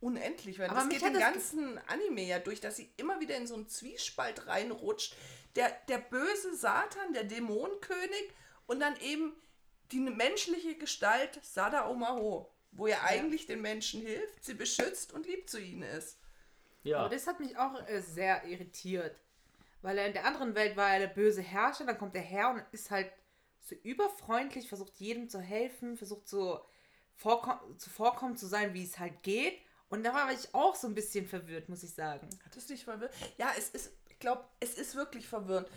unendlich, 0.00 0.58
weil 0.58 0.68
Aber 0.68 0.80
das 0.80 0.88
geht 0.90 1.00
den 1.02 1.18
ganzen 1.18 1.78
Anime 1.88 2.22
ja 2.26 2.38
durch, 2.38 2.60
dass 2.60 2.76
sie 2.76 2.90
immer 2.98 3.18
wieder 3.20 3.36
in 3.36 3.46
so 3.46 3.54
einen 3.54 3.68
Zwiespalt 3.68 4.46
reinrutscht. 4.46 5.16
Der, 5.56 5.70
der 5.88 5.98
böse 5.98 6.54
Satan, 6.54 7.12
der 7.12 7.24
Dämonenkönig 7.24 8.32
und 8.66 8.80
dann 8.80 8.96
eben 9.00 9.32
die 9.92 10.00
menschliche 10.00 10.76
Gestalt 10.76 11.38
Sada 11.42 11.88
Omaho, 11.88 12.52
wo 12.72 12.86
er 12.86 13.04
eigentlich 13.04 13.46
den 13.46 13.62
Menschen 13.62 14.02
hilft, 14.02 14.44
sie 14.44 14.54
beschützt 14.54 15.12
und 15.12 15.26
lieb 15.26 15.48
zu 15.48 15.60
ihnen 15.60 15.82
ist. 15.82 16.18
Ja, 16.82 16.98
Aber 16.98 17.08
das 17.08 17.26
hat 17.26 17.40
mich 17.40 17.56
auch 17.58 17.86
äh, 17.88 18.00
sehr 18.00 18.44
irritiert. 18.44 19.20
Weil 19.82 19.98
er 19.98 20.06
in 20.06 20.12
der 20.12 20.24
anderen 20.24 20.54
Welt 20.54 20.76
war 20.76 20.92
er 20.92 21.00
der 21.00 21.06
böse 21.08 21.42
Herrscher, 21.42 21.84
dann 21.84 21.98
kommt 21.98 22.14
er 22.14 22.22
her 22.22 22.50
und 22.50 22.62
ist 22.72 22.90
halt 22.90 23.10
so 23.60 23.74
überfreundlich, 23.74 24.68
versucht 24.68 24.94
jedem 24.96 25.28
zu 25.28 25.40
helfen, 25.40 25.96
versucht 25.96 26.28
so 26.28 26.64
vorkom 27.14 27.78
zuvorkommen 27.78 28.36
zu 28.36 28.46
sein, 28.46 28.74
wie 28.74 28.84
es 28.84 28.98
halt 28.98 29.22
geht. 29.22 29.58
Und 29.88 30.04
da 30.04 30.12
war 30.12 30.32
ich 30.32 30.54
auch 30.54 30.74
so 30.74 30.88
ein 30.88 30.94
bisschen 30.94 31.26
verwirrt, 31.26 31.68
muss 31.68 31.82
ich 31.82 31.94
sagen. 31.94 32.28
Hat 32.44 32.56
es 32.56 32.66
dich 32.66 32.84
verwirrt? 32.84 33.14
Ja, 33.38 33.52
es 33.56 33.70
ist, 33.70 33.92
ich 34.16 34.20
glaube, 34.20 34.44
es 34.60 34.74
ist 34.78 34.94
wirklich 34.96 35.28
verwirrend. 35.28 35.68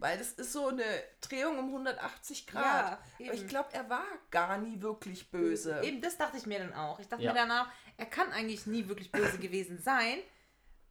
Weil 0.00 0.16
das 0.16 0.30
ist 0.34 0.52
so 0.52 0.68
eine 0.68 0.84
Drehung 1.20 1.58
um 1.58 1.64
180 1.70 2.46
Grad. 2.46 3.00
Ja, 3.18 3.26
Aber 3.26 3.34
ich 3.34 3.48
glaube, 3.48 3.70
er 3.72 3.90
war 3.90 4.04
gar 4.30 4.56
nie 4.58 4.80
wirklich 4.80 5.28
böse. 5.28 5.80
Eben, 5.82 6.00
das 6.00 6.16
dachte 6.16 6.36
ich 6.36 6.46
mir 6.46 6.60
dann 6.60 6.72
auch. 6.72 7.00
Ich 7.00 7.08
dachte 7.08 7.24
Ja. 7.24 7.32
mir 7.32 7.38
danach, 7.40 7.68
er 7.96 8.06
kann 8.06 8.30
eigentlich 8.30 8.66
nie 8.68 8.86
wirklich 8.86 9.10
böse 9.10 9.38
gewesen 9.40 9.80
sein, 9.80 10.18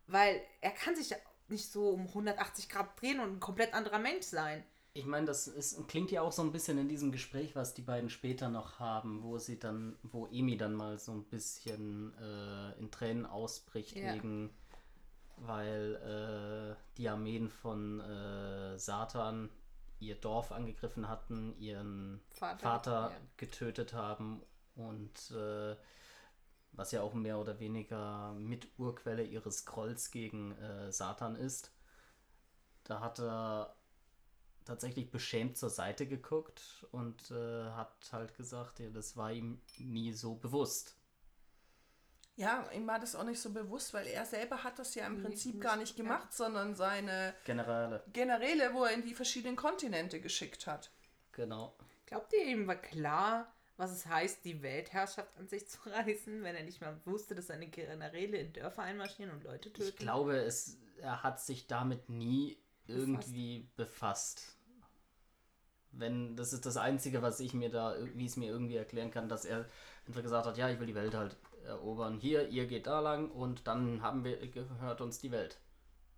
weil 0.08 0.42
er 0.60 0.72
kann 0.72 0.94
sich 0.98 1.12
ja 1.12 1.18
nicht 1.48 1.72
so 1.72 1.92
um 1.92 2.08
180 2.08 2.68
Grad 2.68 3.02
drehen 3.02 3.22
und 3.22 3.38
ein 3.38 3.40
komplett 3.40 3.74
anderer 3.74 4.00
Mensch 4.00 4.26
sein. 4.26 4.66
ich 4.94 5.06
meine, 5.06 5.26
das 5.26 5.48
ist, 5.48 5.88
klingt 5.88 6.12
ja 6.12 6.22
auch 6.22 6.34
so 6.34 6.42
ein 6.42 6.52
bisschen 6.52 6.78
in 6.78 6.90
diesem 6.90 7.14
Gespräch, 7.14 7.56
was 7.56 7.74
die 7.74 7.84
beiden 7.84 8.10
später 8.10 8.50
noch 8.50 8.80
haben, 8.80 9.24
wo 9.24 9.38
sie 9.38 9.58
dann, 9.58 9.96
wo 10.04 10.28
Emi 10.28 10.58
dann 10.58 10.74
mal 10.74 10.98
so 11.00 11.14
ein 11.14 11.24
bisschen 11.24 12.14
äh, 12.20 12.78
in 12.80 12.92
Tränen 12.92 13.26
ausbricht 13.26 13.96
Ja. 13.96 14.14
wegen, 14.16 14.50
weil 15.38 16.76
äh, 16.76 16.76
die 16.98 17.10
Armeen 17.10 17.50
von 17.50 18.00
äh, 18.00 18.78
Satan 18.78 19.50
ihr 20.00 20.16
Dorf 20.16 20.52
angegriffen 20.52 21.08
hatten, 21.08 21.58
ihren 21.60 22.22
Vater, 22.32 22.60
Vater, 22.60 23.12
ja. 23.12 23.18
getötet 23.38 23.94
haben 23.94 24.42
und 24.76 25.32
äh, 25.32 25.76
was 26.74 26.92
ja 26.92 27.02
auch 27.02 27.14
mehr 27.14 27.40
oder 27.40 27.60
weniger 27.60 28.34
mit 28.34 28.68
Urquelle 28.78 29.24
ihres 29.24 29.66
Grolls 29.66 30.12
gegen 30.12 30.52
äh, 30.58 30.92
Satan 30.92 31.36
ist. 31.36 31.72
Da 32.84 33.00
hat 33.00 33.20
er 33.20 33.76
tatsächlich 34.66 35.10
beschämt 35.10 35.58
zur 35.58 35.70
Seite 35.70 36.08
geguckt 36.08 36.86
und 36.92 37.32
äh, 37.32 37.72
hat 37.72 37.96
halt 38.12 38.36
gesagt, 38.36 38.80
ja, 38.80 38.90
das 38.90 39.18
war 39.18 39.32
ihm 39.32 39.62
nie 39.78 40.14
so 40.14 40.36
bewusst. 40.36 40.97
Ja, 42.38 42.70
ihm 42.72 42.86
war 42.86 43.00
das 43.00 43.16
auch 43.16 43.24
nicht 43.24 43.42
so 43.42 43.50
bewusst, 43.50 43.96
weil 43.96 44.06
er 44.06 44.24
selber 44.24 44.64
hat 44.64 44.78
das 44.78 44.94
ja 44.94 45.08
im 45.08 45.24
Prinzip 45.24 45.56
nicht, 45.56 45.64
gar 45.64 45.76
nicht 45.76 45.98
ja. 45.98 46.04
gemacht, 46.04 46.32
sondern 46.32 46.76
seine 46.76 47.34
Generale, 47.46 48.04
Generäle, 48.14 48.74
wo 48.74 48.84
er 48.84 48.94
in 48.94 49.02
die 49.02 49.16
verschiedenen 49.16 49.56
Kontinente 49.56 50.22
geschickt 50.22 50.68
hat. 50.68 50.92
genau. 51.32 51.76
Glaubt 52.06 52.32
ihr, 52.34 52.46
ihm 52.46 52.68
war 52.68 52.76
klar, 52.76 53.52
was 53.76 53.92
es 53.92 54.06
heißt, 54.06 54.46
die 54.46 54.62
Weltherrschaft 54.62 55.36
an 55.38 55.48
sich 55.48 55.68
zu 55.68 55.80
reißen, 55.90 56.44
wenn 56.44 56.56
er 56.56 56.64
nicht 56.64 56.80
mal 56.80 56.96
wusste, 57.06 57.34
dass 57.34 57.48
seine 57.48 57.68
Generäle 57.68 58.38
in 58.38 58.54
Dörfer 58.54 58.84
einmarschieren 58.84 59.32
und 59.32 59.44
Leute 59.44 59.74
töten? 59.74 59.90
Ich 59.90 59.96
glaube, 59.96 60.38
es, 60.38 60.78
er 60.98 61.24
hat 61.24 61.42
sich 61.42 61.66
damit 61.66 62.08
nie 62.08 62.56
irgendwie 62.86 63.68
befasst. 63.76 64.56
Wenn, 65.92 66.36
das 66.36 66.54
ist 66.54 66.68
das 66.68 66.78
Einzige, 66.78 67.24
was 67.24 67.40
ich 67.40 67.56
mir 67.56 67.72
da, 67.72 67.96
wie 68.14 68.26
ich 68.26 68.32
es 68.32 68.38
mir 68.38 68.50
irgendwie 68.50 68.76
erklären 68.76 69.10
kann, 69.10 69.28
dass 69.28 69.44
er 69.44 69.66
einfach 70.08 70.22
gesagt 70.22 70.46
hat, 70.46 70.58
ja, 70.58 70.70
ich 70.70 70.80
will 70.80 70.86
die 70.86 70.94
Welt 70.94 71.16
halt 71.16 71.36
erobern. 71.68 72.18
Hier, 72.18 72.48
ihr 72.50 72.66
geht 72.66 72.88
da 72.88 73.00
lang 73.00 73.30
und 73.30 73.68
dann 73.68 74.02
haben 74.02 74.24
wir, 74.24 74.38
gehört 74.48 75.02
uns 75.02 75.20
die 75.20 75.32
Welt. 75.32 75.60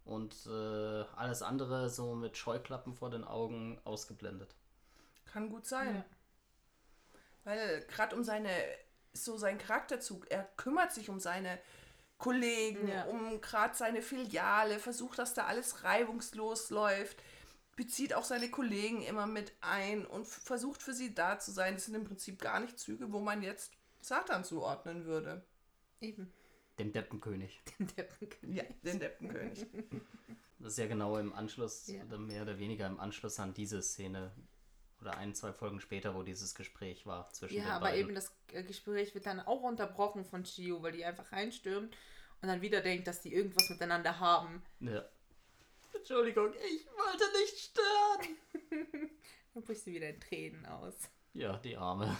Und 0.05 0.47
äh, 0.47 1.03
alles 1.15 1.41
andere 1.41 1.89
so 1.89 2.15
mit 2.15 2.37
Scheuklappen 2.37 2.93
vor 2.95 3.09
den 3.09 3.23
Augen 3.23 3.79
ausgeblendet. 3.83 4.55
Kann 5.25 5.49
gut 5.49 5.67
sein. 5.67 5.95
Ja. 5.95 6.05
Weil 7.43 7.81
gerade 7.87 8.15
um 8.15 8.23
seine, 8.23 8.49
so 9.13 9.37
sein 9.37 9.57
Charakterzug, 9.57 10.29
er 10.31 10.43
kümmert 10.57 10.91
sich 10.93 11.09
um 11.09 11.19
seine 11.19 11.59
Kollegen, 12.17 12.87
Ja. 12.87 13.05
um 13.05 13.39
gerade 13.41 13.75
seine 13.75 14.01
Filiale, 14.01 14.79
versucht, 14.79 15.19
dass 15.19 15.33
da 15.33 15.45
alles 15.45 15.83
reibungslos 15.83 16.69
läuft, 16.69 17.17
bezieht 17.75 18.13
auch 18.13 18.25
seine 18.25 18.49
Kollegen 18.51 19.03
immer 19.03 19.25
mit 19.25 19.53
ein 19.61 20.05
und 20.05 20.27
versucht 20.27 20.81
für 20.81 20.93
sie 20.93 21.13
da 21.15 21.39
zu 21.39 21.51
sein. 21.51 21.75
Das 21.75 21.85
sind 21.85 21.95
im 21.95 22.03
Prinzip 22.03 22.41
gar 22.41 22.59
nicht 22.59 22.77
Züge, 22.77 23.13
wo 23.13 23.19
man 23.19 23.41
jetzt 23.41 23.71
Satan 24.01 24.43
zuordnen 24.43 25.05
würde. 25.05 25.43
Eben. 26.01 26.31
Dem 26.77 26.91
Deppenkönig. 26.93 27.59
Deppenkönig. 27.79 28.57
Ja, 28.57 28.63
den 28.83 28.99
Deppenkönig. 28.99 29.65
Das 30.61 30.73
ist 30.73 30.77
ja 30.79 30.87
genau 30.87 31.17
im 31.17 31.31
Anschluss, 31.33 31.87
Ja. 31.87 32.03
oder 32.03 32.17
mehr 32.17 32.41
oder 32.41 32.59
weniger 32.59 32.85
im 32.85 32.99
Anschluss 32.99 33.39
an 33.39 33.53
diese 33.53 33.81
Szene. 33.81 34.33
Oder 34.99 35.15
ein, 35.17 35.33
zwei 35.33 35.53
Folgen 35.53 35.79
später, 35.79 36.15
wo 36.15 36.21
dieses 36.23 36.53
Gespräch 36.53 37.05
war 37.05 37.31
zwischen 37.31 37.53
den 37.55 37.63
Ja, 37.63 37.77
aber 37.77 37.85
beiden. 37.85 37.99
eben 38.07 38.13
das 38.15 38.33
Gespräch 38.67 39.15
wird 39.15 39.25
dann 39.25 39.39
auch 39.39 39.61
unterbrochen 39.61 40.25
von 40.25 40.43
Chio, 40.43 40.83
weil 40.83 40.91
die 40.91 41.05
einfach 41.05 41.31
reinstürmt 41.31 41.95
und 42.41 42.47
dann 42.49 42.61
wieder 42.61 42.81
denkt, 42.81 43.07
dass 43.07 43.21
die 43.21 43.33
irgendwas 43.33 43.69
miteinander 43.69 44.19
haben. 44.19 44.61
Ja. 44.81 45.05
Entschuldigung, 45.93 46.51
ich 46.53 46.85
wollte 46.87 47.23
nicht 47.39 47.57
stören. 47.57 49.09
Dann 49.53 49.63
bricht 49.63 49.81
sie 49.85 49.93
wieder 49.93 50.09
in 50.09 50.19
Tränen 50.19 50.65
aus. 50.65 50.95
Ja, 51.33 51.55
die 51.57 51.77
Arme. 51.77 52.17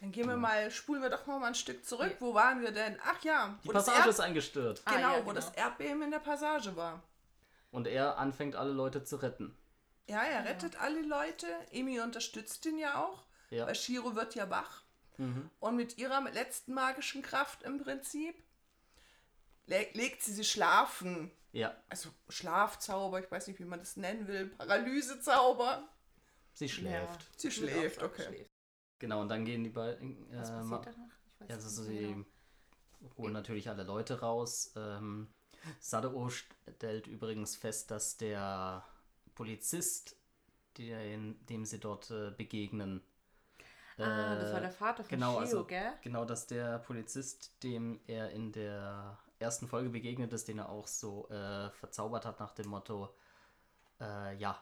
Dann 0.00 0.12
gehen 0.12 0.28
wir 0.28 0.36
mal, 0.36 0.70
spulen 0.70 1.02
wir 1.02 1.10
doch 1.10 1.26
mal 1.26 1.44
ein 1.44 1.54
Stück 1.54 1.84
zurück. 1.84 2.16
Wo 2.20 2.32
waren 2.34 2.62
wir 2.62 2.72
denn? 2.72 2.98
Ach 3.04 3.22
ja, 3.22 3.58
Die 3.62 3.68
wo 3.68 3.72
das 3.72 3.84
Passage 3.84 4.08
ist 4.08 4.20
eingestürzt. 4.20 4.82
Ah, 4.86 4.94
genau, 4.96 5.12
ja, 5.12 5.16
wo 5.18 5.20
genau. 5.28 5.34
das 5.34 5.50
Erdbeben 5.50 6.02
in 6.02 6.10
der 6.10 6.20
Passage 6.20 6.74
war. 6.74 7.02
Und 7.70 7.86
er 7.86 8.16
anfängt, 8.18 8.56
alle 8.56 8.72
Leute 8.72 9.04
zu 9.04 9.16
retten. 9.16 9.56
Ja, 10.08 10.22
er 10.22 10.44
rettet 10.44 10.80
alle 10.80 11.02
Leute. 11.02 11.46
Emi 11.70 12.00
unterstützt 12.00 12.64
ihn 12.66 12.78
ja 12.78 13.04
auch. 13.04 13.24
Ja. 13.50 13.66
Weil 13.66 13.74
Shiro 13.74 14.16
wird 14.16 14.34
ja 14.34 14.48
wach. 14.48 14.82
Mhm. 15.18 15.50
Und 15.60 15.76
mit 15.76 15.98
ihrer 15.98 16.22
letzten 16.30 16.72
magischen 16.72 17.20
Kraft 17.22 17.62
im 17.62 17.78
Prinzip 17.82 18.42
le 19.66 19.86
legt 19.92 20.22
sie 20.22 20.32
sie 20.32 20.44
schlafen. 20.44 21.30
Ja, 21.52 21.76
Also 21.88 22.08
Schlafzauber, 22.28 23.20
ich 23.20 23.30
weiß 23.30 23.48
nicht, 23.48 23.60
wie 23.60 23.64
man 23.64 23.80
das 23.80 23.96
nennen 23.96 24.26
will. 24.28 24.46
Paralysezauber. 24.46 25.86
sie 26.54 26.68
schläft. 26.68 27.26
Sie 27.36 27.48
Ich 27.48 27.60
würde 27.60 27.72
schläft, 27.72 28.02
okay. 28.02 28.22
schläft. 28.24 28.49
Genau, 29.00 29.22
und 29.22 29.28
dann 29.28 29.44
gehen 29.44 29.64
die 29.64 29.70
beiden. 29.70 30.26
Was 30.32 30.50
Äh, 30.50 30.52
passiert 30.52 30.64
ma- 30.70 30.78
danach? 30.84 31.08
Ich 31.34 31.40
weiß 31.40 31.48
ja, 31.48 31.54
also 31.56 31.82
nicht 31.82 31.90
sie 31.90 32.06
genau. 33.00 33.16
holen 33.18 33.32
natürlich 33.32 33.68
alle 33.68 33.82
Leute 33.82 34.20
raus. 34.20 34.72
Ähm, 34.76 35.26
Sadao 35.80 36.28
stellt 36.30 37.06
übrigens 37.08 37.56
fest, 37.56 37.90
dass 37.90 38.16
der 38.16 38.84
Polizist, 39.34 40.16
den, 40.78 41.44
dem 41.46 41.64
sie 41.64 41.80
dort 41.80 42.10
äh, 42.10 42.30
begegnen, 42.30 43.02
Ah, 43.98 44.36
das 44.36 44.52
war 44.52 44.58
äh, 44.60 44.62
der 44.62 44.70
Vater 44.70 45.04
von 45.04 45.10
genau, 45.10 45.32
Shio, 45.32 45.40
also- 45.40 45.64
gell? 45.66 45.92
Genau, 46.02 46.24
dass 46.24 46.46
der 46.46 46.78
Polizist, 46.78 47.62
dem 47.62 48.00
er 48.06 48.30
in 48.30 48.50
der 48.52 49.18
ersten 49.38 49.68
Folge 49.68 49.90
begegnet 49.90 50.32
ist, 50.32 50.48
den 50.48 50.58
er 50.58 50.70
auch 50.70 50.86
so 50.86 51.28
äh, 51.28 51.70
verzaubert 51.70 52.24
hat 52.24 52.40
nach 52.40 52.52
dem 52.54 52.68
Motto, 52.68 53.14
äh, 54.00 54.36
ja, 54.36 54.58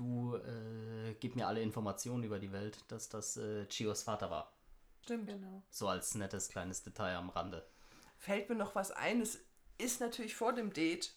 du 0.00 0.36
äh, 0.36 1.14
gib 1.20 1.36
mir 1.36 1.46
alle 1.46 1.60
Informationen 1.60 2.24
über 2.24 2.38
die 2.38 2.52
Welt, 2.52 2.78
dass 2.88 3.08
das 3.08 3.36
äh, 3.36 3.66
Chios 3.66 4.02
Vater 4.02 4.30
war. 4.30 4.52
Stimmt. 5.02 5.28
Genau. 5.28 5.62
So 5.70 5.88
als 5.88 6.14
nettes 6.14 6.48
kleines 6.48 6.82
Detail 6.82 7.16
am 7.16 7.28
Rande. 7.28 7.66
Fällt 8.16 8.48
mir 8.48 8.54
noch 8.56 8.74
was 8.74 8.90
ein. 8.90 9.20
Es 9.20 9.38
ist 9.78 10.00
natürlich 10.00 10.34
vor 10.34 10.52
dem 10.52 10.72
Date 10.72 11.12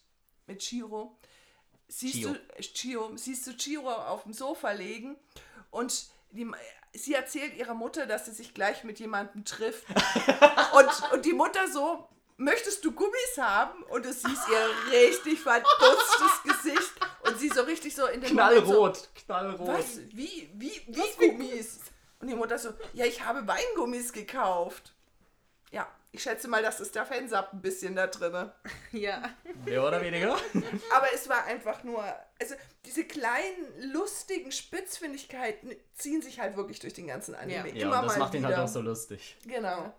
mit 0.46 0.60
Chiro, 0.60 1.18
siehst 1.88 2.16
Chio. 2.16 2.32
du 2.32 2.38
äh, 2.56 2.60
Chio, 2.60 3.16
siehst 3.16 3.46
du 3.46 3.56
Chiro 3.56 3.90
auf 3.90 4.24
dem 4.24 4.32
Sofa 4.32 4.72
liegen 4.72 5.16
und 5.70 6.06
die, 6.30 6.50
sie 6.92 7.14
erzählt 7.14 7.56
ihrer 7.56 7.74
Mutter, 7.74 8.06
dass 8.06 8.26
sie 8.26 8.32
sich 8.32 8.52
gleich 8.52 8.84
mit 8.84 8.98
jemandem 8.98 9.44
trifft. 9.44 9.86
und, 10.74 11.12
und 11.12 11.24
die 11.24 11.32
Mutter 11.32 11.68
so, 11.70 12.08
möchtest 12.36 12.84
du 12.84 12.92
Gummis 12.92 13.38
haben? 13.38 13.82
Und 13.84 14.04
du 14.04 14.12
siehst 14.12 14.48
ihr 14.50 14.92
richtig 14.92 15.40
verdutztes 15.40 16.42
Gesicht 16.44 16.92
und 17.26 17.38
sie 17.38 17.48
so 17.48 17.62
richtig 17.62 17.94
so 17.94 18.06
in 18.06 18.20
den 18.20 18.34
Moment 18.34 18.66
so, 18.66 18.72
Knallrot, 18.72 19.08
knallrot. 19.26 19.68
was? 19.68 19.98
Wie, 20.10 20.50
wie, 20.54 20.80
wie 20.86 21.28
Gummis? 21.28 21.80
Und 22.20 22.28
die 22.28 22.34
Mutter 22.34 22.58
so, 22.58 22.70
ja, 22.92 23.04
ich 23.06 23.24
habe 23.24 23.46
Weingummis 23.46 24.12
gekauft. 24.12 24.94
Ja, 25.70 25.86
ich 26.12 26.22
schätze 26.22 26.46
mal, 26.46 26.62
das 26.62 26.80
ist 26.80 26.94
der 26.94 27.04
Fansub 27.04 27.48
ein 27.52 27.60
bisschen 27.60 27.96
da 27.96 28.06
drinne. 28.06 28.54
Ja. 28.92 29.22
Mehr 29.64 29.84
oder 29.84 30.00
weniger? 30.00 30.36
Aber 30.94 31.06
es 31.12 31.28
war 31.28 31.44
einfach 31.46 31.82
nur, 31.82 32.04
also 32.40 32.54
diese 32.84 33.04
kleinen, 33.04 33.92
lustigen 33.92 34.52
Spitzfindigkeiten 34.52 35.74
ziehen 35.94 36.22
sich 36.22 36.38
halt 36.38 36.56
wirklich 36.56 36.78
durch 36.78 36.94
den 36.94 37.08
ganzen 37.08 37.34
Anime. 37.34 37.70
Ja. 37.70 37.74
Ja, 37.74 37.86
Immer 37.86 37.98
und 38.00 38.06
das 38.06 38.12
mal 38.12 38.18
macht 38.20 38.34
ihn 38.34 38.38
wieder. 38.44 38.56
halt 38.56 38.58
auch 38.68 38.72
so 38.72 38.80
lustig. 38.80 39.36
Genau. 39.46 39.92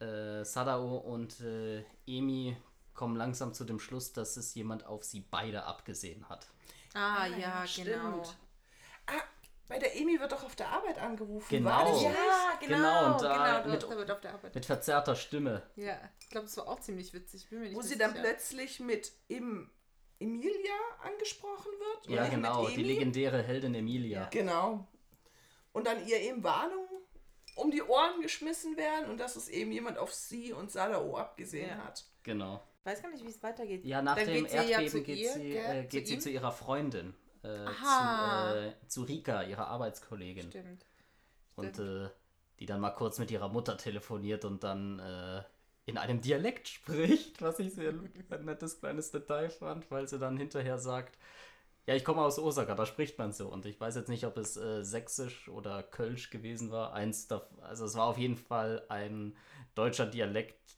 Äh, 0.00 0.44
Sadao 0.44 0.96
und 0.96 1.40
äh, 1.40 1.84
Emi 2.06 2.56
kommen 2.92 3.16
langsam 3.16 3.54
zu 3.54 3.64
dem 3.64 3.78
Schluss, 3.78 4.12
dass 4.12 4.36
es 4.36 4.54
jemand 4.54 4.86
auf 4.86 5.04
sie 5.04 5.20
beide 5.20 5.64
abgesehen 5.64 6.28
hat. 6.28 6.48
Ah, 6.94 7.26
ja, 7.26 7.66
stimmt. 7.66 7.88
genau. 7.88 8.22
Ah, 9.06 9.22
bei 9.68 9.78
der 9.78 9.96
Emi 9.96 10.18
wird 10.20 10.32
doch 10.32 10.44
auf 10.44 10.54
der 10.56 10.68
Arbeit 10.68 10.98
angerufen. 10.98 11.46
Genau. 11.50 11.70
War 11.70 11.84
das 11.86 12.02
Ja, 12.02 12.10
Genau, 12.60 12.76
genau. 12.76 13.12
und 13.14 13.22
da 13.22 13.60
genau, 13.62 13.72
mit- 13.74 13.82
da, 13.82 13.88
wird 13.96 14.10
auf 14.10 14.20
der 14.20 14.34
Arbeit. 14.34 14.54
Mit 14.54 14.64
verzerrter 14.66 15.16
Stimme. 15.16 15.62
Ja, 15.76 15.98
ich 16.20 16.28
glaube, 16.30 16.46
das 16.46 16.56
war 16.56 16.68
auch 16.68 16.80
ziemlich 16.80 17.12
witzig. 17.12 17.42
Ich 17.44 17.50
Bin 17.50 17.60
mir 17.60 17.66
nicht 17.68 17.76
Wo 17.76 17.82
sie 17.82 17.98
dann 17.98 18.10
sicher. 18.12 18.22
plötzlich 18.22 18.80
mit 18.80 19.12
im 19.28 19.70
Emilia 20.20 20.74
angesprochen 21.02 21.72
wird. 21.78 22.06
Ja, 22.08 22.22
oder 22.22 22.30
genau, 22.30 22.62
Mit 22.64 22.76
die 22.76 22.82
legendäre 22.84 23.42
Heldin 23.42 23.74
Emilia. 23.74 24.22
Ja. 24.22 24.28
Genau. 24.28 24.86
Und 25.72 25.86
dann 25.86 26.06
ihr 26.06 26.20
eben 26.20 26.44
Warnungen 26.44 26.88
um 27.56 27.70
die 27.70 27.82
Ohren 27.82 28.20
geschmissen 28.20 28.76
werden 28.76 29.10
und 29.10 29.18
dass 29.18 29.36
es 29.36 29.48
eben 29.48 29.72
jemand 29.72 29.98
auf 29.98 30.12
sie 30.12 30.52
und 30.52 30.70
Sadao 30.70 31.16
abgesehen 31.16 31.68
Ja. 31.70 31.84
hat. 31.84 32.04
Genau. 32.22 32.62
Ich 32.84 32.90
weiß 32.90 33.02
gar 33.02 33.10
nicht, 33.10 33.24
wie 33.24 33.30
es 33.30 33.42
weitergeht. 33.42 33.82
Ja, 33.86 34.02
nach 34.02 34.14
Dann 34.14 34.26
dem 34.26 34.42
geht 34.44 34.50
sie 34.50 34.56
ja 34.56 34.62
Erdbeben 34.62 35.04
geht, 35.04 35.18
ihr, 35.18 35.32
sie, 35.32 35.56
äh, 35.56 35.86
geht 35.86 36.04
Zu 36.04 36.08
sie 36.08 36.14
ihm? 36.14 36.20
zu 36.20 36.30
ihrer 36.30 36.52
Freundin. 36.52 37.14
Äh, 37.42 37.64
zu, 37.64 38.58
äh, 38.58 38.72
zu 38.88 39.02
Rika, 39.04 39.42
ihrer 39.42 39.68
Arbeitskollegin. 39.68 40.50
Stimmt. 40.50 40.84
Und 41.56 41.78
äh, 41.78 42.10
die 42.60 42.66
dann 42.66 42.80
mal 42.80 42.90
kurz 42.90 43.18
mit 43.18 43.30
ihrer 43.30 43.48
Mutter 43.48 43.78
telefoniert 43.78 44.44
und 44.44 44.64
dann 44.64 44.98
äh, 44.98 45.42
in 45.86 45.96
einem 45.96 46.20
Dialekt 46.20 46.68
spricht, 46.68 47.40
was 47.40 47.58
ich 47.58 47.72
sehr 47.72 47.94
ein 48.30 48.44
nettes 48.44 48.80
kleines 48.80 49.10
Detail 49.10 49.48
fand, 49.48 49.90
weil 49.90 50.06
sie 50.06 50.18
dann 50.18 50.36
hinterher 50.36 50.78
sagt, 50.78 51.16
ja, 51.86 51.94
ich 51.94 52.04
komme 52.04 52.20
aus 52.20 52.38
Osaka, 52.38 52.74
da 52.74 52.84
spricht 52.84 53.18
man 53.18 53.32
so. 53.32 53.48
Und 53.48 53.64
ich 53.64 53.80
weiß 53.80 53.94
jetzt 53.96 54.08
nicht, 54.10 54.26
ob 54.26 54.36
es 54.36 54.58
äh, 54.58 54.82
sächsisch 54.84 55.48
oder 55.48 55.82
kölsch 55.82 56.28
gewesen 56.28 56.70
war. 56.70 56.92
Eins 56.92 57.28
da, 57.28 57.48
also 57.62 57.86
es 57.86 57.94
war 57.94 58.06
auf 58.06 58.18
jeden 58.18 58.36
Fall 58.36 58.84
ein 58.90 59.36
deutscher 59.74 60.04
Dialekt, 60.06 60.76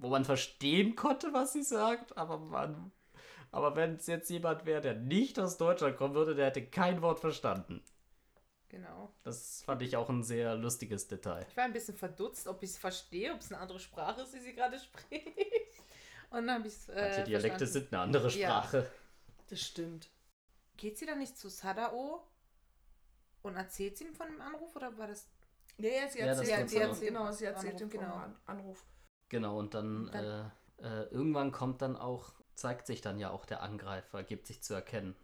wo 0.00 0.08
man 0.08 0.24
verstehen 0.24 0.96
konnte, 0.96 1.32
was 1.32 1.52
sie 1.52 1.62
sagt, 1.62 2.16
aber 2.16 2.38
man. 2.38 2.92
Aber 3.50 3.76
wenn 3.76 3.96
es 3.96 4.06
jetzt 4.06 4.28
jemand 4.28 4.66
wäre, 4.66 4.80
der 4.82 4.94
nicht 4.94 5.38
aus 5.38 5.56
Deutschland 5.56 5.96
kommen 5.96 6.14
würde, 6.14 6.34
der 6.34 6.46
hätte 6.46 6.66
kein 6.66 7.00
Wort 7.00 7.20
verstanden. 7.20 7.82
Genau. 8.68 9.10
Das 9.24 9.62
fand 9.64 9.80
ich 9.80 9.96
auch 9.96 10.10
ein 10.10 10.22
sehr 10.22 10.54
lustiges 10.54 11.08
Detail. 11.08 11.46
Ich 11.48 11.56
war 11.56 11.64
ein 11.64 11.72
bisschen 11.72 11.96
verdutzt, 11.96 12.46
ob 12.46 12.62
ich 12.62 12.70
es 12.70 12.76
verstehe, 12.78 13.32
ob 13.32 13.40
es 13.40 13.50
eine 13.50 13.60
andere 13.62 13.80
Sprache 13.80 14.20
ist, 14.20 14.34
die 14.34 14.40
sie 14.40 14.52
gerade 14.52 14.78
spricht. 14.80 15.26
Und 16.30 16.46
dann 16.46 16.58
habe 16.58 16.68
ich 16.68 16.74
es. 16.74 16.88
Äh, 16.90 17.00
Manche 17.00 17.24
Dialekte 17.24 17.58
verstanden. 17.66 17.72
sind 17.72 17.92
eine 17.94 18.02
andere 18.02 18.28
Ja. 18.30 18.48
Sprache. 18.62 18.90
Das 19.48 19.60
stimmt. 19.62 20.10
Geht 20.76 20.98
sie 20.98 21.06
dann 21.06 21.18
nicht 21.18 21.38
zu 21.38 21.48
Sadao 21.48 22.22
und 23.42 23.56
erzählt 23.56 23.96
sie 23.96 24.04
ihm 24.04 24.14
von 24.14 24.26
dem 24.26 24.40
Anruf 24.42 24.76
oder 24.76 24.96
war 24.98 25.06
das. 25.06 25.26
Ja, 25.78 25.88
ja, 25.90 26.08
sie 26.08 26.18
Ja, 26.18 26.26
erzählt, 26.26 26.56
kommt 26.58 26.68
sie 26.70 26.76
erzählt, 26.76 27.08
genau, 27.08 27.32
sie 27.32 27.44
erzählt 27.46 27.74
Anruf, 27.76 27.80
ihm 27.80 27.90
vom 27.90 28.00
genau. 28.00 28.14
An- 28.14 28.36
Anruf. 28.44 28.84
Genau, 29.28 29.58
und 29.58 29.74
dann, 29.74 30.10
Dann- 30.12 30.52
äh, 30.78 31.02
äh, 31.02 31.02
irgendwann 31.10 31.52
kommt 31.52 31.82
dann 31.82 31.96
auch, 31.96 32.32
zeigt 32.54 32.86
sich 32.86 33.00
dann 33.00 33.18
ja 33.18 33.30
auch 33.30 33.44
der 33.44 33.62
Angreifer, 33.62 34.22
gibt 34.22 34.46
sich 34.46 34.62
zu 34.62 34.74
erkennen. 34.74 35.14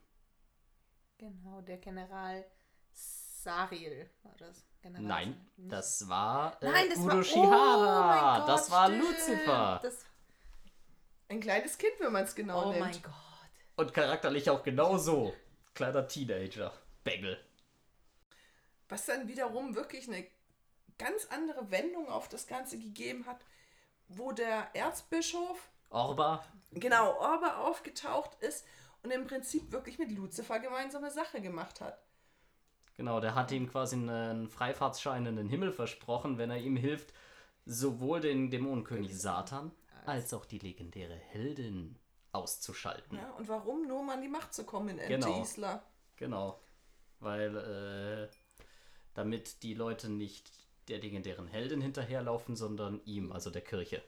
Genau, 1.19 1.61
der 1.63 1.79
General 1.79 2.45
Sariel 2.93 4.11
war 4.23 4.35
das. 4.39 4.65
General 4.83 5.03
Nein, 5.05 5.47
Sariel. 5.57 5.71
Das 5.71 6.09
war 6.09 6.63
äh, 6.63 6.71
Nein, 6.71 6.89
das 6.91 6.99
Udo 6.99 7.09
war. 7.17 7.25
Shihara. 7.25 8.45
oh 8.45 8.47
das 8.47 8.71
war 8.71 8.87
stimmt. 8.87 9.03
Lucifer. 9.05 9.81
Das, 9.83 10.05
Ein 11.29 11.41
kleines 11.41 11.79
Kind, 11.79 11.93
wenn 12.01 12.13
man 12.13 12.25
es 12.25 12.35
genau 12.35 12.67
oh 12.67 12.69
nimmt. 12.73 12.81
mein 12.81 13.03
Gott. 13.03 13.13
Und 13.77 13.95
charakterlich 13.95 14.51
auch 14.51 14.63
genauso. 14.63 15.33
Kleiner 15.75 16.07
Teenager. 16.07 16.73
Bengel. 17.03 17.39
Was 18.89 19.07
dann 19.07 19.27
wiederum 19.29 19.75
wirklich 19.75 20.09
eine 20.09 20.27
ganz 20.99 21.27
andere 21.31 21.71
Wendung 21.71 22.09
auf 22.09 22.29
das 22.29 22.47
Ganze 22.47 22.79
gegeben 22.79 23.27
hat, 23.27 23.41
wo 24.09 24.33
der 24.33 24.75
Erzbischof, 24.75 25.71
Orba. 25.91 26.45
genau, 26.73 27.13
Orba 27.19 27.59
aufgetaucht 27.61 28.35
ist 28.41 28.65
und 29.03 29.11
im 29.11 29.27
Prinzip 29.27 29.71
wirklich 29.73 29.99
mit 29.99 30.11
Lucifer 30.11 30.59
gemeinsame 30.59 31.11
Sache 31.11 31.41
gemacht 31.41 31.81
hat. 31.81 31.99
Genau, 32.97 33.21
der 33.21 33.35
hat 33.35 33.51
ihm 33.51 33.69
quasi 33.69 33.97
einen 33.97 34.49
Freifahrtsschein 34.49 35.27
in 35.27 35.37
den 35.37 35.49
Himmel 35.49 35.73
versprochen, 35.73 36.39
wenn 36.39 36.51
er 36.51 36.59
ihm 36.59 36.77
hilft, 36.77 37.13
sowohl 37.67 38.21
den 38.21 38.51
Dämonenkönig 38.51 39.19
Satan 39.21 39.73
als 40.07 40.33
auch 40.33 40.45
die 40.45 40.59
legendäre 40.59 41.17
Heldin 41.17 41.99
auszuschalten. 42.33 43.19
Ja, 43.19 43.31
und 43.33 43.49
warum? 43.49 43.87
Nur 43.89 44.01
um 44.01 44.11
an 44.11 44.21
die 44.21 44.29
Macht 44.29 44.53
zu 44.55 44.65
kommen 44.65 44.99
in 44.99 45.09
Genau. 45.09 45.27
Ente 45.27 45.41
Isla. 45.41 45.83
Genau. 46.17 46.61
Weil, 47.21 47.57
äh, 47.57 48.29
damit 49.15 49.63
die 49.63 49.75
Leute 49.75 50.09
nicht 50.09 50.51
der 50.89 50.99
legendären 50.99 51.47
Heldin 51.47 51.81
hinterherlaufen, 51.81 52.57
sondern 52.57 53.01
ihm, 53.05 53.33
also 53.33 53.51
der 53.51 53.63
Kirche. 53.63 54.03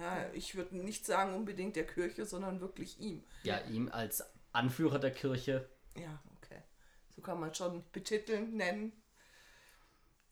Ja, 0.00 0.28
ich 0.32 0.54
würde 0.56 0.76
nicht 0.76 1.06
sagen 1.06 1.34
unbedingt 1.34 1.76
der 1.76 1.86
Kirche, 1.86 2.26
sondern 2.26 2.60
wirklich 2.60 2.98
ihm. 2.98 3.22
Ja, 3.44 3.58
ihm 3.60 3.88
als 3.90 4.24
Anführer 4.52 4.98
der 4.98 5.12
Kirche. 5.12 5.68
Ja, 5.96 6.20
okay. 6.36 6.60
So 7.14 7.22
kann 7.22 7.38
man 7.38 7.54
schon 7.54 7.84
betiteln, 7.92 8.56
nennen. 8.56 8.92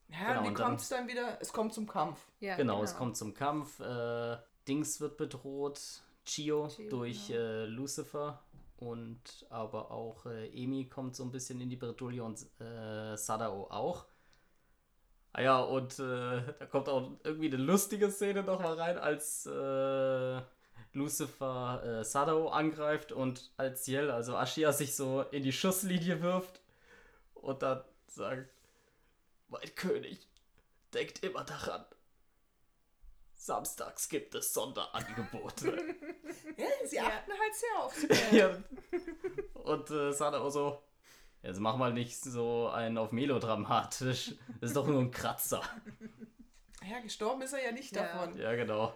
Ja, 0.09 0.29
Genau, 0.29 0.43
wie 0.45 0.49
und 0.49 0.59
dann- 0.59 0.67
kommt 0.67 0.81
es 0.81 0.89
dann 0.89 1.09
wieder? 1.09 1.39
Es 1.41 1.53
kommt 1.53 1.73
zum 1.73 1.87
Kampf. 1.87 2.27
Ja, 2.41 2.57
Genau, 2.57 2.83
es 2.83 2.97
kommt 2.97 3.17
zum 3.17 3.35
Kampf. 3.35 3.79
Äh, 3.81 4.37
Dings 4.69 5.01
wird 5.01 5.17
bedroht, 5.17 5.81
Chio, 6.25 6.69
Chio, 6.69 6.89
durch 6.91 7.31
äh, 7.31 7.65
Lucifer. 7.67 8.43
Und 8.77 9.47
aber 9.49 9.93
auch 9.93 10.27
äh, 10.27 10.49
Emi 10.49 10.89
kommt 10.89 11.15
so 11.15 11.23
ein 11.23 11.31
bisschen 11.31 11.61
in 11.61 11.71
die 11.71 11.77
Bredouille 11.77 12.23
und 12.25 12.45
äh, 12.61 13.17
Sadao 13.17 13.71
auch. 13.71 14.07
Ah 15.35 15.41
ja, 15.43 15.61
und 15.61 15.99
äh, 15.99 16.43
da 16.59 16.67
kommt 16.71 16.89
auch 16.89 17.11
irgendwie 17.25 17.47
eine 17.47 17.57
lustige 17.57 18.11
Szene 18.11 18.43
noch 18.43 18.61
mal 18.61 18.75
rein, 18.79 18.99
als 18.99 19.47
äh, 19.47 20.41
Lucifer 20.93 21.83
äh, 22.01 22.05
Sadao 22.05 22.49
angreift 22.51 23.13
und 23.13 23.51
als 23.57 23.87
Yell, 23.89 24.11
also 24.11 24.35
Ashia, 24.37 24.73
sich 24.73 24.95
so 24.95 25.23
in 25.31 25.43
die 25.43 25.53
Schusslinie 25.53 26.21
wirft 26.21 26.61
und 27.35 27.63
dann 27.63 27.83
sagt, 28.09 28.51
mein 29.49 29.75
König, 29.75 30.29
denkt 30.93 31.25
immer 31.25 31.45
daran, 31.45 31.85
Samstags 33.35 34.09
gibt 34.09 34.35
es 34.35 34.53
Sonderangebote. 34.53 35.77
Ja, 36.57 36.67
sie 36.87 36.97
Ja. 36.97 37.05
achten 37.07 37.31
halt 37.33 37.55
sehr 37.55 37.79
auf 37.79 37.95
sie. 37.95 38.09
ja. 38.37 38.57
Und 39.65 39.91
äh, 39.91 40.13
Sadao 40.13 40.51
so, 40.51 40.83
jetzt 41.43 41.61
mach 41.61 41.77
mal 41.77 41.93
nicht 41.93 42.19
so 42.21 42.69
einen 42.69 42.99
auf 42.99 43.13
melodramatisch. 43.13 44.35
Das 44.61 44.71
ist 44.71 44.77
doch 44.77 44.87
nur 44.87 45.01
ein 45.01 45.11
Kratzer. 45.11 45.63
Ja, 46.89 47.01
gestorben 47.01 47.43
ist 47.43 47.53
er 47.53 47.65
ja 47.65 47.73
nicht 47.73 47.95
Ja. 47.95 48.03
davon. 48.03 48.37
Ja, 48.39 48.55
genau. 48.55 48.95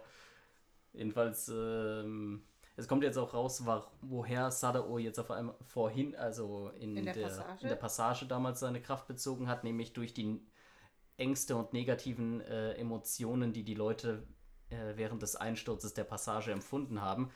Jedenfalls, 0.92 1.48
ähm, 1.48 2.42
es 2.76 2.88
kommt 2.88 3.02
jetzt 3.04 3.16
auch 3.18 3.32
raus, 3.34 3.64
woher 4.00 4.50
Sadao 4.50 4.98
jetzt 4.98 5.18
auf 5.18 5.30
einmal 5.30 5.54
vorhin, 5.62 6.16
also 6.16 6.70
in, 6.78 6.96
In 6.96 7.04
der 7.04 7.14
der, 7.14 7.22
Passage? 7.22 7.62
in 7.62 7.68
der 7.68 7.76
Passage 7.76 8.26
damals 8.26 8.60
seine 8.60 8.80
Kraft 8.82 9.06
bezogen 9.06 9.48
hat, 9.48 9.62
nämlich 9.64 9.92
durch 9.92 10.14
die 10.14 10.40
Ängste 11.16 11.56
und 11.56 11.72
negativen 11.72 12.40
äh, 12.42 12.72
Emotionen, 12.74 13.52
die 13.52 13.62
die 13.64 13.74
Leute 13.74 14.26
äh, 14.70 14.96
während 14.96 15.22
des 15.22 15.36
Einsturzes 15.36 15.94
der 15.94 16.04
Passage 16.04 16.50
empfunden 16.52 17.00
haben. 17.00 17.30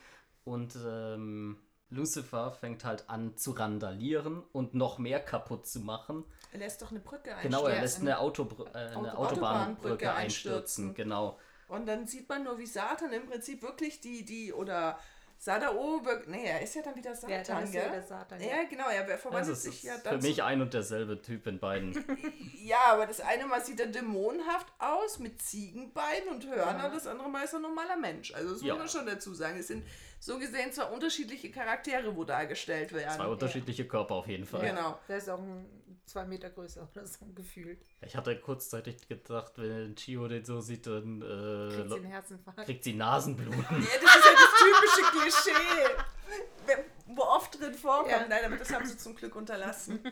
Und 0.44 0.76
ähm, 0.86 1.58
Lucifer 1.90 2.53
fängt 2.53 2.85
halt 2.85 3.09
an 3.09 3.37
zu 3.37 3.50
randalieren 3.53 4.42
und 4.53 4.74
noch 4.74 4.98
mehr 4.98 5.20
kaputt 5.20 5.66
zu 5.66 5.81
machen. 5.81 6.24
Er 6.53 6.61
lässt 6.61 6.81
doch 6.83 6.90
eine 6.90 7.00
Brücke 7.00 7.35
einstürzen. 7.35 7.50
Genau, 7.50 7.66
er 7.66 7.74
Ja, 7.76 7.81
lässt 7.83 8.00
eine, 8.00 8.18
Autobr 8.18 8.66
äh, 8.74 8.79
eine 8.79 8.96
Auto- 8.96 9.09
Autobahnbrücke 9.09 9.18
Autobahnbrücke 9.18 10.12
einstürzen. 10.14 10.85
einstürzen. 10.87 10.94
Genau. 10.94 11.38
Und 11.68 11.87
dann 11.87 12.07
sieht 12.07 12.29
man 12.29 12.44
nur, 12.44 12.59
wie 12.59 12.66
Satan 12.66 13.12
im 13.12 13.26
Prinzip 13.26 13.62
wirklich 13.62 14.00
die, 14.00 14.24
die, 14.24 14.53
oder 14.53 14.98
Sadao, 15.38 16.03
nee, 16.26 16.44
er 16.44 16.61
ist 16.61 16.74
ja 16.74 16.83
dann 16.83 16.94
wieder 16.96 17.14
Satan, 17.14 17.31
Ja, 17.31 17.42
dann 17.42 17.64
ist 17.64 17.72
gell? 17.72 17.87
wieder 17.87 18.03
Satan, 18.03 18.40
Ja, 18.42 18.46
ja. 18.48 18.64
genau, 18.68 18.88
er 18.90 19.03
Also 19.05 19.16
verwandelt 19.16 19.57
es 19.57 19.62
sich 19.62 19.74
ist 19.76 19.83
ja 19.85 19.94
für 19.94 20.03
dann 20.11 20.20
mich 20.20 20.37
zu- 20.37 20.44
ein 20.44 20.61
und 20.61 20.74
derselbe 20.74 21.22
Typ 21.22 21.46
in 21.46 21.59
beiden. 21.59 21.94
Ja, 22.62 22.76
aber 22.88 23.07
das 23.07 23.20
eine 23.20 23.46
Mal 23.46 23.64
sieht 23.64 23.81
er 23.81 23.87
dämonenhaft 23.87 24.66
aus, 24.79 25.18
mit 25.18 25.40
Ziegenbeinen 25.40 26.29
und 26.29 26.46
Hörner, 26.46 26.90
das 26.90 27.07
andere 27.07 27.29
Mal 27.31 27.44
ist 27.44 27.55
er 27.55 27.59
ein 27.59 27.62
normaler 27.62 27.96
Mensch. 27.96 28.35
Also 28.35 28.50
das 28.50 28.61
muss 28.61 28.68
Ja. 28.68 28.76
man 28.76 28.88
schon 28.88 29.07
dazu 29.07 29.33
sagen. 29.35 29.59
Es 29.59 29.68
sind 29.68 29.83
so 30.20 30.38
gesehen 30.38 30.70
zwei 30.70 30.85
unterschiedliche 30.85 31.50
Charaktere, 31.50 32.14
wo 32.14 32.24
dargestellt 32.24 32.92
werden. 32.92 33.16
Zwei 33.16 33.26
unterschiedliche 33.26 33.88
Körper 33.88 34.16
auf 34.16 34.28
jeden 34.28 34.44
Fall. 34.44 34.61
Genau. 34.61 34.98
Der 35.09 35.16
ist 35.16 35.30
auch 35.30 35.38
ein, 35.38 35.66
zwei 36.04 36.26
Meter 36.26 36.50
größer 36.50 36.87
oder 36.90 37.06
so 37.06 37.24
gefühlt. 37.35 37.80
Ich 38.02 38.14
hatte 38.14 38.38
kurzzeitig 38.38 39.09
gedacht, 39.09 39.54
wenn 39.56 39.96
Chio 39.96 40.28
den 40.28 40.44
so 40.44 40.61
sieht, 40.61 40.87
dann 40.87 41.22
äh, 41.22 41.74
Kriegt 41.74 41.90
sie 41.90 41.94
einen 41.96 42.64
kriegt 42.64 42.85
sie 42.85 42.94
Nasenbluten. 42.94 43.62
Ja, 43.70 43.98
das 44.02 44.16
ist 44.16 44.24
ja 44.24 44.33
das 44.33 44.52
typische 44.61 45.11
Klischee, 45.11 46.76
wo 47.06 47.22
oft 47.22 47.59
drin 47.59 47.74
vorkommt. 47.74 48.11
Ja. 48.11 48.28
Nein, 48.28 48.44
aber 48.44 48.56
das 48.56 48.72
haben 48.72 48.87
sie 48.87 48.98
zum 48.98 49.16
Glück 49.16 49.35
unterlassen. 49.35 50.00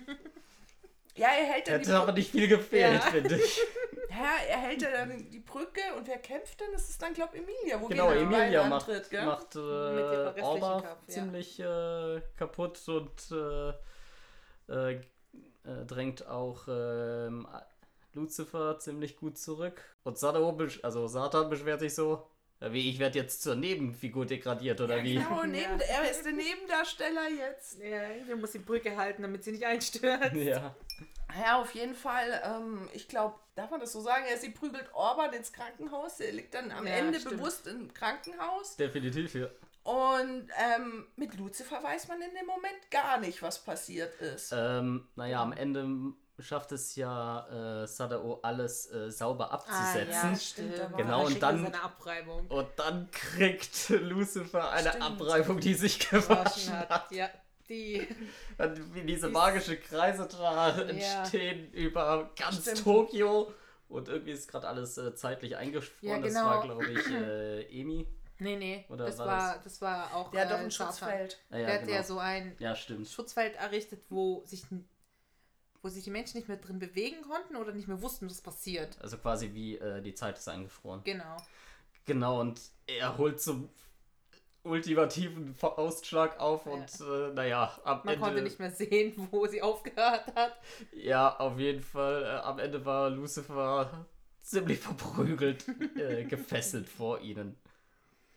Ja, 1.18 1.28
er 1.28 1.44
hält 1.46 1.68
dann 1.68 1.74
die 1.82 1.86
Hätte 1.86 1.96
aber 1.96 2.06
Brücke. 2.06 2.18
nicht 2.18 2.30
viel 2.30 2.48
gefehlt, 2.48 2.94
Ja. 3.04 3.10
finde 3.10 3.36
ich. 3.36 3.60
Ja, 4.10 4.32
er 4.48 4.58
hält 4.58 4.82
ja 4.82 4.90
dann 4.90 5.30
die 5.30 5.38
Brücke 5.38 5.80
und 5.96 6.08
wer 6.08 6.16
kämpft 6.18 6.58
denn? 6.60 6.68
Das 6.72 6.88
ist 6.88 7.00
dann, 7.00 7.12
glaube 7.14 7.36
ich, 7.36 7.42
Emilia, 7.42 7.80
wo 7.80 7.86
Genau, 7.86 8.08
Gena 8.08 8.20
Emilia 8.42 8.64
macht, 8.66 8.88
antritt, 8.88 9.10
gell? 9.10 9.24
macht 9.26 9.54
äh, 9.54 9.58
Orba 10.42 10.80
Kraft, 10.80 11.02
ja. 11.08 11.14
ziemlich 11.14 11.60
äh, 11.60 12.20
kaputt 12.36 12.80
und 12.88 13.12
äh, 13.30 13.68
äh, 14.72 14.94
äh, 14.94 15.00
drängt 15.86 16.26
auch 16.26 16.66
ähm, 16.68 17.46
Lucifer 18.14 18.78
ziemlich 18.80 19.16
gut 19.18 19.38
zurück. 19.38 19.80
Und 20.04 20.18
besch- 20.18 20.82
also 20.82 21.06
Satan 21.06 21.48
beschwert 21.50 21.80
sich 21.80 21.94
so, 21.94 22.26
ja, 22.60 22.72
wie 22.72 22.88
ich 22.90 22.98
werde 22.98 23.18
jetzt 23.18 23.42
zur 23.42 23.54
Nebenfigur 23.54 24.26
degradiert 24.26 24.80
oder 24.80 25.02
wie? 25.04 25.14
Genau, 25.16 25.42
neben, 25.46 25.80
er 25.80 26.10
ist 26.10 26.24
der 26.24 26.32
Nebendarsteller 26.32 27.28
jetzt. 27.28 27.78
Ja, 27.80 28.10
ich 28.10 28.34
muss 28.34 28.52
die 28.52 28.58
Brücke 28.58 28.96
halten, 28.96 29.22
damit 29.22 29.44
sie 29.44 29.52
nicht 29.52 29.64
einstürzt. 29.66 30.34
Ja. 30.34 30.74
Ja, 31.40 31.60
auf 31.60 31.74
jeden 31.74 31.94
Fall. 31.94 32.40
Ähm, 32.44 32.88
ich 32.92 33.08
glaube, 33.08 33.34
darf 33.54 33.70
man 33.70 33.80
das 33.80 33.92
so 33.92 34.00
sagen? 34.00 34.24
Ja, 34.30 34.36
sie 34.36 34.50
prügelt 34.50 34.88
Orban 34.94 35.32
ins 35.32 35.52
Krankenhaus. 35.52 36.20
Er 36.20 36.32
liegt 36.32 36.54
dann 36.54 36.70
am 36.72 36.86
Ja, 36.86 36.94
Ende 36.94 37.20
stimmt. 37.20 37.36
bewusst 37.38 37.66
im 37.66 37.92
Krankenhaus. 37.92 38.76
Definitiv, 38.76 39.34
ja. 39.34 39.46
Und 39.84 40.48
ähm, 40.58 41.06
mit 41.16 41.34
Lucifer 41.38 41.82
weiß 41.82 42.08
man 42.08 42.20
in 42.20 42.34
dem 42.34 42.46
Moment 42.46 42.90
gar 42.90 43.18
nicht, 43.18 43.42
was 43.42 43.58
passiert 43.64 44.20
ist. 44.20 44.52
Ähm, 44.54 45.08
naja, 45.16 45.40
am 45.42 45.52
Ende 45.52 45.86
schafft 46.40 46.72
es 46.72 46.94
ja 46.96 47.82
äh, 47.82 47.86
Sadao 47.86 48.38
alles 48.42 48.90
äh, 48.92 49.10
sauber 49.10 49.50
abzusetzen. 49.50 50.14
Ah, 50.22 50.30
ja, 50.30 50.36
Stimmt, 50.36 50.96
Genau, 50.96 51.26
und 51.26 51.42
dann- 51.42 51.62
seine 51.64 51.82
Abreibung. 51.82 52.46
Und 52.48 52.68
dann 52.76 53.10
kriegt 53.10 53.88
Lucifer 53.88 54.70
eine 54.70 54.88
Stimmt. 54.90 55.04
Abreibung, 55.04 55.58
die 55.60 55.74
sich 55.74 55.98
gewaschen 55.98 56.28
Gewaschen 56.28 56.72
hat. 56.78 56.90
hat. 56.90 57.10
Ja, 57.12 57.28
die. 57.68 58.06
Wie 58.92 59.02
diese 59.02 59.28
magische 59.28 59.76
Kreise 59.76 60.28
da 60.30 60.76
entstehen 60.82 61.72
über 61.72 62.30
ganz 62.36 62.62
Stimmt. 62.62 62.84
Tokio. 62.84 63.52
Und 63.88 64.08
irgendwie 64.08 64.32
ist 64.32 64.50
gerade 64.50 64.68
alles 64.68 64.98
äh, 64.98 65.14
zeitlich 65.14 65.56
eingefroren. 65.56 66.16
Ja, 66.16 66.18
Das 66.18 66.34
genau. 66.34 66.46
war, 66.46 66.62
glaube 66.62 66.86
ich, 66.90 67.06
äh, 67.10 67.62
Emi. 67.80 68.06
Nee, 68.40 68.56
nee. 68.56 68.84
Oder 68.88 69.06
das, 69.06 69.18
war 69.18 69.26
war, 69.26 69.58
das? 69.64 69.80
war 69.80 70.14
auch. 70.14 70.30
Der 70.30 70.42
hat 70.42 70.50
doch 70.50 70.58
äh, 70.58 70.64
ein. 70.64 70.70
Schutzfeld. 70.70 71.38
Ah, 71.50 71.56
ja, 71.56 71.66
Der 71.66 71.74
hat 71.74 71.80
genau. 71.82 71.94
ja 71.94 72.02
so 72.02 72.18
ein 72.18 72.54
ja, 72.58 72.76
stimmt. 72.76 73.08
Schutzfeld 73.08 73.56
errichtet, 73.56 74.02
wo 74.10 74.42
sich, 74.44 74.62
wo 75.82 75.88
sich 75.88 76.04
die 76.04 76.10
Menschen 76.10 76.36
nicht 76.36 76.48
mehr 76.48 76.58
drin 76.58 76.78
bewegen 76.78 77.22
konnten 77.22 77.56
oder 77.56 77.72
nicht 77.72 77.88
mehr 77.88 78.00
wussten, 78.02 78.28
was 78.28 78.40
passiert. 78.40 78.96
Also 79.00 79.16
quasi 79.18 79.54
wie 79.54 79.78
äh, 79.78 80.02
die 80.02 80.14
Zeit 80.14 80.38
ist 80.38 80.48
eingefroren. 80.48 81.02
Genau. 81.04 81.36
Genau, 82.04 82.40
und 82.40 82.60
er 82.86 83.18
holt 83.18 83.40
zum 83.40 83.68
ultimativen 84.68 85.54
Faustschlag 85.54 86.38
auf 86.38 86.66
und 86.66 86.86
äh, 87.00 87.32
naja, 87.34 87.72
am 87.84 87.98
Man 88.04 88.14
Ende. 88.14 88.24
konnte 88.26 88.42
nicht 88.42 88.58
mehr 88.58 88.70
sehen, 88.70 89.14
wo 89.30 89.46
sie 89.46 89.62
aufgehört 89.62 90.26
hat. 90.34 90.56
Ja, 90.92 91.36
auf 91.38 91.58
jeden 91.58 91.82
Fall. 91.82 92.22
Äh, 92.24 92.46
am 92.46 92.58
Ende 92.58 92.84
war 92.84 93.10
Lucifer 93.10 94.06
ziemlich 94.42 94.78
verprügelt, 94.80 95.64
äh, 95.96 96.24
gefesselt 96.28 96.88
vor 96.88 97.20
ihnen. 97.20 97.56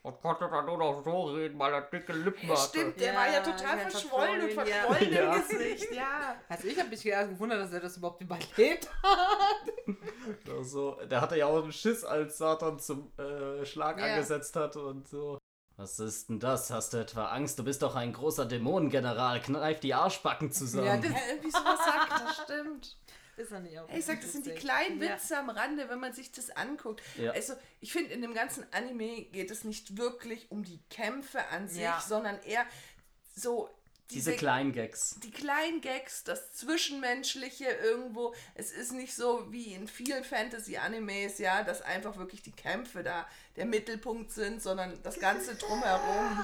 Und 0.04 0.20
konnte 0.20 0.50
dann 0.50 0.66
nur 0.66 0.80
noch 0.80 1.04
so 1.04 1.26
reden, 1.26 1.60
weil 1.60 1.74
er 1.74 1.82
dicke 1.82 2.12
Lippen 2.14 2.50
Ja, 2.50 2.56
hatte. 2.56 2.70
stimmt, 2.70 3.00
der 3.00 3.14
Ja, 3.14 3.20
war 3.20 3.32
ja 3.32 3.40
total 3.42 3.78
ja, 3.78 3.88
verschwollen 3.88 4.42
und 4.42 4.52
verschwollen, 4.54 4.68
ja. 4.68 4.88
verquollen 4.88 5.14
Ja. 5.14 5.36
im 5.36 5.42
Gesicht. 5.48 5.92
Ja. 5.96 6.36
Also 6.50 6.68
ich 6.68 6.80
habe 6.80 6.90
mich 6.90 7.06
erst 7.06 7.30
gewundert, 7.30 7.60
dass 7.62 7.72
er 7.72 7.82
das 7.82 7.98
überhaupt 7.98 8.22
überlebt 8.22 8.90
hat. 9.04 9.72
Also, 10.50 10.98
der 11.10 11.22
hatte 11.22 11.38
ja 11.38 11.46
auch 11.48 11.62
einen 11.64 11.72
Schiss, 11.72 12.04
als 12.04 12.38
Satan 12.38 12.80
zum 12.80 13.12
äh, 13.18 13.64
Schlag 13.66 14.00
Ja. 14.00 14.06
angesetzt 14.06 14.56
hat 14.56 14.76
und 14.76 15.08
so. 15.08 15.38
Was 15.82 15.98
ist 15.98 16.30
denn 16.30 16.40
das? 16.40 16.70
Hast 16.70 16.94
du 16.94 16.98
etwa 16.98 17.30
Angst? 17.30 17.58
Du 17.58 17.64
bist 17.64 17.82
doch 17.82 17.96
ein 17.96 18.14
großer 18.14 18.46
Dämonengeneral. 18.46 19.42
Kneif 19.42 19.80
die 19.80 19.96
Arschbacken 19.96 20.52
zusammen. 20.52 20.86
Ja, 20.86 20.98
das- 20.98 21.12
Ja, 21.12 21.18
irgendwie 21.30 21.50
sowas 21.50 21.80
sagt, 21.84 22.12
das 22.22 22.38
stimmt. 22.44 22.98
Ist 23.36 23.52
er 23.52 23.60
nicht 23.62 23.80
auch 23.80 23.90
Hey, 23.90 23.98
ich 23.98 24.06
sag, 24.06 24.22
das 24.22 24.32
sind 24.32 24.46
die 24.46 24.52
kleinen 24.52 25.02
Ja. 25.02 25.16
Witze 25.16 25.40
am 25.40 25.50
Rande, 25.50 25.90
wenn 25.90 26.00
man 26.00 26.14
sich 26.14 26.32
das 26.32 26.52
anguckt. 26.52 27.02
Ja. 27.18 27.32
Also, 27.32 27.54
ich 27.80 27.92
finde, 27.92 28.12
in 28.14 28.22
dem 28.22 28.36
ganzen 28.36 28.64
Anime 28.72 29.24
geht 29.24 29.50
es 29.50 29.64
nicht 29.64 29.98
wirklich 29.98 30.52
um 30.52 30.64
die 30.64 30.84
Kämpfe 30.92 31.48
an 31.48 31.68
sich, 31.68 31.82
Ja. 31.82 32.00
sondern 32.08 32.38
eher 32.44 32.64
so 33.36 33.68
Diese 34.14 34.36
kleinen 34.36 34.72
Gags. 34.74 35.16
die 35.24 35.32
kleinen 35.32 35.82
Gags, 35.82 36.24
das 36.24 36.54
Zwischenmenschliche 36.54 37.66
irgendwo. 37.66 38.34
Es 38.56 38.72
ist 38.72 38.92
nicht 38.92 39.16
so 39.16 39.52
wie 39.52 39.74
in 39.74 39.88
vielen 39.88 40.24
Fantasy-Animes, 40.24 41.38
ja, 41.40 41.64
dass 41.64 41.82
einfach 41.82 42.18
wirklich 42.18 42.42
die 42.42 42.52
Kämpfe 42.52 43.04
da 43.04 43.28
der 43.56 43.66
Mittelpunkt 43.66 44.32
sind, 44.32 44.62
sondern 44.62 45.02
das 45.04 45.20
Ganze 45.20 45.56
drumherum. 45.56 46.44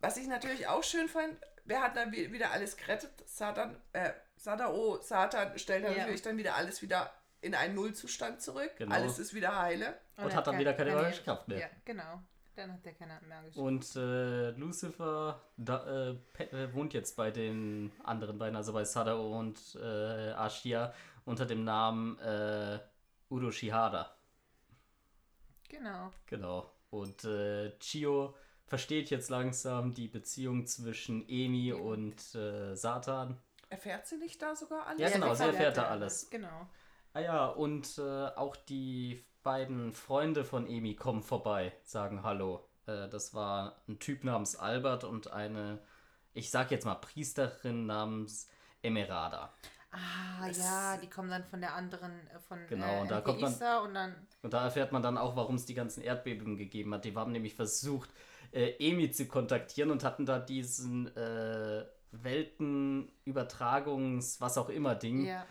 Was 0.00 0.16
ich 0.16 0.28
natürlich 0.28 0.66
auch 0.68 0.84
schön 0.84 1.08
fand, 1.08 1.36
wer 1.64 1.82
hat 1.82 1.96
dann 1.96 2.12
wi- 2.12 2.30
wieder 2.32 2.52
alles 2.52 2.76
gerettet? 2.76 3.10
Satan, 3.26 3.76
äh, 3.92 4.12
Sadao, 4.36 5.00
Satan 5.02 5.58
stellt 5.58 5.84
dann 5.84 5.92
Ja. 5.92 5.98
natürlich 5.98 6.22
dann 6.22 6.36
wieder 6.38 6.54
alles 6.54 6.82
wieder 6.82 7.12
in 7.40 7.54
einen 7.54 7.74
Nullzustand 7.74 8.40
zurück. 8.40 8.72
Genau. 8.78 8.94
Alles 8.94 9.18
ist 9.18 9.34
wieder 9.34 9.58
heile. 9.60 9.98
Und 10.16 10.30
er 10.30 10.36
hat 10.36 10.46
dann 10.46 10.58
wieder 10.58 10.74
keine 10.74 10.90
keine- 10.90 11.02
magische 11.02 11.22
Kraft 11.24 11.48
mehr. 11.48 11.58
Ja, 11.58 11.68
genau. 11.84 12.22
Dann 12.58 12.72
hat 12.72 12.84
er 12.84 12.92
keine 12.92 13.20
magische 13.28 13.54
Kraft. 13.54 13.56
Und 13.56 13.96
äh, 13.96 14.50
Lucifer 14.50 15.40
da, 15.56 15.86
äh, 15.86 16.42
äh, 16.42 16.74
wohnt 16.74 16.92
jetzt 16.92 17.16
bei 17.16 17.30
den 17.30 17.92
anderen 18.02 18.36
beiden, 18.36 18.56
also 18.56 18.72
bei 18.72 18.82
Sadao 18.84 19.38
und 19.38 19.76
äh, 19.80 20.32
Ashia, 20.32 20.92
unter 21.24 21.46
dem 21.46 21.62
Namen 21.62 22.18
äh, 22.18 22.80
Udo 23.30 23.52
Shihada. 23.52 24.12
Genau. 25.68 26.10
Genau. 26.26 26.72
Und 26.90 27.22
äh, 27.24 27.78
Chio 27.78 28.34
versteht 28.66 29.10
jetzt 29.10 29.30
langsam 29.30 29.94
die 29.94 30.08
Beziehung 30.08 30.66
zwischen 30.66 31.28
Emi 31.28 31.72
und 31.72 32.34
äh, 32.34 32.74
Satan. 32.74 33.38
Erfährt 33.68 34.08
sie 34.08 34.16
nicht 34.16 34.42
da 34.42 34.56
sogar 34.56 34.84
alles? 34.88 35.00
Ja, 35.00 35.10
genau, 35.10 35.32
sie 35.32 35.44
erfährt 35.44 35.76
da 35.76 35.84
alles. 35.84 36.28
Genau. 36.28 36.66
Ah 37.12 37.20
ja, 37.20 37.46
und 37.46 37.98
äh, 37.98 38.26
auch 38.34 38.56
die 38.56 39.24
beiden 39.52 39.92
Freunde 39.94 40.44
von 40.44 40.66
Emi 40.66 40.94
kommen 40.94 41.22
vorbei, 41.22 41.72
sagen 41.82 42.22
Hallo. 42.22 42.68
Äh, 42.86 43.08
das 43.08 43.32
war 43.32 43.80
ein 43.88 43.98
Typ 43.98 44.22
namens 44.22 44.56
Albert 44.56 45.04
und 45.04 45.32
eine, 45.32 45.78
ich 46.34 46.50
sag 46.50 46.70
jetzt 46.70 46.84
mal 46.84 46.96
Priesterin 46.96 47.86
namens 47.86 48.50
Emerada. 48.82 49.50
Ah, 49.90 50.46
Es- 50.50 50.58
ja, 50.58 50.98
die 50.98 51.08
kommen 51.08 51.30
dann 51.30 51.44
von 51.44 51.62
der 51.62 51.74
anderen, 51.74 52.12
äh, 52.28 52.38
von 52.40 52.58
Genau, 52.68 52.98
äh, 52.98 53.00
und 53.00 53.10
da 53.10 53.22
kommt 53.22 53.40
man- 53.40 53.54
und 53.86 53.94
dann, 53.94 54.14
Und 54.42 54.52
da 54.52 54.64
erfährt 54.64 54.92
man 54.92 55.00
dann 55.02 55.16
auch, 55.16 55.34
warum 55.34 55.54
es 55.54 55.64
die 55.64 55.72
ganzen 55.72 56.02
Erdbeben 56.02 56.58
gegeben 56.58 56.92
hat. 56.92 57.06
Die 57.06 57.16
haben 57.16 57.32
nämlich 57.32 57.54
versucht, 57.54 58.10
äh, 58.52 58.72
Emi 58.86 59.10
zu 59.12 59.24
kontaktieren 59.28 59.90
und 59.90 60.04
hatten 60.04 60.26
da 60.26 60.40
diesen 60.40 61.06
äh, 61.16 61.86
Weltenübertragungs-, 62.12 64.42
was 64.42 64.58
auch 64.58 64.68
immer 64.68 64.94
Ding 64.94 65.24
ja. 65.24 65.46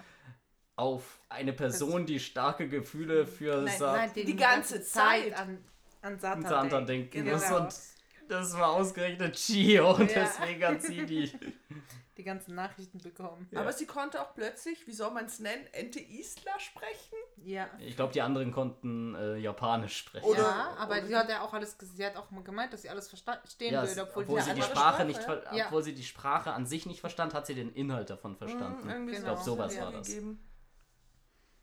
Auf 0.77 1.19
eine 1.27 1.53
Person, 1.53 2.05
die 2.05 2.19
starke 2.19 2.69
Gefühle 2.69 3.25
für 3.25 3.61
Nein, 3.63 3.77
Sa 3.77 3.97
Nein, 3.97 4.11
die 4.15 4.35
ganze 4.35 4.81
Zeit. 4.83 5.37
an, 5.37 5.57
an 6.01 6.19
Satan, 6.19 6.43
Satan 6.43 6.85
denkt. 6.85 7.13
denken 7.15 7.29
Genau. 7.29 7.61
muss. 7.63 7.95
Und 8.21 8.29
das 8.29 8.53
war 8.57 8.69
ausgerechnet 8.69 9.35
Chio 9.35 9.95
und 9.95 10.09
Ja. 10.11 10.21
deswegen 10.23 10.63
hat 10.65 10.81
sie 10.83 11.05
die. 11.05 11.31
die 12.17 12.23
ganzen 12.23 12.55
Nachrichten 12.55 12.97
bekommen. 12.97 13.47
Ja. 13.51 13.59
Aber 13.61 13.71
sie 13.71 13.85
konnte 13.85 14.19
auch 14.19 14.33
plötzlich, 14.33 14.87
wie 14.87 14.91
soll 14.91 15.11
man 15.11 15.25
es 15.25 15.37
nennen, 15.39 15.67
Ente 15.71 15.99
Isla 15.99 16.59
sprechen? 16.59 17.15
Ja. 17.43 17.67
Ich 17.77 17.95
glaube, 17.95 18.11
die 18.11 18.21
anderen 18.23 18.51
konnten 18.51 19.13
äh, 19.13 19.37
Japanisch 19.37 19.97
sprechen. 19.97 20.25
Oder- 20.25 20.39
ja, 20.41 20.75
aber 20.79 20.93
oder- 20.97 21.05
sie 21.05 21.15
hat 21.15 21.29
ja 21.29 21.41
auch 21.41 21.53
alles, 21.53 21.77
sie 21.79 22.03
hat 22.05 22.15
auch 22.15 22.31
mal 22.31 22.43
gemeint, 22.43 22.73
dass 22.73 22.81
sie 22.81 22.89
alles 22.89 23.07
verstehen 23.07 23.71
Ja, 23.71 23.87
würde, 23.87 24.01
obwohl, 24.01 24.23
obwohl 24.23 24.39
die 24.39 24.45
sie 24.45 24.53
die 24.55 24.61
Sprache 24.63 25.03
Sprache, 25.03 25.05
nicht, 25.05 25.19
obwohl 25.67 25.83
sie 25.83 25.93
die 25.93 26.03
Sprache 26.03 26.51
an 26.53 26.65
sich 26.65 26.87
nicht 26.87 27.01
verstand, 27.01 27.35
hat 27.35 27.45
sie 27.45 27.53
den 27.53 27.71
Inhalt 27.73 28.09
davon 28.09 28.35
verstanden. 28.35 28.81
Hm, 28.83 28.89
irgendwie 28.89 29.11
Ich 29.13 29.19
so 29.19 29.23
glaub, 29.25 29.35
hat's 29.37 29.45
sowas 29.45 29.79
war 29.79 29.91
das. 29.91 30.07
gegeben. 30.07 30.39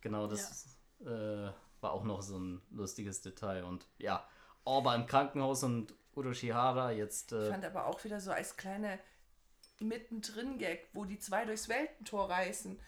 Genau, 0.04 0.26
das 0.26 0.66
äh, 1.00 1.06
war 1.80 1.92
auch 1.92 2.04
noch 2.04 2.20
so 2.20 2.38
ein 2.38 2.60
lustiges 2.70 3.22
Detail. 3.22 3.64
Und 3.64 3.86
ja, 3.96 4.28
Orba 4.64 4.94
im 4.94 5.06
Krankenhaus 5.06 5.64
und 5.64 5.94
Udo 6.14 6.34
Shihara 6.34 6.90
jetzt. 6.92 7.32
Ich 7.32 7.38
Äh, 7.38 7.50
fand 7.50 7.64
aber 7.64 7.86
auch 7.86 8.04
wieder 8.04 8.20
so 8.20 8.30
als 8.30 8.58
kleine 8.58 8.98
mittendrin-Gag, 9.80 10.88
wo 10.92 11.06
die 11.06 11.18
zwei 11.18 11.46
durchs 11.46 11.70
Weltentor 11.70 12.28
reißen 12.28 12.78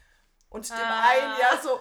und 0.57 0.69
dem 0.69 0.77
Ah. 0.77 1.09
einen 1.11 1.41
ja 1.41 1.61
so 1.63 1.81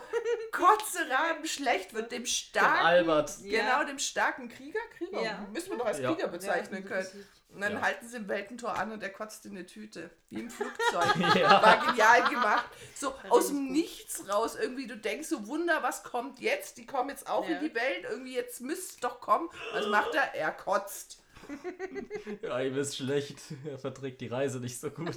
kotzeraben 0.51 1.45
schlecht 1.45 1.93
wird, 1.93 2.11
dem 2.11 2.23
dem 2.23 2.25
starken, 2.25 2.85
Albert. 2.85 3.37
genau, 3.41 3.53
Ja. 3.53 3.83
dem 3.83 3.99
starken 3.99 4.49
Krieger, 4.49 4.79
Krieger, 4.97 5.21
Ja. 5.21 5.47
müssen 5.51 5.71
wir 5.71 5.77
doch 5.77 5.85
als 5.85 5.99
Ja. 5.99 6.13
Krieger 6.13 6.27
bezeichnen 6.27 6.83
Ja, 6.83 6.87
können. 6.89 7.25
Und 7.49 7.61
dann 7.61 7.73
Ja. 7.73 7.81
halten 7.81 8.07
sie 8.07 8.17
im 8.17 8.27
Weltentor 8.27 8.75
an 8.77 8.91
und 8.91 9.01
der 9.01 9.13
kotzt 9.13 9.45
in 9.45 9.51
eine 9.51 9.65
Tüte. 9.65 10.09
Wie 10.29 10.41
im 10.41 10.49
Flugzeug. 10.49 11.15
Ja. 11.35 11.61
War 11.63 11.85
genial 11.87 12.29
gemacht. 12.29 12.65
So 12.95 13.13
aus 13.29 13.47
dem. 13.47 13.71
Nichts 13.71 14.27
raus. 14.27 14.57
Irgendwie, 14.59 14.87
du 14.87 14.97
denkst 14.97 15.29
so, 15.29 15.47
Wunder, 15.47 15.81
was 15.81 16.03
kommt 16.03 16.39
jetzt? 16.41 16.77
Die 16.77 16.85
kommen 16.85 17.09
jetzt 17.09 17.29
auch 17.29 17.47
Ja. 17.47 17.57
in 17.59 17.69
die 17.69 17.73
Welt. 17.75 18.03
Irgendwie, 18.09 18.33
jetzt 18.35 18.59
müsste 18.61 18.95
es 18.95 18.97
doch 18.97 19.21
kommen. 19.21 19.49
Was 19.73 19.87
macht 19.87 20.13
er? 20.15 20.35
Er 20.35 20.51
kotzt. 20.51 21.21
ja, 22.41 22.59
ihm 22.59 22.77
ist 22.77 22.97
schlecht. 22.97 23.37
Er 23.65 23.77
verträgt 23.77 24.19
die 24.21 24.27
Reise 24.27 24.59
nicht 24.59 24.79
so 24.79 24.89
gut. 24.89 25.15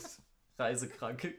Reisekranke. 0.58 1.34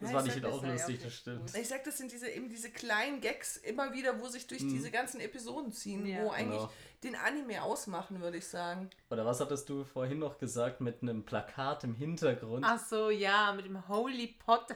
Das 0.00 0.10
Ja, 0.12 0.20
sag, 0.20 0.36
ihn 0.36 0.44
auch 0.46 0.60
das 0.62 0.70
lustig, 0.72 0.98
auch 1.00 1.04
das 1.04 1.14
stimmt. 1.14 1.56
Ich 1.56 1.68
sag, 1.68 1.84
das 1.84 1.98
sind 1.98 2.10
diese 2.12 2.28
eben 2.28 2.48
diese 2.48 2.70
kleinen 2.70 3.20
Gags 3.20 3.56
immer 3.58 3.92
wieder, 3.92 4.18
wo 4.20 4.28
sich 4.28 4.46
durch 4.46 4.60
diese 4.60 4.90
ganzen 4.90 5.20
Episoden 5.20 5.72
ziehen, 5.72 6.06
Ja. 6.06 6.22
wo 6.24 6.30
eigentlich 6.30 6.58
Genau. 6.60 6.72
den 7.04 7.16
Anime 7.16 7.62
ausmachen, 7.62 8.20
würde 8.20 8.38
ich 8.38 8.46
sagen. 8.46 8.88
Oder 9.10 9.24
was 9.26 9.40
hattest 9.40 9.68
du 9.68 9.84
vorhin 9.84 10.18
noch 10.18 10.38
gesagt 10.38 10.80
mit 10.80 11.02
einem 11.02 11.24
Plakat 11.24 11.84
im 11.84 11.94
Hintergrund? 11.94 12.64
Ach 12.66 12.78
so, 12.78 13.10
ja, 13.10 13.52
mit 13.52 13.66
dem 13.66 13.88
Holy 13.88 14.28
Pot. 14.28 14.66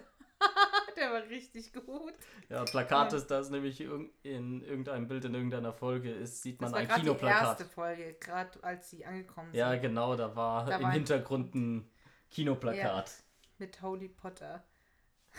Der 0.96 1.10
war 1.10 1.22
richtig 1.28 1.72
gut. 1.72 2.12
Ja, 2.50 2.64
Plakat 2.64 3.12
ist 3.14 3.28
das 3.28 3.50
nämlich 3.50 3.80
in 3.80 4.62
irgendeinem 4.62 5.08
Bild 5.08 5.24
in 5.24 5.34
irgendeiner 5.34 5.72
Folge 5.72 6.12
ist, 6.12 6.42
sieht 6.42 6.60
Das 6.60 6.66
man 6.70 6.72
war 6.72 6.78
ein 6.80 6.86
gerade 6.88 7.00
die 7.00 7.06
Kinoplakat. 7.06 7.42
erste 7.60 7.64
Folge, 7.64 8.14
gerade 8.20 8.62
als 8.62 8.90
sie 8.90 9.04
angekommen 9.06 9.48
sind. 9.52 9.58
Ja, 9.58 9.74
genau, 9.76 10.14
da 10.16 10.36
war 10.36 10.66
Da 10.66 10.76
im 10.76 10.82
war 10.84 10.92
Hintergrund 10.92 11.54
ein 11.54 11.90
Kinoplakat. 12.30 13.10
Mit 13.58 13.80
Holy 13.82 14.08
Potter. 14.08 14.62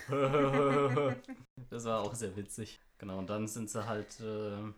das 1.69 1.85
war 1.85 2.01
auch 2.01 2.13
sehr 2.15 2.35
witzig. 2.35 2.79
Genau, 2.97 3.17
und 3.19 3.29
dann 3.29 3.47
sind 3.47 3.69
sie 3.69 3.85
halt 3.85 4.19
äh, 4.21 4.73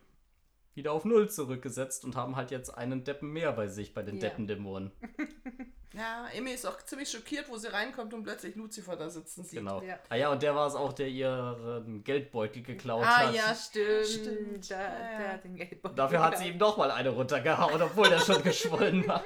wieder 0.76 0.91
auf 0.91 1.05
Null 1.05 1.30
zurückgesetzt 1.30 2.03
und 2.05 2.15
haben 2.15 2.36
halt 2.36 2.51
jetzt 2.51 2.70
einen 2.78 3.03
Deppen 3.03 3.32
mehr 3.32 3.51
bei 3.51 3.68
sich, 3.68 3.93
bei 3.93 4.03
den 4.03 4.15
Ja. 4.15 4.22
Deppendämonen. 4.30 4.91
Ja, 5.93 6.28
Emmy 6.36 6.51
ist 6.51 6.65
auch 6.68 6.80
ziemlich 6.84 7.09
schockiert, 7.09 7.49
wo 7.49 7.57
sie 7.57 7.72
reinkommt 7.74 8.13
und 8.13 8.22
plötzlich 8.22 8.55
Lucifer 8.55 8.95
da 8.97 9.09
sitzen 9.09 9.43
sieht. 9.43 9.59
Genau. 9.59 9.82
Ja. 9.82 9.97
Ah 10.09 10.15
ja, 10.15 10.32
und 10.32 10.43
der 10.43 10.53
war 10.53 10.68
es 10.68 10.76
auch, 10.76 10.93
der 10.93 11.07
ihren 11.07 12.03
Geldbeutel 12.03 12.61
geklaut 12.61 13.03
Ah 13.03 13.28
hat. 13.28 13.34
ja, 13.34 13.55
stimmt. 13.55 14.05
Stimmt, 14.05 14.70
Da, 14.70 14.76
ja, 14.80 14.84
ja. 15.11 15.18
Der 15.18 15.34
hat 15.34 15.43
den 15.45 15.55
Geldbeutel. 15.55 15.95
Dafür 15.95 16.22
hat 16.22 16.38
sie 16.38 16.49
ihm 16.49 16.59
doch 16.59 16.78
mal 16.78 16.91
eine 16.91 17.09
runtergehauen, 17.09 17.82
obwohl 17.82 18.09
der 18.09 18.20
schon 18.20 18.43
geschwollen 18.43 19.07
war. 19.07 19.24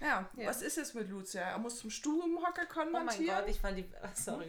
Ja, 0.00 0.28
Ja. 0.36 0.46
was 0.48 0.62
ist 0.62 0.76
jetzt 0.76 0.94
mit 0.94 1.08
Lucia? 1.08 1.40
Er 1.42 1.58
muss 1.58 1.78
zum 1.78 1.90
Stubenhocker 1.90 2.62
Oh 2.62 2.74
mein 2.76 2.92
konvertieren. 2.92 3.38
Gott, 3.40 3.48
ich 3.48 3.60
fand 3.60 3.78
die. 3.78 3.88
Sorry, 4.14 4.46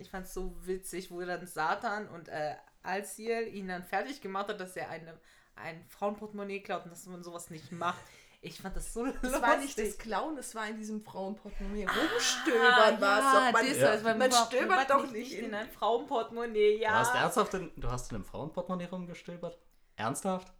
ich 0.00 0.10
fand 0.10 0.26
es 0.26 0.34
so 0.34 0.54
witzig, 0.66 1.10
wo 1.10 1.20
dann 1.20 1.46
Satan 1.46 2.08
und 2.08 2.28
äh, 2.28 2.56
Alciel 2.82 3.48
ihn 3.54 3.68
dann 3.68 3.84
fertig 3.84 4.20
gemacht 4.20 4.48
hat, 4.48 4.60
dass 4.60 4.76
er 4.76 4.88
eine, 4.90 5.18
ein 5.56 5.84
Frauenportemonnaie 5.88 6.60
klaut 6.60 6.84
und 6.84 6.90
dass 6.90 7.06
man 7.06 7.22
sowas 7.22 7.50
nicht 7.50 7.70
macht. 7.72 8.00
Ich 8.44 8.60
fand 8.60 8.74
das 8.76 8.92
so 8.92 9.04
lustig. 9.04 9.20
das 9.22 9.40
war 9.40 9.56
nicht 9.58 9.78
das 9.78 9.98
Klauen, 9.98 10.34
das 10.34 10.52
war 10.56 10.66
in 10.66 10.76
diesem 10.76 11.00
Frauenportemonnaie. 11.00 11.86
Ah, 11.86 11.92
Rumstöbern 11.92 13.00
war 13.00 13.18
es 13.18 13.24
doch. 13.32 13.52
Man, 13.52 13.68
das 13.68 13.78
Ja. 13.78 14.00
man 14.02 14.18
man 14.18 14.32
stöbert 14.32 14.68
man 14.68 14.86
doch 14.88 15.02
nicht, 15.04 15.12
nicht 15.12 15.32
in 15.34 15.44
in- 15.44 15.54
ein 15.54 15.70
Frauenportemonnaie. 15.70 16.80
Ja. 16.80 16.90
Du 16.90 16.96
hast 16.98 17.14
ernsthaft 17.14 17.54
in, 17.54 17.70
du 17.76 17.88
hast 17.88 18.10
in 18.10 18.16
einem 18.16 18.24
Frauenportemonnaie 18.24 18.86
rumgestöbert? 18.86 19.56
Ernsthaft? 19.94 20.52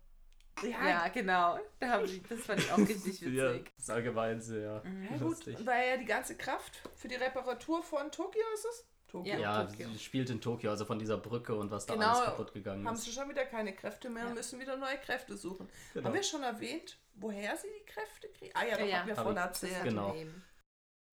Ja, 0.63 0.89
Ja, 0.89 1.09
genau. 1.09 1.59
Da 1.81 1.89
haben 1.89 2.07
sie, 2.07 2.23
das 2.29 2.41
fand 2.41 2.61
ich 2.61 2.71
auch 2.73 2.79
richtig 2.79 3.21
Ja, 3.23 3.53
witzig. 3.55 3.73
das 3.77 3.85
ist 3.85 3.91
allgemein 3.91 4.41
sehr 4.41 4.83
ja 5.11 5.17
gut, 5.19 5.47
weil 5.67 5.89
ja 5.91 5.97
die 5.97 6.05
ganze 6.05 6.37
Kraft 6.37 6.83
für 6.97 7.09
die 7.09 7.15
Reparatur 7.17 7.83
von 7.83 8.11
Tokio 8.11 8.43
ist 8.55 8.65
es? 8.67 8.87
Tokio. 9.09 9.33
Ja. 9.35 9.39
Ja, 9.41 9.65
Tokio. 9.65 9.89
sie 9.91 9.99
spielt 9.99 10.31
in 10.31 10.41
Tokio, 10.41 10.71
also 10.71 10.85
von 10.87 10.99
dieser 10.99 11.19
Brücke 11.19 11.55
und 11.55 11.71
was 11.71 11.85
da 11.87 11.95
Genau, 11.95 12.09
alles 12.13 12.25
kaputt 12.25 12.53
gegangen 12.55 12.87
Haben 12.87 12.95
ist. 12.95 13.05
sie 13.05 13.13
schon 13.13 13.29
wieder 13.29 13.45
keine 13.45 13.75
Kräfte 13.75 14.09
mehr 14.09 14.23
und 14.23 14.31
Ja. 14.31 14.35
müssen 14.37 14.59
wieder 14.61 14.77
neue 14.77 14.97
Kräfte 14.99 15.37
suchen. 15.37 15.69
Genau. 15.93 16.07
Haben 16.07 16.15
wir 16.15 16.23
schon 16.23 16.43
erwähnt, 16.43 16.99
woher 17.15 17.57
sie 17.57 17.69
die 17.81 17.85
Kräfte 17.85 18.29
kriegen? 18.31 18.53
Ah 18.55 18.65
ja, 18.65 18.77
da 18.79 18.85
Ja, 18.85 18.99
haben 19.01 19.09
wir 19.09 19.17
hab 19.17 19.25
von 19.25 19.33
ich- 19.37 19.43
erzählt. 19.43 19.85
Genau. 19.85 20.17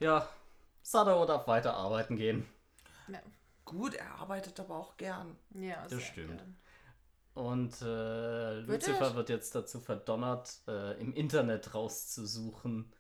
Ja, 0.02 0.30
Sadao 0.82 1.26
darf 1.26 1.46
weiter 1.48 1.74
arbeiten 1.74 2.16
gehen. 2.16 2.48
Ja, 3.10 3.20
Gut, 3.66 3.94
er 3.96 4.16
arbeitet 4.16 4.60
aber 4.62 4.78
auch 4.78 4.96
gern. 4.98 5.36
ja 5.52 5.86
Das 5.90 6.02
stimmt. 6.02 6.38
gern. 6.38 6.58
Und 7.36 7.82
äh, 7.82 7.86
Wird 7.86 8.68
Lucifer 8.88 9.06
er? 9.08 9.16
wird 9.16 9.30
jetzt 9.30 9.56
dazu 9.56 9.80
verdonnert, 9.80 10.60
äh, 10.68 11.00
im 11.00 11.14
Internet 11.14 11.74
rauszusuchen, 11.74 12.92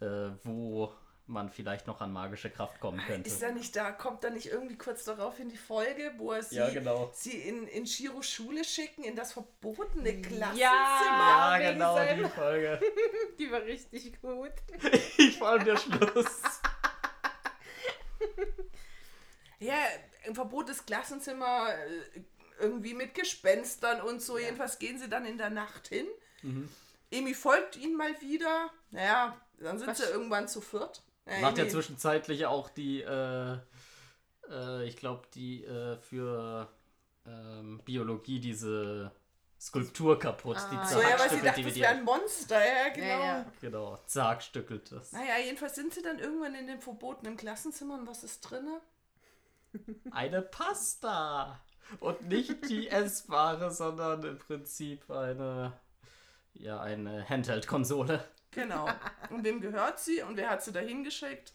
äh, 0.00 0.30
wo 0.44 0.92
man 1.26 1.50
vielleicht 1.50 1.86
noch 1.86 2.00
an 2.00 2.10
magische 2.10 2.48
Kraft 2.48 2.80
kommen 2.80 2.98
könnte. 3.06 3.28
Ist 3.28 3.42
er 3.42 3.52
nicht 3.52 3.76
da? 3.76 3.92
Kommt 3.92 4.24
da 4.24 4.30
nicht 4.30 4.46
irgendwie 4.46 4.78
kurz 4.78 5.04
darauf 5.04 5.38
in 5.38 5.50
die 5.50 5.58
Folge, 5.58 6.14
wo 6.16 6.32
er 6.32 6.42
sie, 6.42 6.56
Ja, 6.56 6.70
genau. 6.70 7.10
sie 7.12 7.32
in, 7.36 7.66
in 7.68 7.86
Shiros 7.86 8.30
Schule 8.30 8.64
schicken, 8.64 9.04
in 9.04 9.14
das 9.14 9.34
verbotene 9.34 10.22
Klassenzimmer? 10.22 10.56
Ja, 10.58 11.56
wegen 11.58 11.72
genau, 11.74 11.94
seinem- 11.96 12.22
die 12.24 12.30
Folge. 12.30 12.80
Die 13.38 13.52
war 13.52 13.60
richtig 13.62 14.18
gut. 14.22 14.52
ich 15.18 15.36
vor 15.38 15.48
allem 15.48 15.64
der 15.66 15.76
Schluss. 15.76 16.40
Ja, 19.60 19.74
ein 20.24 20.34
verbotenes 20.36 20.86
Klassenzimmer, 20.86 21.70
äh, 21.74 22.20
irgendwie 22.60 22.94
mit 22.94 23.14
Gespenstern 23.14 24.00
und 24.00 24.20
so. 24.22 24.38
Jedenfalls 24.38 24.78
gehen 24.78 24.98
sie 24.98 25.08
dann 25.08 25.24
in 25.26 25.38
der 25.38 25.50
Nacht 25.50 25.88
hin. 25.88 26.06
Mhm. 26.42 26.68
Emi 27.10 27.34
folgt 27.34 27.76
ihnen 27.76 27.96
mal 27.96 28.20
wieder. 28.20 28.70
Naja, 28.90 29.36
dann 29.60 29.78
sind 29.78 29.88
Was? 29.88 29.98
sie 29.98 30.04
irgendwann 30.04 30.48
zu 30.48 30.60
viert. 30.60 31.02
Ja, 31.26 31.38
Macht 31.40 31.58
ja 31.58 31.64
Emi- 31.64 31.70
zwischenzeitlich 31.70 32.46
auch 32.46 32.68
die, 32.70 33.02
äh, 33.02 33.58
äh, 34.50 34.86
ich 34.86 34.96
glaube, 34.96 35.26
die 35.34 35.64
äh, 35.64 35.96
für 35.98 36.68
ähm, 37.26 37.80
Biologie 37.84 38.40
diese 38.40 39.10
Skulptur 39.60 40.18
kaputt. 40.18 40.56
die 40.70 40.76
Ah, 40.76 40.86
So, 40.86 41.00
ja, 41.00 41.18
weil 41.18 41.30
sie 41.30 41.40
dachte, 41.40 41.62
das 41.62 41.74
wäre 41.74 41.88
ein 41.94 42.04
Monster. 42.04 42.60
Ja, 42.64 42.88
genau. 42.90 43.06
Ja, 43.06 43.20
ja. 43.38 43.52
Genau, 43.60 43.98
zerhackstückelt 44.06 44.92
das. 44.92 45.12
Naja, 45.12 45.38
jedenfalls 45.44 45.74
sind 45.74 45.92
sie 45.92 46.02
dann 46.02 46.18
irgendwann 46.18 46.54
in 46.54 46.66
dem 46.66 46.80
verbotenen 46.80 47.36
Klassenzimmer 47.36 47.94
und 47.94 48.06
was 48.06 48.22
ist 48.22 48.40
drinne? 48.42 48.80
Eine 50.10 50.40
Pasta! 50.42 51.60
Und 52.00 52.28
nicht 52.28 52.68
die 52.68 52.88
essbare, 52.88 53.70
sondern 53.70 54.22
im 54.24 54.38
Prinzip 54.38 55.10
eine, 55.10 55.72
ja, 56.54 56.80
eine 56.80 57.28
Handheld-Konsole. 57.28 58.22
Genau. 58.50 58.88
Und 59.30 59.44
wem 59.44 59.60
gehört 59.60 59.98
sie 59.98 60.22
und 60.22 60.36
wer 60.36 60.50
hat 60.50 60.62
sie 60.62 60.72
dahin 60.72 61.04
geschickt? 61.04 61.52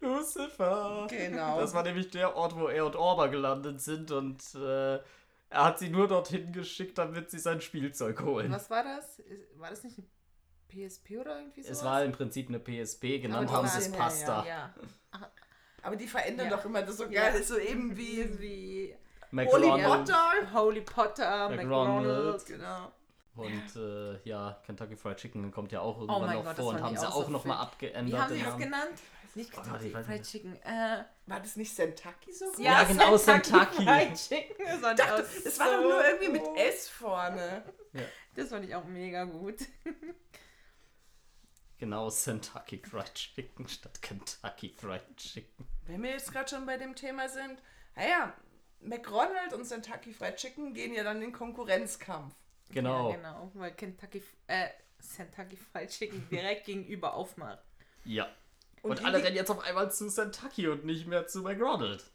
Lucifer! 0.00 1.06
Genau. 1.10 1.60
Das 1.60 1.74
war 1.74 1.82
nämlich 1.82 2.10
der 2.10 2.34
Ort, 2.36 2.56
wo 2.56 2.68
er 2.68 2.86
und 2.86 2.96
Orba 2.96 3.26
gelandet 3.26 3.80
sind 3.82 4.10
und 4.10 4.42
äh, 4.54 4.94
er 4.94 5.64
hat 5.64 5.78
sie 5.78 5.90
nur 5.90 6.08
dorthin 6.08 6.52
geschickt, 6.52 6.96
damit 6.96 7.30
sie 7.30 7.38
sein 7.38 7.60
Spielzeug 7.60 8.22
holen. 8.22 8.50
Was 8.52 8.70
war 8.70 8.82
das? 8.82 9.20
War 9.56 9.68
das 9.70 9.82
nicht 9.82 9.98
ein 9.98 10.08
PSP 10.68 11.18
oder 11.18 11.38
irgendwie 11.38 11.62
so? 11.62 11.70
Es 11.72 11.84
war 11.84 12.02
im 12.04 12.12
Prinzip 12.12 12.48
eine 12.48 12.60
PSP, 12.60 13.20
genannt 13.20 13.48
Aber 13.48 13.58
haben 13.58 13.64
die 13.66 13.70
sie 13.72 13.90
es 13.90 13.92
Pasta. 13.92 14.44
Ja. 14.46 14.74
Aber 15.82 15.96
die 15.96 16.06
verändern 16.06 16.48
Ja. 16.50 16.56
doch 16.56 16.64
immer 16.64 16.82
das 16.82 16.96
so 16.96 17.04
Ja. 17.04 17.22
geil, 17.30 17.40
ist 17.40 17.48
so 17.48 17.58
eben 17.58 17.96
wie 17.96 18.38
wie 18.40 18.96
Holy 19.32 19.68
McDonald's. 19.68 20.10
Potter. 20.10 20.52
Holy 20.54 20.80
Potter, 20.80 21.48
McDonald's. 21.50 22.44
McDonald's. 22.44 22.44
Genau. 22.46 22.92
Und 23.36 23.76
äh, 23.76 24.28
ja, 24.28 24.60
Kentucky 24.66 24.96
Fried 24.96 25.16
Chicken 25.16 25.50
kommt 25.50 25.72
ja 25.72 25.80
auch 25.80 25.98
irgendwann 26.00 26.22
Oh 26.30 26.32
noch 26.38 26.44
Gott, 26.44 26.56
vor 26.56 26.68
und 26.74 26.82
haben 26.82 26.96
sie 26.96 27.06
auch 27.08 27.14
auch 27.14 27.24
so 27.26 27.30
nochmal 27.30 27.58
abgeändert. 27.58 28.06
Wie 28.06 28.18
haben 28.22 28.34
sie 28.34 28.42
das 28.42 28.58
genannt? 28.58 28.98
Nicht 29.36 29.52
Oh, 29.56 29.60
Kentucky 29.62 29.94
weiß 29.94 30.06
Fried. 30.06 30.22
Chicken. 30.24 30.56
Äh, 30.62 31.04
War 31.26 31.40
das 31.40 31.54
nicht 31.56 31.76
Kentucky 31.76 32.32
so? 32.32 32.46
Ja, 32.58 32.82
genau, 32.82 33.16
Kentucky. 33.16 33.84
Fried 33.84 34.14
Chicken. 34.14 34.66
Das 34.82 34.96
dachte, 34.96 35.26
das 35.44 35.58
war 35.60 35.66
so 35.68 35.72
doch 35.76 35.82
nur 35.82 36.04
irgendwie 36.04 36.28
mit 36.28 36.42
gut. 36.42 36.58
S 36.58 36.88
vorne. 36.88 37.62
Das 38.34 38.48
fand 38.48 38.64
ich 38.64 38.74
auch 38.74 38.84
mega 38.84 39.24
gut. 39.24 39.58
Genau, 41.78 42.10
Kentucky 42.10 42.82
Fried 42.84 43.14
Chicken 43.14 43.68
statt 43.68 44.02
Kentucky 44.02 44.74
Fried 44.76 45.16
Chicken. 45.16 45.66
Wenn 45.86 46.02
wir 46.02 46.10
jetzt 46.10 46.32
gerade 46.32 46.48
schon 46.48 46.66
bei 46.66 46.76
dem 46.76 46.94
Thema 46.94 47.28
sind, 47.28 47.62
naja, 47.96 48.34
McDonald 48.80 49.52
und 49.52 49.68
Kentucky 49.68 50.12
Fried 50.12 50.36
Chicken 50.36 50.74
gehen 50.74 50.94
ja 50.94 51.04
dann 51.04 51.16
in 51.16 51.22
den 51.22 51.32
Konkurrenzkampf. 51.32 52.34
Genau. 52.70 53.10
Ja, 53.10 53.16
genau. 53.16 53.50
Weil 53.54 53.72
Kentucky, 53.72 54.22
äh, 54.46 54.68
Kentucky 55.16 55.56
Fried 55.56 55.90
Chicken 55.90 56.28
direkt 56.30 56.64
gegenüber 56.66 57.14
aufmacht. 57.14 57.62
Ja. 58.04 58.28
Und 58.82 58.92
Und, 58.92 59.04
alle 59.04 59.22
rennen 59.22 59.36
jetzt 59.36 59.50
auf 59.50 59.60
einmal 59.60 59.92
zu 59.92 60.08
Kentucky 60.10 60.68
und 60.68 60.84
nicht 60.84 61.06
mehr 61.06 61.26
zu 61.26 61.42
McDonald's. 61.42 62.10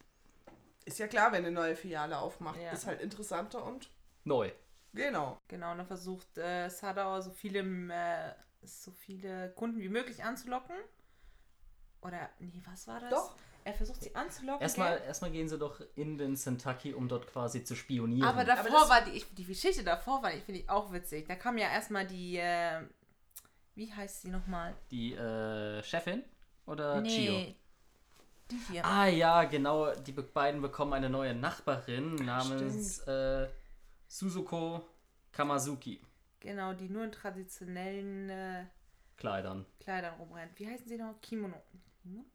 Ist 0.86 1.00
ja 1.00 1.08
klar, 1.08 1.32
wenn 1.32 1.46
eine 1.46 1.52
neue 1.52 1.76
Filiale 1.76 2.18
aufmacht. 2.18 2.60
Ja. 2.60 2.72
Ist 2.72 2.86
halt 2.88 3.02
interessanter 3.02 3.64
und 3.64 3.90
Neu. 4.24 4.52
genau. 4.94 5.40
Genau, 5.48 5.72
und 5.72 5.78
dann 5.80 5.88
versucht 5.88 6.38
äh, 6.38 6.70
Sadauer 6.70 7.22
so 7.22 7.32
viele, 7.32 7.60
äh, 7.60 8.34
so 8.64 8.92
viele 8.92 9.52
Kunden 9.52 9.80
wie 9.80 9.90
möglich 9.90 10.24
anzulocken. 10.24 10.76
Oder, 12.02 12.30
nee, 12.40 12.62
was 12.66 12.88
war 12.88 13.00
das? 13.00 13.10
Doch. 13.10 13.36
Er 13.66 13.74
versucht 13.74 14.02
sie 14.04 14.16
anzulocken. 14.16 14.62
Erstmal, 14.62 14.98
gell? 15.00 15.08
erstmal 15.08 15.32
gehen 15.32 15.50
sie 15.50 15.58
doch 15.58 15.82
in 15.96 16.18
den 16.20 16.36
Kentucky, 16.36 16.94
um 16.94 17.08
dort 17.08 17.26
quasi 17.28 17.64
zu 17.64 17.76
spionieren. 17.76 18.28
Aber 18.30 18.44
davor 18.46 18.70
das- 18.82 18.90
war 18.90 19.02
die, 19.04 19.12
ich, 19.12 19.26
die 19.34 19.44
Geschichte 19.44 19.84
davor 19.84 20.22
war, 20.24 20.34
ich 20.34 20.44
finde 20.44 20.62
ich 20.62 20.70
auch 20.70 20.94
witzig. 20.94 21.28
Da 21.28 21.36
kam 21.36 21.58
ja 21.58 21.68
erstmal 21.70 22.06
die, 22.06 22.38
äh, 22.38 22.82
wie 23.74 23.92
heißt 23.92 24.22
sie 24.22 24.30
nochmal? 24.30 24.76
Die 24.92 25.14
äh, 25.16 25.82
Chefin 25.84 26.24
oder 26.68 27.02
Chio? 27.04 27.32
Nee, 27.34 27.56
die 28.52 28.60
hier. 28.72 28.86
Ah 28.86 29.08
ja, 29.08 29.44
genau. 29.46 29.92
Die 29.96 30.12
be- 30.12 30.22
beiden 30.22 30.62
bekommen 30.62 30.94
eine 30.94 31.10
neue 31.10 31.34
Nachbarin 31.34 32.14
namens 32.16 33.00
äh, 33.08 33.50
Suzuko 34.08 34.88
Kamazuki. 35.32 36.00
Genau, 36.40 36.74
die 36.74 36.88
nur 36.88 37.04
in 37.04 37.12
traditionellen 37.12 38.30
äh, 38.30 38.66
Kleidern. 39.18 39.66
Kleidern 39.80 40.14
rumrennt. 40.20 40.52
Wie 40.60 40.68
heißen 40.68 40.88
sie 40.88 40.98
noch? 40.98 41.20
Kimono. 41.20 41.60
Kimonos? 42.04 42.28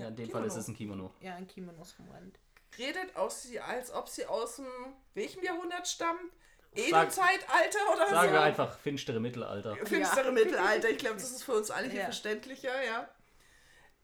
Ja, 0.00 0.08
in 0.08 0.16
dem 0.16 0.26
Kimono. 0.26 0.32
Fall 0.40 0.46
ist 0.46 0.56
es 0.56 0.68
ein 0.68 0.76
Kimono. 0.76 1.14
Ja, 1.20 1.36
in 1.36 1.46
Kimonos 1.46 1.94
rumrennt. 1.98 2.38
Redet 2.78 3.16
aus 3.16 3.42
sie, 3.42 3.58
als 3.60 3.90
ob 3.92 4.08
sie 4.08 4.26
aus 4.26 4.56
dem 4.56 4.66
welchem 5.14 5.42
Jahrhundert 5.42 5.86
stammt 5.88 6.32
Edelzeitalter 6.74 7.78
oder 7.94 8.08
Sagen 8.10 8.28
so. 8.28 8.32
wir 8.34 8.42
einfach 8.42 8.78
finstere 8.78 9.18
Mittelalter. 9.20 9.76
Finstere 9.86 10.26
Ja. 10.26 10.32
Mittelalter. 10.32 10.90
Ich 10.90 10.98
glaube, 10.98 11.16
das 11.16 11.30
ist 11.30 11.42
für 11.42 11.54
uns 11.54 11.70
alle 11.70 11.88
hier 11.88 12.00
Ja. 12.00 12.04
verständlicher, 12.06 12.84
ja. 12.84 13.08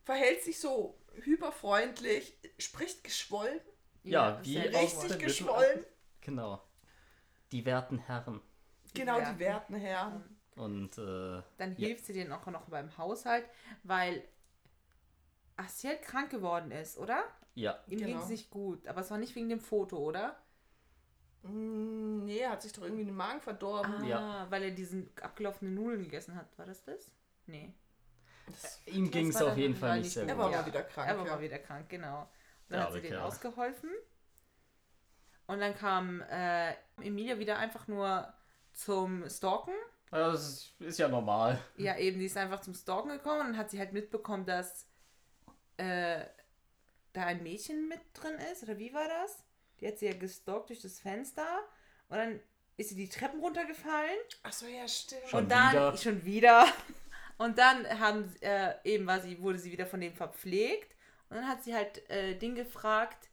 Verhält 0.05 0.43
sich 0.43 0.59
so 0.59 0.99
hyperfreundlich, 1.23 2.35
spricht 2.59 3.05
geschwollen, 3.05 3.61
Ja, 4.05 4.41
wie 4.43 4.57
ist 4.57 4.75
richtig 5.03 5.19
geschwollen. 5.19 5.85
Genau. 6.23 6.63
Die 7.53 7.65
werten 7.67 7.99
Herren. 7.99 8.41
Genau, 8.95 9.19
Ja. 9.19 9.33
die 9.33 9.39
werten 9.39 9.75
Herren. 9.75 10.39
Und 10.57 10.97
äh, 10.99 11.43
Dann 11.59 11.77
Ja. 11.77 11.87
hilft 11.89 12.07
sie 12.07 12.13
denen 12.15 12.33
auch 12.33 12.45
noch 12.47 12.63
beim 12.69 12.97
Haushalt, 12.99 13.45
weil 13.85 14.23
Asiel 15.57 15.97
krank 15.99 16.31
geworden 16.31 16.71
ist, 16.71 16.99
oder? 16.99 17.25
ja, 17.55 17.79
Ihm 17.87 17.99
Genau. 17.99 18.07
ging 18.13 18.19
es 18.19 18.29
nicht 18.29 18.51
gut, 18.51 18.87
aber 18.87 19.01
es 19.03 19.11
war 19.11 19.19
nicht 19.19 19.35
wegen 19.35 19.49
dem 19.51 19.61
Foto, 19.61 19.99
oder? 19.99 20.37
Mm, 21.43 22.25
nee, 22.25 22.39
er 22.39 22.51
hat 22.51 22.63
sich 22.63 22.73
doch 22.73 22.83
irgendwie 22.83 23.05
den 23.05 23.15
Magen 23.17 23.41
verdorben. 23.41 23.95
Ah, 24.03 24.07
Ja. 24.07 24.47
weil 24.51 24.63
er 24.63 24.71
diesen 24.71 25.11
abgelaufenen 25.21 25.75
Nudeln 25.75 26.03
gegessen 26.05 26.35
hat. 26.37 26.47
War 26.57 26.67
das 26.67 26.83
das? 26.85 27.11
Nee. 27.47 27.75
ihm 28.87 29.11
ging 29.11 29.29
es 29.29 29.41
auf 29.43 29.57
jeden 29.57 29.75
Fall 29.75 30.01
nicht 30.01 30.13
sehr 30.13 30.25
gut. 30.25 30.31
Er 30.33 30.39
war 30.39 30.51
Ja. 30.51 30.59
mal 30.61 30.67
wieder 30.67 30.83
krank. 30.83 31.09
er 31.09 31.19
war 31.19 31.27
ja. 31.27 31.37
mal 31.37 31.43
wieder 31.43 31.59
krank, 31.59 31.89
genau. 31.89 32.21
Und 32.23 32.29
dann 32.71 32.79
Der 32.81 32.87
hat 32.87 32.93
sie 32.95 33.01
denen 33.03 33.19
ausgeholfen. 33.21 33.91
Und 35.47 35.61
dann 35.61 35.75
kam 35.77 36.23
äh, 36.23 36.73
Emilia 37.03 37.39
wieder 37.39 37.59
einfach 37.59 37.87
nur 37.89 38.33
zum 38.73 39.29
Stalken. 39.29 39.75
Ja, 40.11 40.31
Das 40.31 40.73
ist, 40.79 40.99
ja 40.99 41.09
normal. 41.09 41.59
Ja, 41.77 41.97
eben, 41.99 42.19
die 42.19 42.27
ist 42.27 42.37
einfach 42.37 42.61
zum 42.61 42.75
Stalken 42.75 43.11
gekommen 43.11 43.41
und 43.41 43.47
dann 43.49 43.57
hat 43.59 43.71
sie 43.71 43.79
halt 43.79 43.93
mitbekommen, 43.93 44.45
dass 44.47 44.87
äh, 45.77 46.25
da 47.13 47.27
ein 47.27 47.43
Mädchen 47.43 47.89
mit 47.89 48.01
drin 48.15 48.35
ist. 48.53 48.63
Oder 48.63 48.79
wie 48.79 48.93
war 48.95 49.09
das? 49.09 49.43
Die 49.81 49.87
hat 49.89 49.99
sie 49.99 50.07
ja 50.07 50.15
gestalkt 50.15 50.69
durch 50.71 50.81
das 50.81 50.99
Fenster. 51.01 51.47
Und 52.09 52.17
dann 52.19 52.41
ist 52.77 52.91
sie 52.91 52.95
die 52.97 53.09
Treppen 53.09 53.41
runtergefallen. 53.41 54.19
Achso, 54.43 54.67
ja, 54.67 54.87
stimmt. 54.89 55.29
Schon 55.29 55.45
und 55.45 55.49
dann 55.51 55.73
wieder? 55.73 55.97
schon 55.97 56.25
wieder. 56.25 56.67
Und 57.39 57.59
dann 57.59 57.99
haben 57.99 58.33
äh, 58.41 58.75
eben 58.85 59.05
war 59.07 59.21
sie, 59.21 59.41
wurde 59.43 59.59
sie 59.59 59.73
wieder 59.73 59.87
von 59.87 60.01
dem 60.01 60.15
verpflegt. 60.15 60.95
Und 61.29 61.37
dann 61.37 61.49
hat 61.49 61.65
sie 61.65 61.75
halt 61.75 62.09
äh, 62.09 62.37
Ding 62.37 62.55
gefragt, 62.55 63.31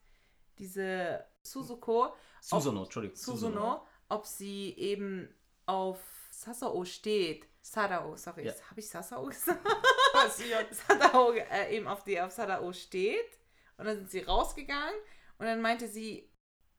diese 0.57 1.25
Suzuko, 1.43 2.15
Susono, 2.41 2.83
Entschuldigung. 2.85 3.15
Susuno, 3.17 3.85
ob 4.07 4.25
sie 4.25 4.73
eben 4.77 5.31
auf 5.67 5.99
Sasao 6.31 6.85
steht. 6.85 7.45
Sadao, 7.61 8.15
sorry, 8.15 8.45
Ja. 8.47 8.53
habe 8.69 8.79
ich 8.79 8.89
Sasao 8.89 9.25
gesagt? 9.25 9.59
passiert. 10.23 10.73
Sadao 10.87 11.31
äh, 11.33 11.75
eben 11.75 11.87
auf 11.87 12.03
die 12.03 12.19
auf 12.19 12.31
Sadao 12.31 12.73
steht. 12.73 13.37
Und 13.77 13.85
dann 13.85 13.97
sind 13.97 14.11
sie 14.11 14.19
rausgegangen 14.19 14.93
und 15.37 15.45
dann 15.45 15.61
meinte 15.61 15.87
sie, 15.87 16.29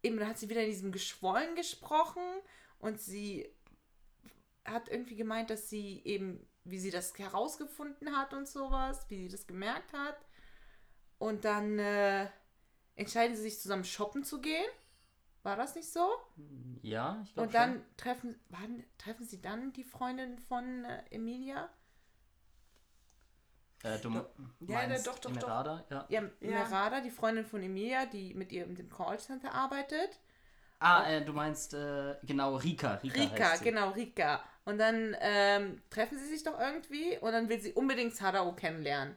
eben 0.02 0.18
dann 0.18 0.28
hat 0.28 0.38
sie 0.38 0.50
wieder 0.50 0.62
in 0.62 0.70
diesem 0.70 0.92
Geschwollen 0.92 1.56
gesprochen 1.56 2.22
und 2.78 3.00
sie 3.00 3.48
hat 4.66 4.88
irgendwie 4.88 5.16
gemeint, 5.16 5.50
dass 5.50 5.70
sie 5.70 6.02
eben, 6.04 6.46
wie 6.64 6.78
sie 6.78 6.90
das 6.90 7.18
herausgefunden 7.18 8.16
hat 8.16 8.34
und 8.34 8.46
sowas, 8.46 9.06
wie 9.08 9.16
sie 9.16 9.28
das 9.28 9.46
gemerkt 9.46 9.92
hat. 9.94 10.16
Und 11.18 11.44
dann 11.44 11.78
äh, 11.78 12.28
entscheiden 12.96 13.34
sie 13.34 13.42
sich 13.42 13.60
zusammen 13.60 13.84
shoppen 13.84 14.24
zu 14.24 14.40
gehen. 14.40 14.68
War 15.42 15.56
das 15.56 15.74
nicht 15.74 15.90
so? 15.90 16.06
Ja, 16.82 17.20
ich 17.24 17.32
glaube 17.32 17.46
Und 17.46 17.54
dann 17.54 17.84
treffen, 17.96 18.38
wann, 18.50 18.84
treffen 18.98 19.26
sie 19.26 19.40
dann 19.40 19.72
die 19.72 19.84
Freundin 19.84 20.38
von 20.38 20.84
äh, 20.84 21.02
Emilia? 21.10 21.70
Äh, 23.82 23.98
du 23.98 24.10
Ja, 24.10 24.24
meinst 24.60 25.06
doch, 25.06 25.18
doch, 25.18 25.30
doch. 25.30 25.42
Emerada? 25.42 25.84
Ja. 25.90 26.06
Ja, 26.08 26.22
Ja. 26.40 26.50
Merada, 26.50 27.00
die 27.00 27.10
Freundin 27.10 27.44
von 27.44 27.62
Emilia, 27.62 28.06
die 28.06 28.34
mit 28.34 28.52
ihr 28.52 28.64
im 28.64 28.74
dem 28.74 28.90
Callcenter 28.90 29.54
arbeitet. 29.54 30.18
Ah, 30.80 31.10
äh, 31.10 31.24
du 31.24 31.32
meinst 31.32 31.74
äh, 31.74 32.14
genau 32.22 32.56
Rika. 32.56 32.94
Rika, 32.94 33.20
Rika, 33.20 33.44
heißt 33.50 33.58
sie. 33.58 33.64
genau, 33.64 33.90
Rika. 33.90 34.42
Und 34.64 34.78
dann 34.78 35.16
ähm, 35.20 35.82
treffen 35.90 36.18
sie 36.18 36.26
sich 36.28 36.42
doch 36.42 36.58
irgendwie 36.58 37.18
und 37.18 37.32
dann 37.32 37.48
will 37.48 37.60
sie 37.60 37.72
unbedingt 37.72 38.14
Sadao 38.14 38.54
kennenlernen. 38.54 39.16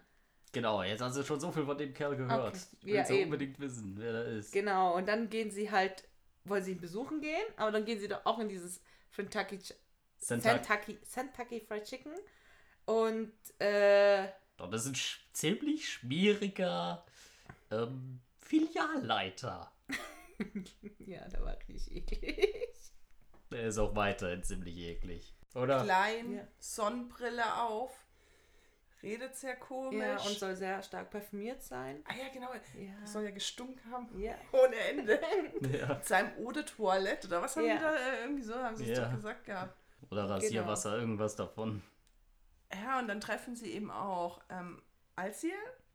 Genau, 0.51 0.83
jetzt 0.83 1.01
hast 1.01 1.17
du 1.17 1.23
schon 1.23 1.39
so 1.39 1.51
viel 1.51 1.65
von 1.65 1.77
dem 1.77 1.93
Kerl 1.93 2.15
gehört. 2.15 2.55
Okay, 2.55 2.57
Ich 2.81 2.85
will 2.85 2.93
ja, 2.95 3.05
so 3.05 3.15
unbedingt 3.15 3.59
wissen, 3.59 3.95
wer 3.97 4.13
da 4.13 4.21
ist. 4.23 4.51
Genau, 4.53 4.95
und 4.95 5.07
dann 5.07 5.29
gehen 5.29 5.51
sie 5.51 5.71
halt, 5.71 6.03
wollen 6.45 6.63
sie 6.63 6.73
ihn 6.73 6.81
besuchen 6.81 7.21
gehen, 7.21 7.43
aber 7.57 7.71
dann 7.71 7.85
gehen 7.85 7.99
sie 7.99 8.07
doch 8.07 8.25
auch 8.25 8.39
in 8.39 8.49
dieses. 8.49 8.81
Kentucky, 9.15 9.59
Kentucky 11.13 11.59
Fried 11.59 11.83
Chicken. 11.83 12.13
Und 12.85 13.31
äh, 13.59 14.27
Doch, 14.57 14.69
das 14.69 14.83
ist 14.83 14.87
ein 14.91 14.95
sch 14.95 15.19
ziemlich 15.33 15.89
schwieriger 15.89 17.03
ähm, 17.71 18.19
Filialleiter. 18.39 19.71
ja, 20.99 21.27
der 21.27 21.41
war 21.43 21.57
richtig 21.67 21.91
eklig. 22.11 22.69
Der 23.51 23.63
ist 23.67 23.77
auch 23.77 23.95
weiterhin 23.95 24.43
ziemlich 24.43 24.77
eklig. 24.77 25.33
Oder? 25.55 25.83
Klein, 25.83 26.33
Ja. 26.35 26.47
Sonnenbrille 26.59 27.61
auf, 27.61 27.91
redet 29.03 29.35
sehr 29.35 29.55
komisch. 29.55 29.99
Ja, 30.01 30.15
und 30.21 30.37
soll 30.39 30.55
sehr 30.55 30.81
stark 30.81 31.11
parfümiert 31.11 31.61
sein. 31.61 32.03
ah 32.07 32.13
ja, 32.15 32.29
genau. 32.33 32.51
Ja. 32.53 33.05
Soll 33.07 33.23
ja 33.25 33.31
gestunken 33.31 33.91
haben. 33.91 34.19
Ja. 34.19 34.35
Ohne 34.51 34.75
Ende. 34.75 35.19
Ja. 35.77 35.95
Mit 35.95 36.05
seinem 36.05 36.31
Eau 36.39 36.51
de 36.51 36.63
Toilette 36.63 37.27
oder 37.27 37.41
was 37.41 37.55
haben 37.55 37.65
Ja. 37.65 37.75
die 37.75 37.81
da 37.81 37.95
äh, 37.95 38.21
irgendwie 38.23 38.43
so, 38.43 38.55
haben 38.55 38.75
sie 38.75 38.91
es 38.91 38.97
Ja. 38.97 39.05
doch 39.05 39.15
gesagt 39.15 39.45
gehabt. 39.45 39.77
Oder 40.09 40.29
Rasierwasser, 40.29 40.97
irgendwas 40.97 41.35
davon. 41.35 41.81
Ja, 42.73 42.99
und 42.99 43.07
dann 43.07 43.19
treffen 43.21 43.55
sie 43.55 43.71
eben 43.71 43.91
auch 43.91 44.41
ähm, 44.49 44.81
Alciel. 45.15 45.53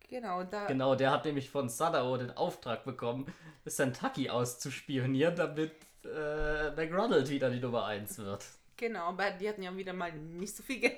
Genau, 0.08 0.42
da. 0.44 0.66
Genau, 0.66 0.94
der 0.94 1.10
hat 1.10 1.24
nämlich 1.24 1.50
von 1.50 1.68
Sadao 1.68 2.16
den 2.16 2.30
Auftrag 2.30 2.84
bekommen, 2.84 3.32
Santaki 3.66 4.30
auszuspionieren, 4.30 5.36
damit 5.36 5.72
äh, 6.04 6.70
McRonald 6.70 7.28
wieder 7.28 7.50
die 7.50 7.60
Nummer 7.60 7.84
1 7.84 8.18
wird. 8.18 8.44
Genau, 8.78 9.08
aber 9.08 9.32
die 9.32 9.48
hatten 9.48 9.62
ja 9.62 9.76
wieder 9.76 9.92
mal 9.92 10.12
nicht 10.12 10.56
so 10.56 10.62
viel 10.62 10.80
Geld. 10.80 10.96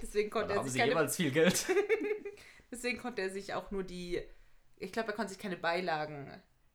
Deswegen 0.00 0.30
konnte, 0.30 0.52
er 0.52 0.58
haben 0.60 0.64
sich 0.64 0.72
sie 0.74 0.78
keine, 0.78 0.92
jeweils 0.92 1.16
viel 1.16 1.30
Geld. 1.30 1.66
deswegen 2.70 2.98
konnte 2.98 3.22
er 3.22 3.30
sich 3.30 3.52
auch 3.54 3.70
nur 3.70 3.82
die. 3.82 4.22
Ich 4.76 4.92
glaube, 4.92 5.08
er 5.08 5.14
konnte 5.14 5.30
sich 5.32 5.38
keine 5.42 5.56
Beilagen 5.56 6.30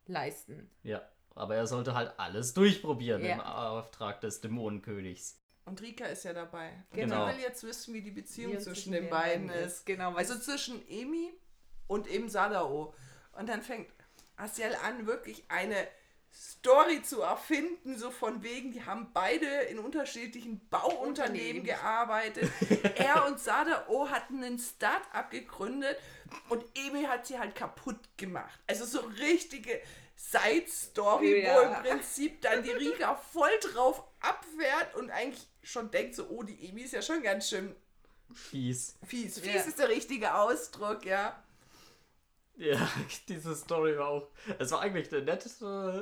leisten. 0.06 0.70
ja, 0.84 1.02
aber 1.34 1.56
er 1.56 1.66
sollte 1.66 1.96
halt 1.96 2.14
alles 2.20 2.54
durchprobieren 2.54 3.24
Ja. 3.24 3.34
im 3.34 3.40
Auftrag 3.42 4.20
des 4.22 4.42
Dämonenkönigs. 4.42 5.40
Und 5.66 5.82
Rika 5.82 6.06
ist 6.06 6.26
ja 6.26 6.34
dabei. 6.34 6.72
Genau. 6.92 7.24
Und 7.24 7.32
die 7.32 7.38
will 7.38 7.44
jetzt 7.44 7.64
wissen, 7.64 7.94
wie 7.94 8.02
die 8.02 8.12
Beziehung 8.12 8.54
zwischen 8.54 8.64
zwischen 8.64 8.92
den 8.92 9.04
den 9.04 9.10
beiden 9.10 9.50
ist. 9.50 9.78
ist. 9.78 9.86
Genau, 9.86 10.10
weil 10.10 10.18
Also 10.18 10.38
zwischen 10.38 10.88
Emi 10.90 11.34
und 11.88 12.08
eben 12.08 12.30
Sadao. 12.30 12.94
Und 13.38 13.48
dann 13.48 13.62
fängt 13.62 13.88
Asiel 14.36 14.76
an, 14.84 15.08
wirklich 15.08 15.44
eine 15.48 15.88
Story 16.34 17.04
zu 17.04 17.22
erfinden, 17.22 17.98
so 17.98 18.10
von 18.10 18.42
wegen, 18.42 18.72
die 18.72 18.84
haben 18.84 19.12
beide 19.14 19.46
in 19.46 19.78
unterschiedlichen 19.78 20.68
Bauunternehmen 20.70 21.08
Unternehmen. 21.08 21.64
gearbeitet. 21.64 22.52
er 22.96 23.28
und 23.28 23.40
Sadao 23.40 24.10
hatten 24.10 24.44
ein 24.44 24.58
Start-up 24.58 25.30
gegründet 25.30 25.98
und 26.50 26.64
Emi 26.76 27.04
hat 27.04 27.28
sie 27.28 27.38
halt 27.38 27.54
kaputt 27.54 28.00
gemacht. 28.18 28.60
Also 28.68 28.86
so 28.86 29.02
richtige 29.20 29.80
Side-Story, 30.32 31.44
wo 31.44 31.48
Ja. 31.48 31.62
im 31.62 31.84
Prinzip 31.84 32.42
dann 32.42 32.64
die 32.64 32.72
Rika 32.72 33.16
voll 33.16 33.52
drauf 33.62 34.04
abfährt 34.22 34.96
und 34.96 35.10
eigentlich 35.12 35.46
schon 35.62 35.92
denkt 35.92 36.16
so, 36.16 36.28
oh, 36.30 36.44
die 36.44 36.70
Emi 36.70 36.82
ist 36.82 36.94
ja 36.94 37.02
schon 37.02 37.22
ganz 37.22 37.50
schön 37.50 37.76
Fies. 38.34 38.96
fies. 39.06 39.40
Fies 39.40 39.54
Ja. 39.54 39.62
ist 39.62 39.80
der 39.80 39.90
richtige 39.90 40.34
Ausdruck, 40.36 41.06
ja. 41.06 41.42
Ja, 42.56 42.88
diese 43.28 43.56
Story 43.56 43.98
war 43.98 44.08
auch. 44.10 44.28
Es 44.60 44.72
war 44.72 44.82
eigentlich 44.82 45.12
eine 45.12 45.24
nette 45.24 45.50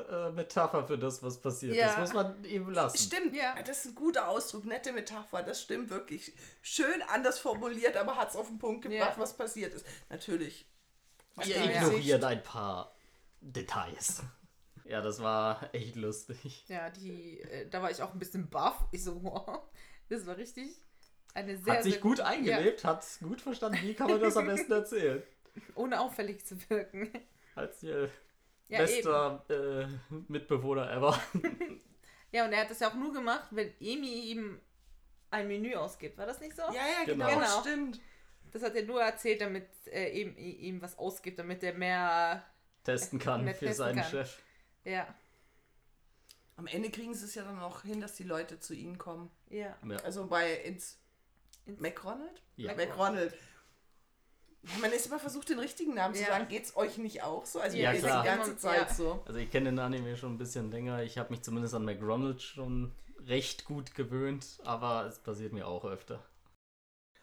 äh, 0.09 0.31
Metapher 0.35 0.85
für 0.85 0.97
das, 0.97 1.23
was 1.23 1.39
passiert 1.39 1.75
Ja. 1.75 1.91
ist. 1.91 1.97
Muss 1.99 2.13
man 2.13 2.43
ihm 2.45 2.69
lassen. 2.69 2.97
Stimmt, 2.97 3.33
Ja. 3.35 3.55
Das 3.63 3.79
ist 3.79 3.85
ein 3.91 3.95
guter 3.95 4.27
Ausdruck, 4.27 4.65
nette 4.65 4.91
Metapher. 4.93 5.43
Das 5.43 5.61
stimmt 5.61 5.89
wirklich. 5.89 6.33
Schön 6.61 7.01
anders 7.07 7.39
formuliert, 7.39 7.95
aber 7.97 8.17
hat 8.17 8.29
es 8.29 8.35
auf 8.35 8.47
den 8.47 8.59
Punkt 8.59 8.83
gebracht, 8.83 9.13
Ja. 9.15 9.21
was 9.21 9.35
passiert 9.35 9.73
ist. 9.73 9.85
Natürlich. 10.09 10.65
Ja. 11.45 11.63
ignorieren 11.63 12.23
ein 12.25 12.43
paar 12.43 12.93
Details. 13.41 14.23
Ja, 14.83 14.99
das 14.99 15.21
war 15.21 15.73
echt 15.73 15.95
lustig. 15.95 16.65
Ja, 16.67 16.89
die, 16.89 17.39
äh, 17.41 17.69
da 17.69 17.81
war 17.81 17.91
ich 17.91 18.01
auch 18.01 18.11
ein 18.11 18.19
bisschen 18.19 18.49
baff. 18.49 18.83
Ich 18.91 19.03
so, 19.03 19.23
wow, 19.23 19.61
das 20.09 20.25
war 20.25 20.35
richtig 20.35 20.75
eine 21.33 21.55
sehr, 21.55 21.75
hat 21.75 21.83
sich 21.83 21.93
sehr 21.93 22.01
gut 22.01 22.19
eingelebt, 22.19 22.83
hat 22.83 23.05
gut 23.21 23.39
verstanden, 23.39 23.79
wie 23.83 23.93
kann 23.93 24.09
man 24.09 24.19
das 24.19 24.35
am 24.35 24.47
besten 24.47 24.71
erzählen. 24.71 25.23
Ja, 25.55 25.61
ohne 25.75 25.99
auffällig 26.01 26.45
zu 26.45 26.57
wirken. 26.69 27.09
Als 27.55 27.81
ihr 27.83 28.09
Ja, 28.67 28.79
bester 28.79 29.45
äh, 29.49 29.87
Mitbewohner 30.27 30.91
ever. 30.91 31.17
Ja, 32.33 32.45
und 32.45 32.51
er 32.53 32.61
hat 32.61 32.71
das 32.71 32.79
ja 32.79 32.89
auch 32.89 32.95
nur 32.95 33.13
gemacht, 33.13 33.47
wenn 33.51 33.71
Emi 33.79 34.31
ihm 34.31 34.59
ein 35.29 35.47
Menü 35.47 35.75
ausgibt. 35.75 36.17
War 36.17 36.25
das 36.25 36.39
nicht 36.41 36.55
so? 36.55 36.63
Ja, 36.63 36.71
ja, 36.73 37.05
Genau. 37.05 37.27
genau, 37.27 37.39
Genau. 37.39 37.61
stimmt. 37.61 37.99
Das 38.51 38.63
hat 38.63 38.75
er 38.75 38.83
nur 38.83 39.01
erzählt, 39.01 39.41
damit 39.41 39.67
äh, 39.87 40.09
ihm, 40.19 40.35
ihm 40.37 40.81
was 40.81 40.97
ausgibt, 40.97 41.39
damit 41.39 41.61
er 41.63 41.73
mehr. 41.73 42.43
Testen 42.83 43.19
kann 43.19 43.43
Mehr 43.45 43.53
für 43.55 43.65
testen 43.67 43.85
seinen 43.85 44.01
kann. 44.01 44.09
Chef. 44.11 44.37
Ja, 44.83 45.07
Am 46.57 46.67
Ende 46.67 46.89
kriegen 46.91 47.13
sie 47.13 47.25
es 47.25 47.35
ja 47.35 47.43
dann 47.43 47.59
auch 47.59 47.81
hin, 47.83 48.01
dass 48.01 48.15
die 48.15 48.23
Leute 48.23 48.59
zu 48.59 48.73
ihnen 48.75 48.97
kommen. 48.97 49.29
ja. 49.49 49.75
Ja. 49.87 49.97
Also 50.03 50.27
bei 50.27 50.53
ins 50.61 50.97
Ins- 51.65 51.79
McRonald? 51.79 52.41
Ja. 52.55 52.73
McRonald. 52.75 53.33
Man 54.79 54.91
ist 54.91 55.07
immer 55.07 55.17
versucht, 55.19 55.49
den 55.49 55.57
richtigen 55.59 55.95
Namen 55.95 56.13
zu 56.13 56.21
Ja. 56.21 56.27
sagen. 56.27 56.47
Geht's 56.47 56.75
euch 56.75 56.97
nicht 56.99 57.23
auch 57.23 57.45
so? 57.47 57.59
Also 57.59 57.77
Ja, 57.77 57.91
mir 57.91 57.99
klar. 57.99 58.21
die 58.21 58.27
ganze 58.27 58.57
Zeit 58.57 58.89
Ja. 58.89 58.93
so. 58.93 59.23
Also 59.25 59.39
ich 59.39 59.49
kenne 59.49 59.69
den 59.71 59.79
Anime 59.79 60.15
schon 60.17 60.33
ein 60.33 60.37
bisschen 60.37 60.69
länger. 60.71 61.01
Ich 61.03 61.17
habe 61.17 61.31
mich 61.31 61.41
zumindest 61.41 61.73
an 61.73 61.83
McRonald 61.85 62.41
schon 62.43 62.93
recht 63.25 63.65
gut 63.65 63.95
gewöhnt, 63.95 64.59
aber 64.63 65.05
es 65.05 65.19
passiert 65.19 65.53
mir 65.53 65.67
auch 65.67 65.85
öfter. 65.85 66.23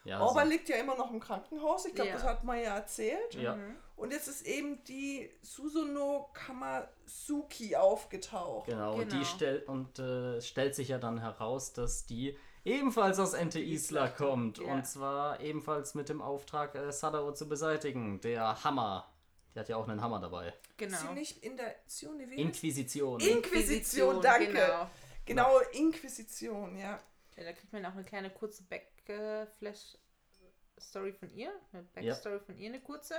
Ja, 0.05 0.21
Orba 0.21 0.45
so, 0.45 0.49
liegt 0.51 0.69
ja 0.69 0.77
immer 0.77 0.97
noch 0.97 1.11
im 1.11 1.21
Krankenhaus. 1.21 1.85
Ich 1.87 1.95
glaube, 1.95 2.11
Ja. 2.11 2.15
das 2.17 2.25
hat 2.25 2.45
man 2.45 2.59
ja 2.59 2.77
erzählt. 2.77 3.35
ja. 3.35 3.57
Mhm. 3.57 3.77
Und 3.97 4.13
jetzt 4.13 4.29
ist 4.29 4.47
eben 4.47 4.83
die 4.85 5.29
Susuno 5.43 6.31
Kamazuki 6.33 7.75
aufgetaucht. 7.77 8.67
Genau, 8.67 8.95
und 8.95 9.11
die 9.13 9.17
Genau. 9.17 9.25
stellt 9.25 9.69
und 9.69 9.99
äh, 9.99 10.37
es 10.37 10.47
stellt 10.49 10.75
sich 10.75 10.89
ja 10.89 10.99
dann 10.99 11.19
heraus, 11.21 11.73
dass 11.73 12.07
die 12.07 12.37
ebenfalls 12.65 13.19
aus 13.19 13.35
Ente 13.35 13.61
Isla 13.61 14.09
kommt. 14.09 14.59
Ja. 14.59 14.73
Und 14.73 14.87
zwar 14.87 15.41
ebenfalls 15.41 15.95
mit 15.95 16.09
dem 16.09 16.23
Auftrag, 16.23 16.75
äh, 16.75 16.93
Sadao 16.93 17.33
zu 17.33 17.49
beseitigen. 17.49 18.21
Der 18.21 18.63
Hammer. 18.63 19.13
Die 19.55 19.59
hat 19.59 19.69
ja 19.69 19.77
auch 19.77 19.89
einen 19.89 20.01
Hammer 20.01 20.21
dabei. 20.21 20.55
Genau. 20.77 20.95
Ist 20.95 21.03
sie 21.09 21.13
nicht 21.15 21.43
in 21.45 21.57
der 21.57 21.75
heißt- 21.89 22.37
Inquisition. 22.37 23.21
Inquisition, 23.21 24.21
danke. 24.23 24.53
Genau. 24.53 24.91
Genau, 25.25 25.59
Inquisition, 25.73 26.77
ja. 26.79 27.01
Ja, 27.37 27.45
da 27.45 27.53
kriegt 27.53 27.73
man 27.73 27.85
auch 27.87 27.93
eine 27.93 28.05
kleine 28.05 28.31
kurze 28.31 28.63
Back-Flash-Story 29.09 31.13
von 31.13 31.31
ihr. 31.31 31.53
Eine 31.73 31.83
Backstory 31.83 32.41
von 32.41 32.57
ihr, 32.57 32.69
eine 32.69 32.81
kurze. 32.81 33.17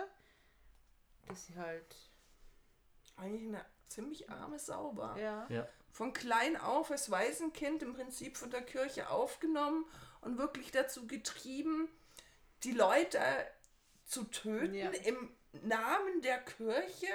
Dass 1.27 1.47
sie 1.47 1.55
halt. 1.55 1.95
Eigentlich 3.17 3.47
eine 3.47 3.65
ziemlich 3.89 4.29
arme 4.29 4.57
Sau 4.59 4.95
war. 4.95 5.17
Ja. 5.19 5.45
ja. 5.49 5.67
Von 5.91 6.13
klein 6.13 6.55
auf 6.55 6.91
als 6.91 7.11
Waisenkind 7.11 7.83
im 7.83 7.93
Prinzip 7.93 8.37
von 8.37 8.49
der 8.51 8.61
Kirche 8.61 9.09
aufgenommen 9.09 9.83
und 10.21 10.37
wirklich 10.37 10.71
dazu 10.71 11.07
getrieben, 11.07 11.89
die 12.63 12.71
Leute 12.71 13.19
zu 14.05 14.23
töten 14.25 14.75
Ja. 14.75 14.89
im 14.91 15.35
Namen 15.63 16.21
der 16.21 16.37
Kirche. 16.39 17.07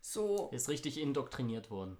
So 0.00 0.48
Ist 0.52 0.68
richtig 0.68 0.98
indoktriniert 0.98 1.70
worden. 1.70 1.98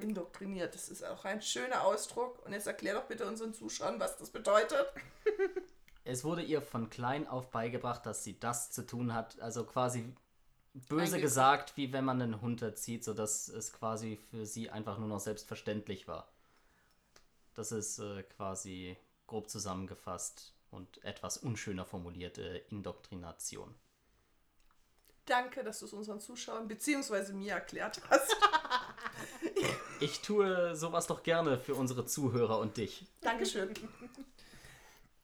Indoktriniert. 0.00 0.74
Das 0.74 0.88
ist 0.88 1.04
auch 1.04 1.24
ein 1.24 1.42
schöner 1.42 1.84
Ausdruck. 1.84 2.44
Und 2.44 2.52
jetzt 2.52 2.66
erklär 2.66 2.94
doch 2.94 3.04
bitte 3.04 3.26
unseren 3.26 3.54
Zuschauern, 3.54 4.00
was 4.00 4.16
das 4.16 4.30
bedeutet. 4.30 4.86
Es 6.04 6.24
wurde 6.24 6.40
ihr 6.40 6.62
von 6.62 6.88
klein 6.88 7.28
auf 7.28 7.50
beigebracht, 7.50 8.06
dass 8.06 8.24
sie 8.24 8.40
das 8.40 8.70
zu 8.70 8.86
tun 8.86 9.12
hat, 9.12 9.38
also 9.40 9.64
quasi 9.64 10.14
böse 10.72 11.20
gesagt, 11.20 11.76
wie 11.76 11.92
wenn 11.92 12.06
man 12.06 12.22
einen 12.22 12.40
Hund 12.40 12.62
erzieht, 12.62 13.04
sodass 13.04 13.48
es 13.48 13.74
quasi 13.74 14.16
für 14.16 14.46
sie 14.46 14.70
einfach 14.70 14.96
nur 14.96 15.08
noch 15.08 15.20
selbstverständlich 15.20 16.08
war. 16.08 16.32
Das 17.52 17.72
ist 17.72 17.98
äh, 17.98 18.22
quasi 18.22 18.96
grob 19.26 19.50
zusammengefasst 19.50 20.54
und 20.70 21.04
etwas 21.04 21.36
unschöner 21.36 21.84
formulierte 21.84 22.42
Indoktrination. 22.70 23.74
Danke, 25.26 25.62
dass 25.62 25.80
du 25.80 25.84
es 25.84 25.92
unseren 25.92 26.20
Zuschauern 26.20 26.68
bzw. 26.68 27.34
mir 27.34 27.52
erklärt 27.52 28.00
hast. 28.08 28.34
Ich 30.00 30.20
tue 30.22 30.76
sowas 30.76 31.06
doch 31.08 31.22
gerne 31.22 31.58
für 31.58 31.74
unsere 31.74 32.06
Zuhörer 32.06 32.58
und 32.58 32.76
dich. 32.76 33.04
Dankeschön. 33.20 33.74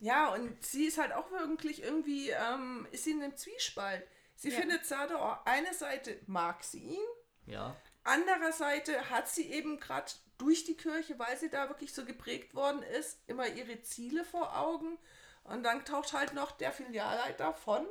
Ja, 0.00 0.34
und 0.34 0.62
sie 0.64 0.84
ist 0.86 0.98
halt 0.98 1.12
auch 1.12 1.30
wirklich 1.30 1.82
irgendwie, 1.82 2.30
ähm, 2.30 2.86
ist 2.90 3.04
sie 3.04 3.12
in 3.12 3.22
einem 3.22 3.36
Zwiespalt. 3.36 4.06
Sie 4.36 4.50
Ja. 4.50 4.60
findet 4.60 4.84
Sador, 4.84 5.42
eine 5.46 5.72
Seite 5.72 6.18
mag 6.26 6.64
sie 6.64 6.80
ihn, 6.80 7.04
Ja, 7.46 7.76
anderer 8.02 8.52
Seite 8.52 9.10
hat 9.10 9.28
sie 9.28 9.50
eben 9.52 9.78
gerade 9.78 10.10
durch 10.38 10.64
die 10.64 10.76
Kirche, 10.76 11.18
weil 11.18 11.36
sie 11.38 11.48
da 11.50 11.68
wirklich 11.68 11.94
so 11.94 12.04
geprägt 12.04 12.54
worden 12.54 12.82
ist, 12.82 13.18
immer 13.28 13.46
ihre 13.46 13.80
Ziele 13.82 14.24
vor 14.24 14.58
Augen. 14.58 14.98
Und 15.44 15.62
dann 15.62 15.84
taucht 15.84 16.12
halt 16.12 16.34
noch 16.34 16.50
der 16.52 16.72
Filialleiter 16.72 17.52
von 17.54 17.86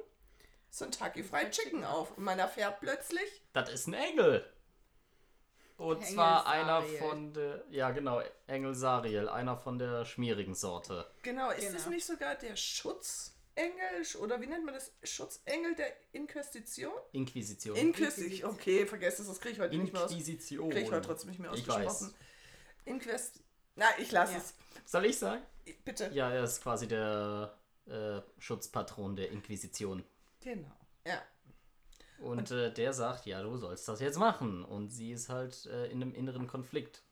Kentucky 0.78 1.24
Fried 1.24 1.52
Chicken 1.52 1.86
auf. 1.86 2.18
Und 2.18 2.24
man 2.26 2.40
erfährt 2.40 2.80
plötzlich, 2.82 3.44
das 3.54 3.70
ist 3.72 3.88
ein 3.88 3.94
Engel. 3.94 4.52
Und 5.84 5.98
Engel 5.98 6.14
zwar 6.14 6.48
einer 6.48 6.82
Sariel. 6.82 6.98
von 7.00 7.34
der, 7.34 7.64
ja 7.70 7.92
genau, 7.92 8.22
Engel 8.48 8.74
Sariel, 8.76 9.28
einer 9.30 9.58
von 9.58 9.78
der 9.80 10.06
schmierigen 10.06 10.56
Sorte. 10.56 11.06
genau, 11.22 11.50
ist 11.52 11.62
Genau. 11.68 11.78
es 11.78 11.88
nicht 11.88 12.06
sogar 12.06 12.36
der 12.36 12.56
Schutzengel 12.56 14.04
oder 14.20 14.40
wie 14.42 14.48
nennt 14.48 14.66
man 14.66 14.74
das? 14.74 14.92
Schutzengel 15.04 15.76
der 15.76 15.94
Inquisition? 16.14 16.94
Inquisition. 17.12 17.76
Inquisition. 17.76 18.50
Okay, 18.52 18.86
vergesst 18.86 19.20
es, 19.20 19.28
das 19.28 19.40
kriege 19.40 19.54
ich 19.56 19.60
heute 19.60 19.78
nicht 19.78 19.94
mehr 19.94 20.04
aus. 20.06 20.12
Inquisition. 20.12 20.70
Kriege 20.70 20.86
ich 20.86 20.92
heute 20.92 21.06
trotzdem 21.08 21.30
nicht 21.30 21.40
mehr 21.40 21.52
Ich 21.54 21.70
ausgesprochen. 21.70 22.14
Inquest. 22.86 23.40
Na, 23.76 23.86
ich 23.98 24.12
lasse 24.12 24.34
Ja. 24.34 24.40
es. 24.40 24.54
Soll 24.86 25.06
ich 25.06 25.18
sagen? 25.18 25.42
Bitte. 25.86 26.10
Ja, 26.14 26.30
er 26.32 26.44
ist 26.44 26.62
quasi 26.62 26.88
der 26.88 27.58
äh, 27.88 28.22
Schutzpatron 28.40 29.16
der 29.16 29.32
Inquisition. 29.32 30.04
Genau. 30.42 30.72
Ja. 31.06 31.22
Und, 32.24 32.52
äh, 32.52 32.74
der 32.74 32.94
sagt, 32.94 33.26
ja, 33.26 33.42
du 33.42 33.58
sollst 33.58 33.88
das 33.88 34.00
jetzt 34.00 34.18
machen. 34.18 34.64
Und 34.64 34.90
sie 34.90 35.12
ist 35.12 35.30
halt 35.30 35.66
äh, 35.66 35.88
in 35.88 36.02
einem 36.02 36.14
inneren 36.14 36.48
Konflikt. 36.48 37.04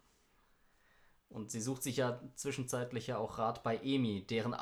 Und 1.30 1.52
sie 1.52 1.62
sucht 1.62 1.84
sich 1.84 1.98
ja 1.98 2.20
zwischenzeitlich 2.36 3.08
ja 3.08 3.18
auch 3.18 3.38
Rat 3.38 3.64
bei 3.64 3.78
Emi, 3.78 4.26
deren 4.26 4.56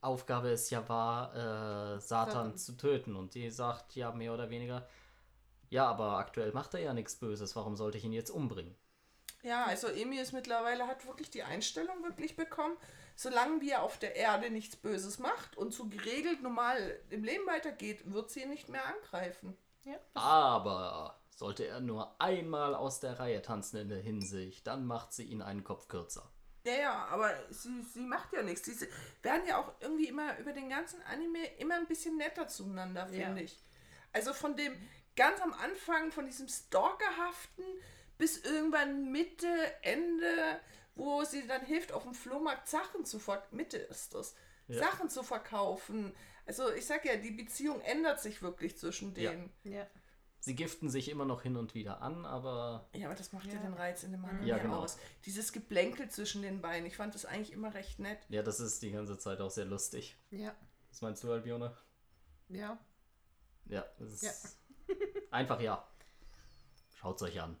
Aufgabe 0.00 0.50
es 0.50 0.70
ja 0.70 0.88
war, 0.88 1.34
äh, 1.34 2.00
Satan 2.00 2.32
Satan. 2.32 2.58
zu 2.58 2.76
töten. 2.76 3.16
Und 3.16 3.34
die 3.34 3.50
sagt 3.50 3.94
ja 3.94 4.12
mehr 4.12 4.32
oder 4.32 4.50
weniger, 4.50 4.88
ja, 5.68 5.86
aber 5.86 6.18
aktuell 6.18 6.52
macht 6.52 6.74
er 6.74 6.80
ja 6.80 6.94
nichts 6.94 7.16
Böses, 7.16 7.54
warum 7.54 7.76
sollte 7.76 7.98
ich 7.98 8.04
ihn 8.04 8.12
jetzt 8.12 8.30
umbringen? 8.30 8.74
Ja, 9.42 9.64
also 9.64 9.86
Emi 9.88 10.18
ist 10.18 10.32
mittlerweile, 10.32 10.86
hat 10.86 11.06
wirklich 11.06 11.30
die 11.30 11.42
Einstellung 11.42 12.02
wirklich 12.02 12.36
bekommen, 12.36 12.76
solange 13.16 13.60
wie 13.60 13.70
er 13.70 13.82
auf 13.82 13.98
der 13.98 14.16
Erde 14.16 14.50
nichts 14.50 14.76
Böses 14.76 15.18
macht 15.18 15.56
und 15.56 15.72
so 15.72 15.86
geregelt 15.86 16.42
normal 16.42 17.00
im 17.08 17.24
Leben 17.24 17.46
weitergeht, 17.46 18.12
wird 18.12 18.30
sie 18.30 18.42
ihn 18.42 18.50
nicht 18.50 18.68
mehr 18.68 18.84
angreifen. 18.86 19.56
Aber 20.14 21.20
sollte 21.30 21.66
er 21.66 21.80
nur 21.80 22.20
einmal 22.20 22.74
aus 22.74 23.00
der 23.00 23.18
Reihe 23.18 23.42
tanzen 23.42 23.78
in 23.78 23.88
der 23.88 24.00
Hinsicht, 24.00 24.66
dann 24.66 24.86
macht 24.86 25.12
sie 25.12 25.24
ihn 25.24 25.42
einen 25.42 25.64
Kopf 25.64 25.88
kürzer. 25.88 26.30
Ja, 26.64 26.74
ja, 26.74 27.04
aber 27.06 27.32
sie, 27.50 27.82
sie 27.82 28.00
macht 28.00 28.32
ja 28.34 28.42
nichts. 28.42 28.66
Sie 28.66 28.86
werden 29.22 29.46
ja 29.46 29.58
auch 29.58 29.72
irgendwie 29.80 30.08
immer 30.08 30.36
über 30.38 30.52
den 30.52 30.68
ganzen 30.68 31.00
Anime 31.02 31.46
immer 31.58 31.76
ein 31.76 31.86
bisschen 31.86 32.18
netter 32.18 32.46
zueinander, 32.48 33.06
finde 33.06 33.40
Ja. 33.40 33.44
ich. 33.44 33.58
Also 34.12 34.34
von 34.34 34.56
dem 34.56 34.74
ganz 35.16 35.40
am 35.40 35.54
Anfang, 35.54 36.12
von 36.12 36.26
diesem 36.26 36.48
Stalkerhaften 36.48 37.64
bis 38.18 38.38
irgendwann 38.44 39.10
Mitte, 39.10 39.48
Ende, 39.82 40.60
wo 40.94 41.24
sie 41.24 41.46
dann 41.46 41.62
hilft, 41.64 41.92
auf 41.92 42.02
dem 42.02 42.12
Flohmarkt 42.12 42.68
Sachen 42.68 43.06
zu 43.06 43.18
verkaufen. 43.18 43.56
Mitte 43.56 43.78
ist 43.78 44.12
das. 44.12 44.34
Ja. 44.68 44.80
Sachen 44.80 45.08
zu 45.08 45.22
verkaufen. 45.22 46.14
Also 46.50 46.72
ich 46.72 46.84
sag 46.84 47.04
ja, 47.04 47.14
die 47.14 47.30
Beziehung 47.30 47.80
ändert 47.82 48.20
sich 48.20 48.42
wirklich 48.42 48.76
zwischen 48.76 49.14
Ja. 49.14 49.30
denen. 49.30 49.52
Ja. 49.62 49.86
Sie 50.40 50.56
giften 50.56 50.90
sich 50.90 51.08
immer 51.08 51.24
noch 51.24 51.42
hin 51.42 51.56
und 51.56 51.74
wieder 51.76 52.02
an, 52.02 52.26
aber 52.26 52.88
Ja, 52.92 53.06
aber 53.06 53.14
das 53.14 53.32
macht 53.32 53.46
ja, 53.46 53.52
Ja. 53.54 53.60
den 53.60 53.74
Reiz 53.74 54.02
in 54.02 54.10
dem 54.10 54.24
Anime 54.24 54.44
Ja, 54.48 54.58
genau. 54.58 54.80
aus. 54.80 54.98
Dieses 55.26 55.52
Geplänkel 55.52 56.10
zwischen 56.10 56.42
den 56.42 56.60
beiden. 56.60 56.86
Ich 56.86 56.96
fand 56.96 57.14
das 57.14 57.24
eigentlich 57.24 57.52
immer 57.52 57.72
recht 57.72 58.00
nett. 58.00 58.18
ja, 58.30 58.42
das 58.42 58.58
ist 58.58 58.82
die 58.82 58.90
ganze 58.90 59.16
Zeit 59.16 59.40
auch 59.40 59.50
sehr 59.50 59.64
lustig. 59.66 60.16
Ja. 60.32 60.52
Was 60.88 61.00
meinst 61.02 61.22
du, 61.22 61.30
Albiona? 61.30 61.76
Ja. 62.48 62.76
Ja, 63.66 63.84
das 64.00 64.10
ist 64.10 64.22
Ja. 64.88 64.96
einfach 65.30 65.60
ja. 65.60 65.86
Schaut's 66.96 67.22
euch 67.22 67.40
an. 67.40 67.56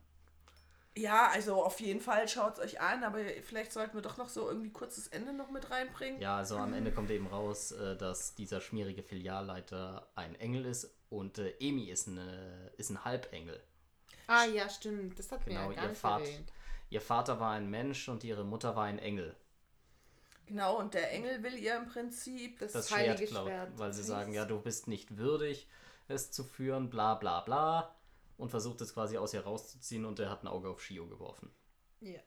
Ja, 1.00 1.28
also 1.32 1.62
auf 1.64 1.80
jeden 1.80 2.00
Fall 2.00 2.28
schaut 2.28 2.54
es 2.54 2.60
euch 2.64 2.80
an, 2.80 3.02
aber 3.04 3.18
vielleicht 3.42 3.72
sollten 3.72 3.94
wir 3.94 4.02
doch 4.02 4.16
noch 4.18 4.28
so 4.28 4.48
irgendwie 4.48 4.70
kurzes 4.70 5.08
Ende 5.08 5.32
noch 5.32 5.50
mit 5.50 5.70
reinbringen. 5.70 6.20
Ja, 6.20 6.36
also 6.36 6.56
am 6.56 6.74
Ende 6.74 6.92
kommt 6.92 7.10
eben 7.10 7.26
raus, 7.26 7.72
äh, 7.72 7.96
dass 7.96 8.34
dieser 8.34 8.60
schmierige 8.60 9.02
Filialleiter 9.02 10.10
ein 10.14 10.34
Engel 10.36 10.66
ist 10.66 10.90
und 11.08 11.38
äh, 11.38 11.54
Emi 11.60 11.90
ist, 11.90 12.08
eine, 12.08 12.70
ist 12.76 12.90
ein 12.90 13.04
Halbengel. 13.04 13.62
Ah, 14.26 14.44
ja, 14.44 14.68
stimmt. 14.68 15.18
Das 15.18 15.32
hat 15.32 15.44
Genau, 15.44 15.68
mir 15.68 15.74
ja 15.74 15.74
gar 15.76 15.84
ihr, 15.84 15.88
nicht 15.90 16.00
Vater, 16.00 16.24
erwähnt. 16.24 16.52
ihr 16.90 17.00
Vater 17.00 17.40
war 17.40 17.52
ein 17.52 17.68
Mensch 17.70 18.08
und 18.08 18.22
ihre 18.24 18.44
Mutter 18.44 18.76
war 18.76 18.84
ein 18.84 18.98
Engel. 18.98 19.34
Genau, 20.46 20.78
und 20.78 20.94
der 20.94 21.12
Engel 21.12 21.42
will 21.42 21.54
ihr 21.56 21.76
im 21.76 21.86
Prinzip. 21.86 22.58
Das, 22.58 22.72
Das 22.72 22.90
heilige 22.90 23.26
Schwert 23.26 23.44
Schwert. 23.44 23.78
weil 23.78 23.92
sie 23.92 24.02
sagen, 24.02 24.32
ja, 24.32 24.44
du 24.44 24.60
bist 24.60 24.88
nicht 24.88 25.16
würdig, 25.16 25.68
es 26.08 26.30
zu 26.32 26.42
führen, 26.44 26.90
bla 26.90 27.14
bla 27.14 27.40
bla. 27.40 27.94
Und 28.40 28.50
versucht 28.50 28.80
es 28.80 28.94
quasi 28.94 29.18
aus 29.18 29.34
ihr 29.34 29.42
rauszuziehen 29.42 30.04
und 30.06 30.18
er 30.18 30.30
hat 30.30 30.42
ein 30.42 30.48
Auge 30.48 30.68
auf 30.70 30.82
Shio 30.82 31.06
geworfen. 31.06 31.50
Ja. 32.00 32.20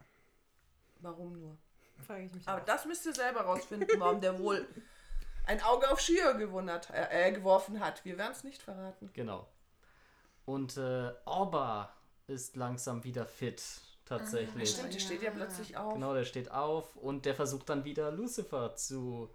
Warum 0.99 1.39
nur? 1.39 1.57
Frage 2.05 2.25
ich 2.25 2.33
mich 2.33 2.47
Aber 2.47 2.61
auch. 2.61 2.65
das 2.65 2.85
müsst 2.85 3.05
ihr 3.05 3.13
selber 3.13 3.41
rausfinden, 3.41 3.99
warum 3.99 4.21
der 4.21 4.37
wohl 4.39 4.67
ein 5.45 5.61
Auge 5.63 5.89
auf 5.91 5.99
Shio 5.99 6.37
gewundert, 6.37 6.89
äh, 6.91 7.29
äh, 7.29 7.31
geworfen 7.31 7.79
hat. 7.79 8.05
Wir 8.05 8.17
werden 8.17 8.31
es 8.31 8.43
nicht 8.43 8.61
verraten. 8.61 9.09
Genau. 9.13 9.47
Und 10.45 10.77
äh, 10.77 11.11
Orba 11.25 11.93
ist 12.27 12.55
langsam 12.55 13.03
wieder 13.03 13.25
fit, 13.25 13.63
tatsächlich. 14.05 14.69
Stimmt, 14.69 14.93
der 14.93 14.99
steht 14.99 15.21
ja 15.23 15.31
plötzlich 15.31 15.77
auf. 15.77 15.93
Genau, 15.95 16.13
der 16.13 16.25
steht 16.25 16.51
auf 16.51 16.95
und 16.95 17.25
der 17.25 17.35
versucht 17.35 17.69
dann 17.69 17.85
wieder 17.85 18.11
Lucifer 18.11 18.75
zu 18.75 19.33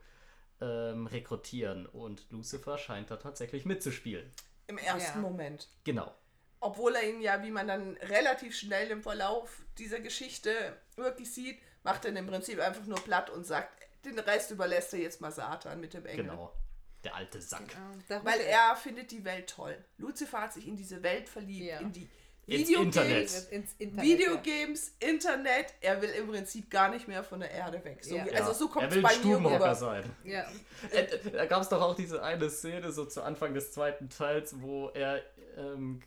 ähm, 0.60 1.06
rekrutieren. 1.06 1.86
Und 1.86 2.30
Lucifer 2.30 2.78
scheint 2.78 3.10
da 3.10 3.16
tatsächlich 3.16 3.64
mitzuspielen. 3.64 4.30
Im 4.68 4.78
ersten 4.78 5.18
Ja. 5.18 5.28
Moment. 5.28 5.68
Genau. 5.84 6.12
Obwohl 6.60 6.94
er 6.96 7.08
ihn 7.08 7.20
ja, 7.20 7.42
wie 7.42 7.50
man 7.50 7.68
dann 7.68 7.96
relativ 8.02 8.56
schnell 8.56 8.90
im 8.90 9.02
Verlauf 9.02 9.62
dieser 9.78 10.00
Geschichte 10.00 10.50
wirklich 10.96 11.32
sieht, 11.32 11.58
macht 11.84 12.04
er 12.04 12.10
ihn 12.10 12.16
im 12.16 12.26
Prinzip 12.26 12.58
einfach 12.60 12.84
nur 12.86 12.98
platt 13.02 13.30
und 13.30 13.46
sagt, 13.46 13.70
den 14.04 14.18
Rest 14.18 14.50
überlässt 14.50 14.92
er 14.94 15.00
jetzt 15.00 15.20
mal 15.20 15.30
Satan 15.32 15.80
mit 15.80 15.94
dem 15.94 16.04
Engel. 16.06 16.24
Genau. 16.24 16.52
Der 17.04 17.14
alte 17.14 17.40
Sack. 17.40 17.62
Genau. 18.08 18.24
Weil 18.24 18.40
er 18.40 18.74
findet 18.76 19.10
die 19.12 19.24
Welt 19.24 19.48
toll. 19.50 19.76
Lucifer 19.98 20.40
hat 20.42 20.52
sich 20.52 20.66
in 20.66 20.76
diese 20.76 21.00
Welt 21.02 21.28
verliebt, 21.28 21.66
Ja. 21.66 21.78
in 21.78 21.92
die 21.92 22.08
Videogames, 22.46 23.44
Internet. 23.50 24.02
Videogames, 24.02 24.92
Internet. 24.98 25.74
Er 25.80 26.00
will 26.00 26.08
im 26.10 26.28
Prinzip 26.28 26.70
gar 26.70 26.88
nicht 26.88 27.06
mehr 27.06 27.22
von 27.22 27.40
der 27.40 27.50
Erde 27.50 27.84
weg. 27.84 28.02
So, 28.02 28.16
Ja. 28.16 28.24
Also 28.34 28.52
so 28.54 28.68
kommt 28.68 28.90
er 28.90 28.96
es 28.96 29.02
bei 29.02 29.16
mir 29.18 29.36
rüber. 29.36 29.74
sein. 29.74 30.10
Ja. 30.24 30.46
Äh, 30.90 31.18
Da 31.30 31.44
gab 31.46 31.60
es 31.62 31.68
doch 31.68 31.80
auch 31.82 31.94
diese 31.94 32.22
eine 32.22 32.48
Szene 32.50 32.90
so 32.90 33.04
zu 33.04 33.22
Anfang 33.22 33.52
des 33.54 33.72
zweiten 33.72 34.08
Teils, 34.08 34.60
wo 34.60 34.88
er 34.88 35.22
ähm, 35.56 36.00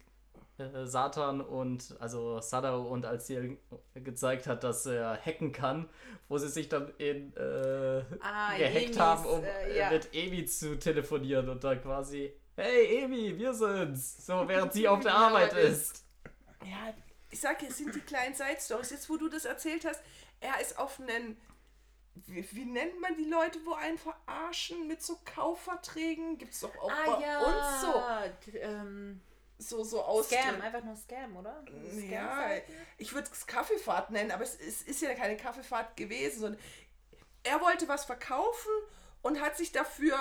äh, 0.61 0.87
Satan 0.87 1.41
und 1.41 1.95
also 1.99 2.39
Sadao 2.41 2.83
und 2.83 3.05
Alciel 3.05 3.57
gezeigt 3.93 4.47
hat, 4.47 4.63
dass 4.63 4.85
er 4.85 5.17
hacken 5.23 5.51
kann, 5.51 5.89
wo 6.29 6.37
sie 6.37 6.49
sich 6.49 6.69
dann 6.69 6.91
in 6.97 7.35
äh, 7.35 8.03
Ah, 8.21 8.55
gehackt 8.57 8.75
Emis, 8.85 8.99
haben, 8.99 9.25
um 9.25 9.43
äh, 9.43 9.71
äh, 9.71 9.77
ja. 9.79 9.91
mit 9.91 10.13
Emi 10.13 10.45
zu 10.45 10.77
telefonieren 10.77 11.49
und 11.49 11.63
dann 11.63 11.81
quasi 11.81 12.33
Hey 12.55 13.03
Emi, 13.03 13.37
wir 13.37 13.53
sind's! 13.53 14.25
So 14.25 14.47
während 14.47 14.73
sie 14.73 14.87
auf 14.87 14.99
der 14.99 15.13
Arbeit 15.15 15.53
ist. 15.53 16.03
Ja, 16.63 16.93
ich 17.29 17.39
sag, 17.39 17.63
es 17.63 17.77
sind 17.77 17.95
die 17.95 18.01
kleinen 18.01 18.35
Side-Stories. 18.35 18.91
Jetzt, 18.91 19.09
wo 19.09 19.17
du 19.17 19.29
das 19.29 19.45
erzählt 19.45 19.85
hast, 19.85 20.01
er 20.41 20.59
ist 20.61 20.77
auf 20.77 20.99
einen. 20.99 21.37
Wie, 22.27 22.45
wie 22.51 22.65
nennt 22.65 22.99
man 22.99 23.15
die 23.15 23.23
Leute, 23.23 23.57
wo 23.63 23.73
einen 23.73 23.97
verarschen 23.97 24.85
mit 24.87 25.01
so 25.01 25.17
Kaufverträgen? 25.23 26.37
Gibt 26.37 26.53
es 26.53 26.59
doch 26.59 26.77
auch 26.77 26.91
Ah 26.91 27.17
bei 27.17 27.25
ja. 27.25 27.39
uns 27.39 27.81
so, 27.81 28.59
Ähm, 28.59 29.21
so, 29.61 29.83
so 29.83 30.01
aus. 30.01 30.27
Scam, 30.29 30.61
einfach 30.61 30.83
nur 30.83 30.95
Scam, 30.95 31.35
oder? 31.37 31.63
Ja, 32.09 32.33
Scam-Seiten? 32.35 32.73
ich 32.97 33.13
würde 33.13 33.29
es 33.31 33.45
Kaffeefahrt 33.47 34.09
nennen, 34.11 34.31
aber 34.31 34.43
es, 34.43 34.55
es 34.59 34.81
ist 34.81 35.01
ja 35.01 35.13
keine 35.13 35.37
Kaffeefahrt 35.37 35.95
gewesen. 35.97 36.39
sondern 36.41 36.61
er 37.43 37.61
wollte 37.61 37.87
was 37.87 38.05
verkaufen 38.05 38.71
und 39.21 39.39
hat 39.41 39.57
sich 39.57 39.71
dafür 39.71 40.15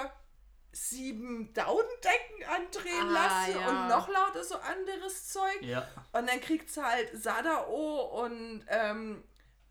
sieben 0.72 1.52
Daunendecken 1.52 2.44
andrehen 2.48 3.08
Ah, 3.08 3.46
lassen 3.46 3.60
ja. 3.60 3.68
und 3.68 3.88
noch 3.88 4.08
lauter 4.08 4.44
so 4.44 4.56
anderes 4.58 5.28
Zeug. 5.28 5.62
Ja. 5.62 5.86
Und 6.12 6.28
dann 6.28 6.40
kriegt's 6.40 6.76
halt 6.76 7.10
Sadao 7.12 8.24
und 8.24 8.64
ähm, 8.68 9.24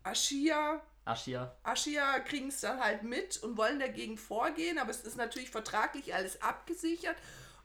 Ashia. 0.04 0.80
Aschia. 1.06 1.56
Ashia 1.64 2.20
kriegen 2.20 2.48
es 2.48 2.60
dann 2.60 2.78
halt 2.78 3.02
mit 3.02 3.42
und 3.42 3.56
wollen 3.56 3.80
dagegen 3.80 4.18
vorgehen, 4.18 4.78
aber 4.78 4.90
es 4.90 5.00
ist 5.00 5.16
natürlich 5.16 5.50
vertraglich 5.50 6.14
alles 6.14 6.40
abgesichert. 6.42 7.16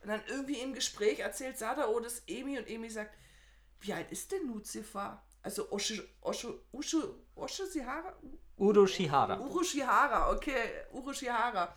Und 0.06 0.12
dann 0.12 0.22
irgendwie 0.28 0.60
im 0.60 0.76
Gespräch 0.76 1.18
erzählt 1.18 1.58
Sadao 1.58 2.00
das 2.00 2.22
Emi 2.28 2.60
und 2.60 2.70
Emi 2.70 2.92
sagt, 2.92 3.18
wie 3.80 3.92
alt 3.92 4.12
ist 4.12 4.32
denn 4.32 4.46
Lucifer? 4.46 5.26
Also 5.42 5.72
Osho, 5.72 5.96
Osho, 6.22 6.60
Ushu, 6.72 7.02
Osho 7.34 7.66
Sihara? 7.66 8.16
Udo 8.56 8.86
Shihara. 8.86 9.40
Urushihara, 9.40 10.32
okay, 10.32 10.86
Urushihara. 10.92 11.76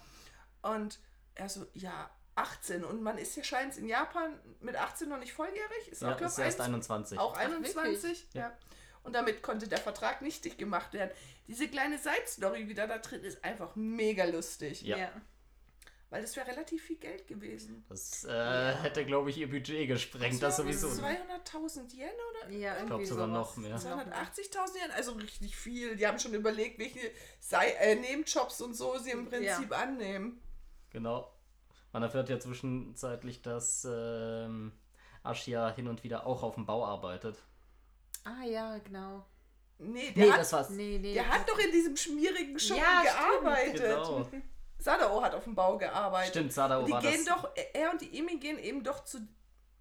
Und 0.60 0.98
er 1.36 1.48
so, 1.48 1.66
ja, 1.72 2.10
18. 2.34 2.84
Und 2.84 3.02
man 3.02 3.16
ist 3.16 3.34
ja 3.34 3.42
scheint 3.42 3.78
in 3.78 3.88
Japan 3.88 4.38
mit 4.60 4.76
18 4.76 5.08
noch 5.08 5.18
nicht 5.18 5.32
volljährig. 5.32 5.88
Ist 5.90 6.02
Ja, 6.02 6.12
auch, 6.12 6.18
glaub, 6.18 6.28
ist 6.30 6.36
erst 6.36 6.60
21. 6.60 7.18
21. 7.18 7.18
Auch 7.18 7.34
Ach, 7.34 7.40
21, 7.40 8.02
wirklich? 8.02 8.28
ja. 8.34 8.52
Und 9.04 9.14
damit 9.14 9.42
konnte 9.42 9.68
der 9.68 9.78
Vertrag 9.78 10.20
nichtig 10.20 10.58
gemacht 10.58 10.92
werden. 10.92 11.12
Diese 11.46 11.66
kleine 11.66 11.96
Side-Story, 11.96 12.66
die 12.66 12.74
da, 12.74 12.86
da 12.86 12.98
drin 12.98 13.22
ist, 13.22 13.42
einfach 13.42 13.74
mega 13.74 14.26
lustig. 14.26 14.82
Ja. 14.82 14.98
ja. 14.98 15.12
Weil 16.10 16.22
das 16.22 16.34
wäre 16.36 16.46
relativ 16.48 16.82
viel 16.82 16.96
Geld 16.96 17.26
gewesen. 17.26 17.84
Das 17.90 18.24
äh, 18.24 18.74
hätte, 18.76 19.04
glaube 19.04 19.28
ich, 19.28 19.36
ihr 19.36 19.50
Budget 19.50 19.86
gesprengt, 19.88 20.42
das 20.42 20.58
war 20.58 20.64
sowieso. 20.64 20.88
200.000 20.88 21.92
Yen 21.94 22.08
oder? 22.30 22.50
Ja, 22.50 22.72
Ich 22.72 22.78
irgendwie 22.78 22.86
glaube 22.86 23.06
sogar 23.06 23.26
noch 23.26 23.56
mehr. 23.58 23.76
280.000 23.76 24.82
Yen, 24.82 24.90
also 24.92 25.12
richtig 25.12 25.54
viel. 25.54 25.96
Die 25.96 26.06
haben 26.06 26.18
schon 26.18 26.32
überlegt, 26.32 26.78
welche 26.78 27.10
Sei 27.40 27.68
äh, 27.72 27.94
Nebenjobs 27.96 28.62
und 28.62 28.72
so 28.74 28.96
sie 28.98 29.10
im 29.10 29.28
Prinzip 29.28 29.70
annehmen. 29.78 30.40
Genau. 30.90 31.30
Man 31.92 32.02
erfährt 32.02 32.30
ja 32.30 32.40
zwischenzeitlich, 32.40 33.42
dass 33.42 33.86
ähm, 33.90 34.72
Aschia 35.22 35.74
hin 35.74 35.88
und 35.88 36.04
wieder 36.04 36.26
auch 36.26 36.42
auf 36.42 36.54
dem 36.54 36.64
Bau 36.64 36.86
arbeitet. 36.86 37.36
Ah 38.24 38.44
ja, 38.44 38.78
genau. 38.78 39.26
Nee, 39.78 40.10
der, 40.12 40.24
Nee, 40.24 40.32
hat, 40.32 40.40
das 40.40 40.52
war's. 40.54 40.70
Nee, 40.70 40.98
nee. 40.98 41.12
der 41.14 41.28
hat 41.28 41.48
doch 41.48 41.58
in 41.58 41.70
diesem 41.70 41.96
schmierigen 41.96 42.58
Schuppen 42.58 42.82
Ja, 42.82 43.02
stimmt. 43.02 43.42
gearbeitet. 43.44 43.80
Genau. 43.82 44.28
Sadao 44.78 45.22
hat 45.22 45.34
auf 45.34 45.44
dem 45.44 45.54
Bau 45.54 45.76
gearbeitet. 45.78 46.30
Stimmt, 46.30 46.52
Sadao 46.52 46.84
die 46.84 46.92
war 46.92 47.00
gehen 47.02 47.24
das. 47.26 47.36
doch, 47.42 47.50
er 47.74 47.90
und 47.90 48.00
die 48.00 48.16
Emi 48.18 48.36
gehen 48.36 48.58
eben 48.58 48.82
doch 48.84 49.04
zu, 49.04 49.18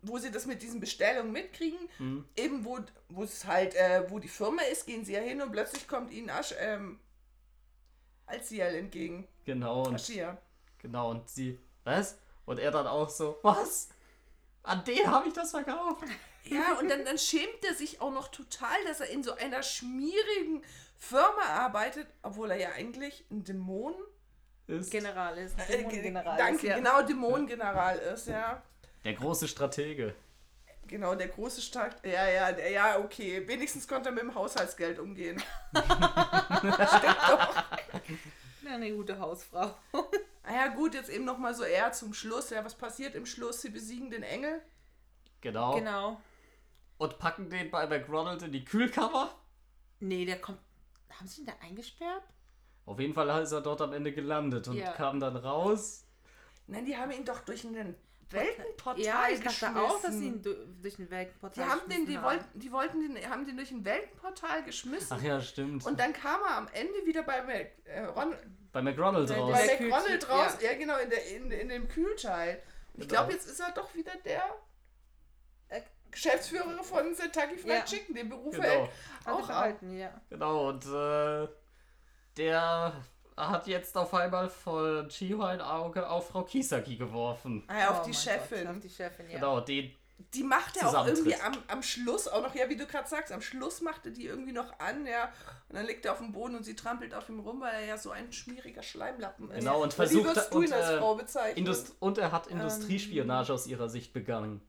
wo 0.01 0.17
sie 0.17 0.31
das 0.31 0.45
mit 0.45 0.61
diesen 0.61 0.79
Bestellungen 0.79 1.31
mitkriegen, 1.31 1.77
Mhm. 1.99 2.25
eben 2.35 2.65
wo, 2.65 2.79
wo 3.09 3.23
es 3.23 3.45
halt, 3.45 3.75
äh, 3.75 4.09
wo 4.09 4.19
die 4.19 4.27
Firma 4.27 4.61
ist, 4.63 4.85
gehen 4.85 5.05
sie 5.05 5.13
ja 5.13 5.19
hin 5.21 5.41
und 5.41 5.51
plötzlich 5.51 5.87
kommt 5.87 6.11
ihnen 6.11 6.29
Asch, 6.29 6.53
ähm, 6.59 6.99
Alciel 8.25 8.61
entgegen. 8.75 9.27
Genau, 9.45 9.83
und, 9.85 9.95
Aschia. 9.95 10.37
genau, 10.79 11.11
und 11.11 11.29
sie, 11.29 11.59
was? 11.83 12.17
Und 12.45 12.59
er 12.59 12.71
dann 12.71 12.87
auch 12.87 13.09
so, 13.09 13.37
was? 13.43 13.89
An 14.63 14.83
den 14.83 15.07
habe 15.09 15.27
ich 15.27 15.33
das 15.33 15.51
verkauft? 15.51 16.03
Ja, 16.49 16.77
und 16.79 16.87
dann, 16.89 17.03
dann 17.03 17.17
schämt 17.17 17.65
er 17.67 17.73
sich 17.75 17.99
auch 17.99 18.09
noch 18.13 18.29
total, 18.29 18.81
dass 18.85 19.01
er 19.01 19.09
in 19.09 19.21
so 19.21 19.33
einer 19.33 19.61
schmierigen 19.63 20.63
Firma 20.97 21.41
arbeitet, 21.41 22.07
obwohl 22.21 22.51
er 22.51 22.57
ja 22.57 22.69
eigentlich 22.71 23.25
ein 23.29 23.43
Dämon, 23.43 23.93
Ist 23.93 23.99
General 24.67 25.37
ist. 25.37 25.57
äh, 25.59 25.77
Dämonengeneral 25.77 26.37
danke, 26.37 26.55
ist, 26.55 26.63
ja. 26.63 26.75
genau, 26.75 27.01
Dämonengeneral 27.01 27.97
ist, 27.99 28.27
ja. 28.27 28.61
der 29.03 29.13
große 29.13 29.47
Stratege. 29.47 30.13
Genau, 30.87 31.15
der 31.15 31.27
große 31.27 31.61
Stark. 31.61 31.95
Ja, 32.05 32.29
ja, 32.29 32.51
der, 32.51 32.71
ja, 32.71 32.99
okay. 32.99 33.45
Wenigstens 33.47 33.87
konnte 33.87 34.09
er 34.09 34.13
mit 34.13 34.23
dem 34.23 34.35
Haushaltsgeld 34.35 34.99
umgehen. 34.99 35.41
Ja, 38.67 38.73
eine 38.73 38.91
gute 38.91 39.17
Hausfrau. 39.17 39.73
Ah 40.43 40.53
ja, 40.53 40.67
gut, 40.67 40.93
jetzt 40.93 41.09
eben 41.09 41.23
nochmal 41.23 41.53
so 41.55 41.63
eher 41.63 41.93
zum 41.93 42.13
Schluss. 42.13 42.49
Ja, 42.49 42.65
was 42.65 42.75
passiert 42.75 43.15
im 43.15 43.25
Schluss? 43.25 43.61
Sie 43.61 43.69
besiegen 43.69 44.09
den 44.11 44.23
Engel. 44.23 44.61
Genau. 45.39 45.75
genau. 45.75 46.21
Und 46.97 47.17
packen 47.17 47.49
den 47.49 47.71
bei 47.71 47.87
McDonalds 47.87 48.43
in 48.43 48.51
die 48.51 48.65
Kühlkammer. 48.65 49.33
Nee, 49.99 50.25
der 50.25 50.41
kommt. 50.41 50.59
Haben 51.11 51.27
sie 51.27 51.41
ihn 51.41 51.47
da 51.47 51.53
eingesperrt? 51.61 52.23
Auf 52.87 52.99
jeden 52.99 53.13
Fall 53.13 53.29
ist 53.43 53.51
er 53.51 53.61
dort 53.61 53.81
am 53.81 53.93
Ende 53.93 54.11
gelandet 54.13 54.67
und 54.67 54.75
Ja. 54.77 54.91
kam 54.93 55.19
dann 55.19 55.35
raus. 55.35 56.05
Nein, 56.65 56.85
die 56.85 56.97
haben 56.97 57.11
ihn 57.11 57.23
doch 57.25 57.41
durch 57.41 57.63
ein 57.63 57.95
Weltenportal 58.29 58.99
ja, 59.03 59.25
ich 59.29 59.41
geschmissen. 59.41 59.73
dachte 59.75 59.81
auch, 59.87 60.01
dass 60.01 60.13
sie 60.15 60.27
ihn 60.27 60.41
du 60.41 60.53
durch 60.81 60.95
den 60.95 61.09
Weltenportal 61.09 61.63
Die, 61.63 61.69
haben 61.69 61.81
den, 61.89 62.05
die, 62.05 62.13
geschmissen 62.13 62.23
wollten, 62.23 62.59
die 62.59 62.71
wollten 62.71 62.99
den, 63.15 63.29
haben 63.29 63.45
den 63.45 63.55
durch 63.57 63.71
ein 63.71 63.85
Weltenportal 63.85 64.63
geschmissen. 64.63 65.15
Ach 65.17 65.21
ja, 65.23 65.39
stimmt. 65.41 65.85
Und 65.85 65.99
dann 65.99 66.11
kam 66.13 66.41
er 66.41 66.57
am 66.57 66.67
Ende 66.73 67.05
wieder 67.05 67.23
bei, 67.23 67.41
Mac- 67.43 67.71
äh, 67.85 68.03
Ron, 68.05 68.33
bei 68.73 68.81
McDonalds 68.81 69.31
Bei 69.31 69.37
raus. 69.39 69.51
bei 69.53 69.65
McDonald 69.85 70.29
raus. 70.29 70.57
ja. 70.61 70.71
Ja. 70.71 70.77
genau, 70.77 70.97
in, 70.97 71.09
der, 71.09 71.25
in, 71.35 71.51
in 71.51 71.69
dem 71.69 71.87
Kühlteil. 71.87 72.61
Und 72.93 73.03
ich 73.03 73.07
Genau. 73.09 73.21
glaube, 73.21 73.33
jetzt 73.33 73.47
ist 73.47 73.59
er 73.59 73.71
doch 73.71 73.93
wieder 73.95 74.11
der 74.25 74.43
Äh, 75.69 75.81
Geschäftsführer 76.11 76.83
von 76.83 77.13
Kentucky 77.15 77.57
Fried 77.57 77.67
Ja. 77.71 77.83
Chicken. 77.85 78.15
Den 78.15 78.29
Beruf 78.29 78.55
Genau. 78.55 78.65
er 78.67 78.89
auch 79.33 79.39
ab. 79.41 79.47
behalten, 79.47 79.97
ja. 79.97 80.09
Genau, 80.29 80.69
und 80.69 80.85
äh, 80.85 81.47
der 82.37 82.93
hat 83.35 83.67
jetzt 83.67 83.95
auf 83.97 84.13
einmal 84.13 84.49
von 84.49 85.07
Chiho 85.09 85.43
ein 85.43 85.61
Auge 85.61 86.09
auf 86.09 86.29
Frau 86.29 86.43
Kisaki 86.43 86.95
geworfen. 86.95 87.63
Ah, 87.67 87.77
ja, 87.79 87.89
auf 87.91 88.01
Oh 88.03 88.07
die 88.07 88.13
Chefin. 88.13 88.65
Gott, 88.65 88.75
auf 88.75 88.81
die 88.81 88.89
Chefin, 88.89 89.29
ja. 89.29 89.35
Genau, 89.35 89.59
den. 89.59 89.93
Die 90.33 90.41
macht 90.43 90.75
er 90.77 90.87
auch 90.89 91.05
irgendwie 91.05 91.35
am, 91.35 91.53
am 91.67 91.83
Schluss, 91.83 92.27
auch 92.27 92.41
noch, 92.41 92.55
ja, 92.55 92.67
wie 92.69 92.75
du 92.75 92.87
gerade 92.87 93.07
sagst, 93.07 93.31
am 93.31 93.39
Schluss 93.41 93.81
machte 93.81 94.11
die 94.11 94.25
irgendwie 94.25 94.51
noch 94.51 94.79
an, 94.79 95.05
ja. 95.05 95.31
Und 95.69 95.75
dann 95.75 95.85
liegt 95.85 96.05
er 96.05 96.13
auf 96.13 96.17
dem 96.17 96.31
Boden 96.31 96.55
und 96.55 96.63
sie 96.63 96.75
trampelt 96.75 97.13
auf 97.13 97.29
ihm 97.29 97.39
rum, 97.39 97.61
weil 97.61 97.75
er 97.75 97.85
ja 97.85 97.97
so 97.99 98.09
ein 98.09 98.33
schmieriger 98.33 98.81
Schleimlappen 98.81 99.51
ist. 99.51 99.59
Genau, 99.59 99.83
und 99.83 99.93
Wie 99.93 99.95
versucht 99.95 100.25
würdest 100.25 100.51
du 100.51 100.57
und, 100.57 100.65
ihn 100.65 100.73
als 100.73 100.89
äh, 100.89 100.97
Frau 100.97 101.13
bezeichnen? 101.15 101.57
Indust 101.57 101.95
und 101.99 102.17
er 102.17 102.25
Ähm. 102.25 102.31
hat 102.31 102.47
Industriespionage 102.47 103.53
aus 103.53 103.67
ihrer 103.67 103.89
Sicht 103.89 104.11
begangen. 104.11 104.61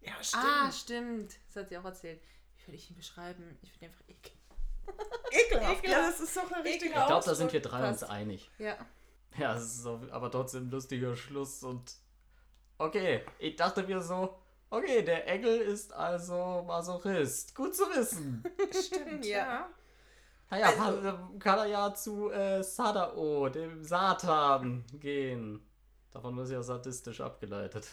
ja, 0.00 0.12
stimmt. 0.20 0.44
Ah, 0.44 0.72
stimmt. 0.72 1.34
Das 1.46 1.62
hat 1.62 1.68
sie 1.68 1.78
auch 1.78 1.84
erzählt. 1.84 2.20
Wie 2.56 2.66
würde 2.66 2.76
ich 2.76 2.90
ihn 2.90 2.96
beschreiben? 2.96 3.58
Ich 3.62 3.70
finde 3.70 3.86
ihn 3.86 3.90
einfach 3.92 4.08
eklig. 4.08 4.35
Ekelhaft. 5.30 5.78
Ekelhaft. 5.78 5.84
Ja, 5.86 6.06
das 6.10 6.20
ist 6.20 6.36
doch 6.36 6.50
ein 6.50 6.62
richtiger 6.62 7.00
Ich 7.00 7.06
glaube, 7.06 7.24
da 7.24 7.34
sind 7.34 7.52
wir 7.52 7.60
drei 7.60 7.88
uns 7.88 8.02
einig. 8.02 8.50
Ja. 8.58 8.76
Ja, 9.38 9.54
es 9.54 9.64
ist 9.64 9.82
so, 9.82 10.00
aber 10.10 10.30
trotzdem 10.30 10.68
ein 10.68 10.70
lustiger 10.70 11.14
Schluss 11.16 11.62
und. 11.62 11.92
Okay, 12.78 13.22
ich 13.38 13.56
dachte 13.56 13.82
mir 13.82 14.00
so, 14.02 14.38
okay, 14.70 15.02
der 15.02 15.26
Engel 15.28 15.58
ist 15.60 15.92
also 15.92 16.62
Masochist. 16.66 17.54
Gut 17.54 17.74
zu 17.74 17.84
wissen. 17.84 18.42
Stimmt, 18.86 19.24
Ja. 19.24 19.36
ja. 19.38 19.68
Naja, 20.50 20.66
Also- 20.66 21.00
kann, 21.02 21.38
kann 21.38 21.58
er 21.58 21.66
ja 21.66 21.94
zu 21.94 22.30
äh, 22.30 22.62
Sadao, 22.62 23.48
dem 23.48 23.82
Satan, 23.84 24.84
gehen. 25.00 25.60
Davon 26.12 26.38
ist 26.38 26.50
ja 26.50 26.62
sadistisch 26.62 27.20
abgeleitet. 27.20 27.88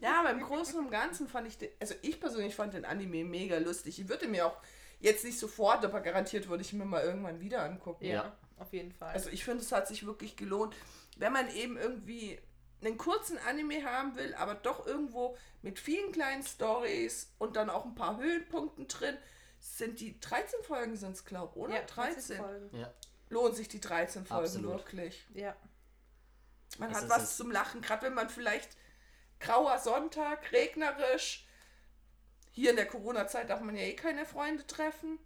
Ja, 0.00 0.20
aber 0.20 0.30
im 0.30 0.40
Großen 0.42 0.78
und 0.78 0.90
Ganzen 0.90 1.28
fand 1.28 1.46
ich, 1.48 1.58
den, 1.58 1.68
also 1.80 1.94
ich 2.02 2.18
persönlich 2.20 2.54
fand 2.56 2.74
den 2.74 2.84
Anime 2.84 3.24
mega 3.24 3.58
lustig. 3.58 4.00
Ich 4.00 4.08
würde 4.08 4.26
mir 4.28 4.46
auch 4.46 4.56
jetzt 5.00 5.24
nicht 5.24 5.38
sofort, 5.38 5.84
aber 5.84 6.00
garantiert 6.00 6.48
würde 6.48 6.62
ich 6.62 6.72
mir 6.72 6.84
mal 6.84 7.02
irgendwann 7.02 7.40
wieder 7.40 7.62
angucken. 7.64 8.04
ja. 8.04 8.14
Ja. 8.14 8.36
Auf 8.60 8.74
jeden 8.74 8.92
Fall. 8.92 9.14
Also 9.14 9.30
ich 9.30 9.42
finde, 9.42 9.64
es 9.64 9.72
hat 9.72 9.88
sich 9.88 10.04
wirklich 10.04 10.36
gelohnt, 10.36 10.76
wenn 11.16 11.32
man 11.32 11.50
eben 11.54 11.78
irgendwie 11.78 12.38
einen 12.82 12.98
kurzen 12.98 13.38
Anime 13.38 13.84
haben 13.84 14.16
will, 14.16 14.34
aber 14.34 14.54
doch 14.54 14.86
irgendwo 14.86 15.36
mit 15.62 15.78
vielen 15.78 16.12
kleinen 16.12 16.42
Stories 16.42 17.32
und 17.38 17.56
dann 17.56 17.70
auch 17.70 17.86
ein 17.86 17.94
paar 17.94 18.18
Höhenpunkten 18.18 18.86
drin. 18.86 19.16
Sind 19.60 20.00
die 20.00 20.18
13 20.20 20.62
Folgen 20.62 20.96
sind 20.96 21.12
es, 21.12 21.24
glaube 21.24 21.52
ich, 21.54 21.62
oder? 21.62 21.74
ja, 21.74 21.82
13. 21.82 22.36
Folgen. 22.36 22.76
Ja. 22.76 22.92
Lohnt 23.30 23.56
sich 23.56 23.68
die 23.68 23.80
13 23.80 24.26
Folgen 24.26 24.44
Absolut. 24.44 24.72
wirklich. 24.72 25.26
Ja. 25.34 25.56
Man 26.78 26.90
Es 26.90 26.98
hat 26.98 27.08
was 27.08 27.36
zum 27.36 27.50
Lachen, 27.50 27.80
gerade 27.80 28.02
wenn 28.06 28.14
man 28.14 28.28
vielleicht 28.28 28.76
grauer 29.38 29.78
Sonntag, 29.78 30.52
regnerisch. 30.52 31.46
Hier 32.50 32.70
in 32.70 32.76
der 32.76 32.86
Corona-Zeit 32.86 33.48
darf 33.48 33.60
man 33.60 33.76
ja 33.76 33.82
eh 33.82 33.94
keine 33.94 34.24
Freunde 34.24 34.66
treffen. 34.66 35.18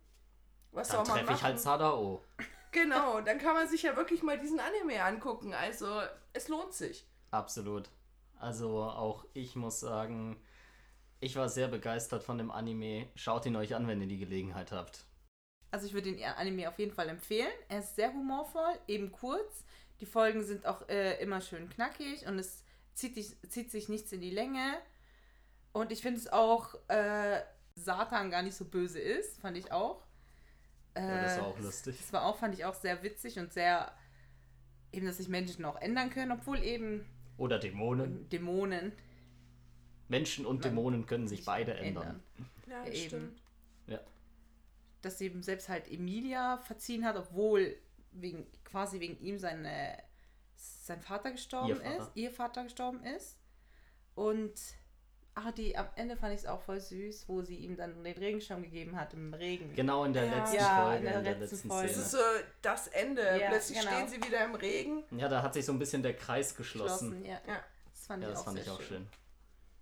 Was 0.73 0.89
Dann 0.89 1.05
soll 1.05 1.07
man 1.07 1.15
treffe 1.15 1.27
machen? 1.27 1.37
ich 1.37 1.43
halt 1.43 1.61
Sadao. 1.61 2.23
Genau, 2.73 3.21
dann 3.21 3.39
kann 3.39 3.55
man 3.55 3.69
sich 3.69 3.85
ja 3.85 3.95
wirklich 3.95 4.25
mal 4.25 4.37
diesen 4.37 4.59
Anime 4.59 5.01
angucken. 5.05 5.55
Also, 5.55 5.87
es 6.33 6.49
lohnt 6.49 6.73
sich. 6.75 7.07
Absolut. 7.31 7.89
Also 8.37 8.83
auch 8.83 9.25
ich 9.33 9.55
muss 9.55 9.79
sagen, 9.79 10.43
ich 11.21 11.37
war 11.37 11.49
sehr 11.49 11.69
begeistert 11.69 12.25
von 12.25 12.37
dem 12.37 12.51
Anime. 12.51 13.09
Schaut 13.15 13.47
ihn 13.47 13.55
euch 13.55 13.77
an, 13.77 13.87
wenn 13.87 14.01
ihr 14.01 14.09
die 14.09 14.19
Gelegenheit 14.19 14.73
habt. 14.73 15.07
Also 15.71 15.87
ich 15.87 15.95
würde 15.95 16.13
den 16.13 16.23
Anime 16.25 16.69
auf 16.69 16.79
jeden 16.79 16.93
Fall 16.93 17.09
empfehlen. 17.09 17.53
Er 17.69 17.79
ist 17.79 17.95
sehr 17.97 18.13
humorvoll, 18.13 18.75
eben 18.89 19.13
kurz. 19.13 19.65
Die 20.01 20.07
Folgen 20.07 20.43
sind 20.43 20.67
auch 20.67 20.89
äh, 20.89 21.23
immer 21.23 21.41
schön 21.41 21.69
knackig 21.69 22.27
und 22.27 22.39
es 22.39 22.65
zieht, 22.95 23.17
dich, 23.17 23.37
zieht 23.49 23.71
sich 23.71 23.89
nichts 23.89 24.13
in 24.13 24.21
die 24.21 24.31
Länge. 24.31 24.77
Und 25.75 25.93
ich 25.93 26.01
finde 26.01 26.21
es 26.21 26.33
auch, 26.33 26.75
äh, 26.89 27.43
Satan 27.75 28.31
gar 28.31 28.43
nicht 28.43 28.55
so 28.57 28.65
böse 28.65 29.01
ist, 29.01 29.41
fand 29.41 29.57
ich 29.59 29.71
auch. 29.73 30.03
Ja, 30.97 31.23
das 31.23 31.37
Äh, 31.37 31.41
war 31.41 31.47
auch 31.49 31.59
lustig. 31.59 31.99
Das 31.99 32.13
war 32.13 32.25
auch, 32.25 32.39
fand 32.39 32.55
ich 32.55 32.65
auch 32.65 32.75
sehr 32.75 33.03
witzig 33.03 33.39
und 33.41 33.53
sehr, 33.53 33.93
eben, 34.93 35.05
dass 35.05 35.17
sich 35.19 35.29
Menschen 35.29 35.65
auch 35.65 35.77
ändern 35.81 36.09
können, 36.11 36.31
obwohl 36.33 36.63
eben 36.63 37.05
Oder 37.37 37.59
Dämonen. 37.59 38.29
Dämonen 38.31 38.93
Menschen 40.09 40.47
und 40.47 40.65
Dämonen 40.65 41.07
können 41.07 41.27
sich 41.27 41.45
beide 41.45 41.75
ändern. 41.75 42.23
Ja, 42.69 42.77
Ja, 42.77 42.85
das 42.85 42.95
eben. 42.95 43.07
stimmt. 43.09 43.43
Ja. 43.89 44.01
dass 45.03 45.21
eben 45.21 45.43
selbst 45.43 45.69
halt 45.69 45.91
Emilia 45.91 46.59
verziehen 46.59 47.05
hat, 47.05 47.17
obwohl 47.17 47.77
wegen, 48.13 48.47
quasi 48.65 49.01
wegen 49.01 49.19
ihm 49.21 49.39
seine, 49.39 49.99
sein 50.55 51.01
Vater 51.03 51.33
gestorben 51.33 51.69
Ihr 51.71 51.77
Vater. 51.77 51.99
ist, 51.99 52.11
ihr 52.15 52.31
Vater 52.31 52.63
gestorben 52.65 53.03
ist. 53.03 53.37
Und 54.15 54.55
ach, 55.35 55.51
die 55.53 55.77
am 55.77 55.89
Ende 55.97 56.17
fand 56.17 56.33
ich 56.35 56.41
es 56.41 56.47
auch 56.47 56.61
voll 56.61 56.81
süß, 56.81 57.29
wo 57.29 57.43
sie 57.43 57.57
ihm 57.57 57.77
dann 57.77 58.03
den 58.05 58.17
Regenschirm 58.17 58.63
gegeben 58.63 58.99
hat 58.99 59.15
im 59.15 59.35
Regen. 59.35 59.75
Genau 59.75 60.05
in 60.05 60.13
der 60.13 60.27
Ja. 60.27 60.37
letzten 60.39 60.57
Ja, 60.57 60.83
Folge, 60.85 60.97
in 60.99 61.05
der 61.05 61.19
in 61.19 61.25
der 61.25 61.33
letzten 61.39 61.55
letzten 61.57 61.69
Folge. 61.69 61.89
Das 61.89 61.97
ist 61.97 62.11
so 62.13 62.19
das 62.63 62.89
Ende. 62.89 63.39
Ja, 63.41 63.49
Plötzlich 63.49 63.79
genau. 63.81 63.91
stehen 63.93 64.09
sie 64.09 64.17
wieder 64.27 64.45
im 64.45 64.55
Regen. 64.55 65.05
Ja, 65.11 65.29
da 65.29 65.43
hat 65.43 65.55
sich 65.55 65.65
so 65.65 65.73
ein 65.73 65.79
bisschen 65.79 66.03
der 66.03 66.15
Kreis 66.17 66.55
geschlossen. 66.57 67.11
Geschlossen, 67.11 67.25
ja. 67.27 67.41
Ja. 67.53 67.61
Das 67.91 68.07
fand 68.07 68.23
Ja, 68.23 68.29
ich 68.29 68.33
das 68.35 68.41
auch 68.41 68.45
fand 68.47 68.57
sehr 68.59 68.65
ich 68.67 68.71
auch 68.73 68.79
schön. 68.81 68.89
schön. 68.89 69.09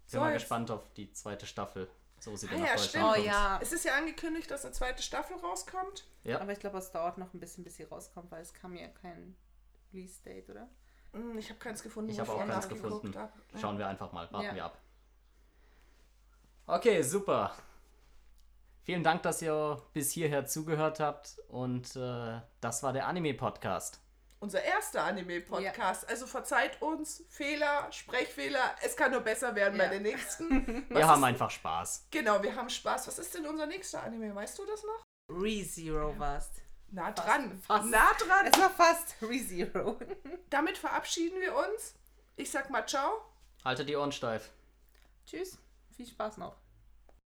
So, 0.07 0.12
Bin 0.18 0.20
mal 0.20 0.32
jetzt- 0.32 0.40
gespannt 0.42 0.70
auf 0.70 0.92
die 0.94 1.12
zweite 1.12 1.46
Staffel. 1.46 1.88
So 2.20 2.36
sie 2.36 2.46
Ah 2.48 2.50
dann 2.53 2.64
ja, 2.64 2.78
stimmt. 2.78 3.05
Oh 3.05 3.20
ja. 3.20 3.59
Es 3.61 3.72
ist 3.72 3.84
ja 3.84 3.94
angekündigt, 3.96 4.48
dass 4.50 4.64
eine 4.64 4.72
zweite 4.72 5.03
Staffel 5.03 5.36
rauskommt. 5.38 6.05
Ja. 6.22 6.40
Aber 6.40 6.53
ich 6.53 6.61
glaube, 6.61 6.78
es 6.78 6.92
dauert 6.92 7.18
noch 7.18 7.34
ein 7.34 7.40
bisschen, 7.40 7.64
bis 7.64 7.76
sie 7.76 7.82
rauskommt, 7.82 8.30
weil 8.30 8.42
es 8.42 8.55
kam 8.55 8.76
ja 8.76 8.86
kein 8.88 9.36
Release-Date, 9.92 10.48
oder? 10.50 10.68
Hm, 11.12 11.36
Ich 11.38 11.48
habe 11.50 11.59
keins 11.59 11.82
gefunden. 11.82 12.11
Ich 12.11 12.20
habe 12.20 12.30
auch 12.32 12.46
keins 12.46 12.68
gefunden. 12.68 13.12
hab. 13.18 13.32
Schauen 13.61 13.76
wir 13.78 13.86
einfach 13.88 14.12
mal. 14.12 14.30
Warten 14.32 14.46
Ja. 14.46 14.55
wir 14.55 14.64
ab. 14.66 14.78
Okay, 16.72 17.02
super. 17.02 17.54
Vielen 18.84 19.04
Dank, 19.04 19.22
dass 19.24 19.42
ihr 19.42 19.80
bis 19.92 20.10
hierher 20.10 20.46
zugehört 20.46 21.00
habt. 21.00 21.36
Und 21.48 21.94
äh, 21.96 22.40
das 22.62 22.82
war 22.82 22.94
der 22.94 23.06
Anime-Podcast. 23.08 24.00
Unser 24.40 24.62
erster 24.62 25.04
Anime-Podcast. 25.04 26.08
Also 26.08 26.26
verzeiht 26.26 26.80
uns 26.80 27.24
Fehler, 27.28 27.86
Sprechfehler. 27.92 28.74
Es 28.82 28.96
kann 28.96 29.10
nur 29.12 29.20
besser 29.20 29.54
werden 29.54 29.76
bei 29.76 29.84
Ja. 29.84 29.90
den 29.90 30.02
nächsten. 30.02 30.88
Wir 30.88 31.06
haben 31.06 31.20
ist- 31.22 31.28
einfach 31.28 31.50
Spaß. 31.50 32.06
Genau, 32.10 32.42
wir 32.42 32.56
haben 32.56 32.70
Spaß. 32.70 33.06
Was 33.06 33.18
ist 33.18 33.34
denn 33.34 33.46
unser 33.46 33.66
nächster 33.66 34.02
Anime? 34.02 34.34
Weißt 34.34 34.58
du 34.58 34.64
das 34.64 34.82
noch? 34.82 35.04
ReZero 35.28 36.18
warst. 36.18 36.62
Nah 36.90 37.12
dran. 37.12 37.60
fast. 37.66 37.84
Nah 37.90 38.12
dran. 38.14 38.46
Es 38.50 38.58
war 38.58 38.70
fast 38.70 39.14
ReZero. 39.20 39.98
Damit 40.50 40.78
verabschieden 40.78 41.38
wir 41.40 41.54
uns. 41.54 41.94
Ich 42.36 42.50
sag 42.50 42.70
mal 42.70 42.86
ciao. 42.88 43.20
Haltet 43.62 43.90
die 43.90 43.96
Ohren 43.96 44.10
steif. 44.12 44.50
Tschüss. 45.26 45.58
Viel 45.94 46.06
Spaß 46.06 46.38
noch. 46.38 46.56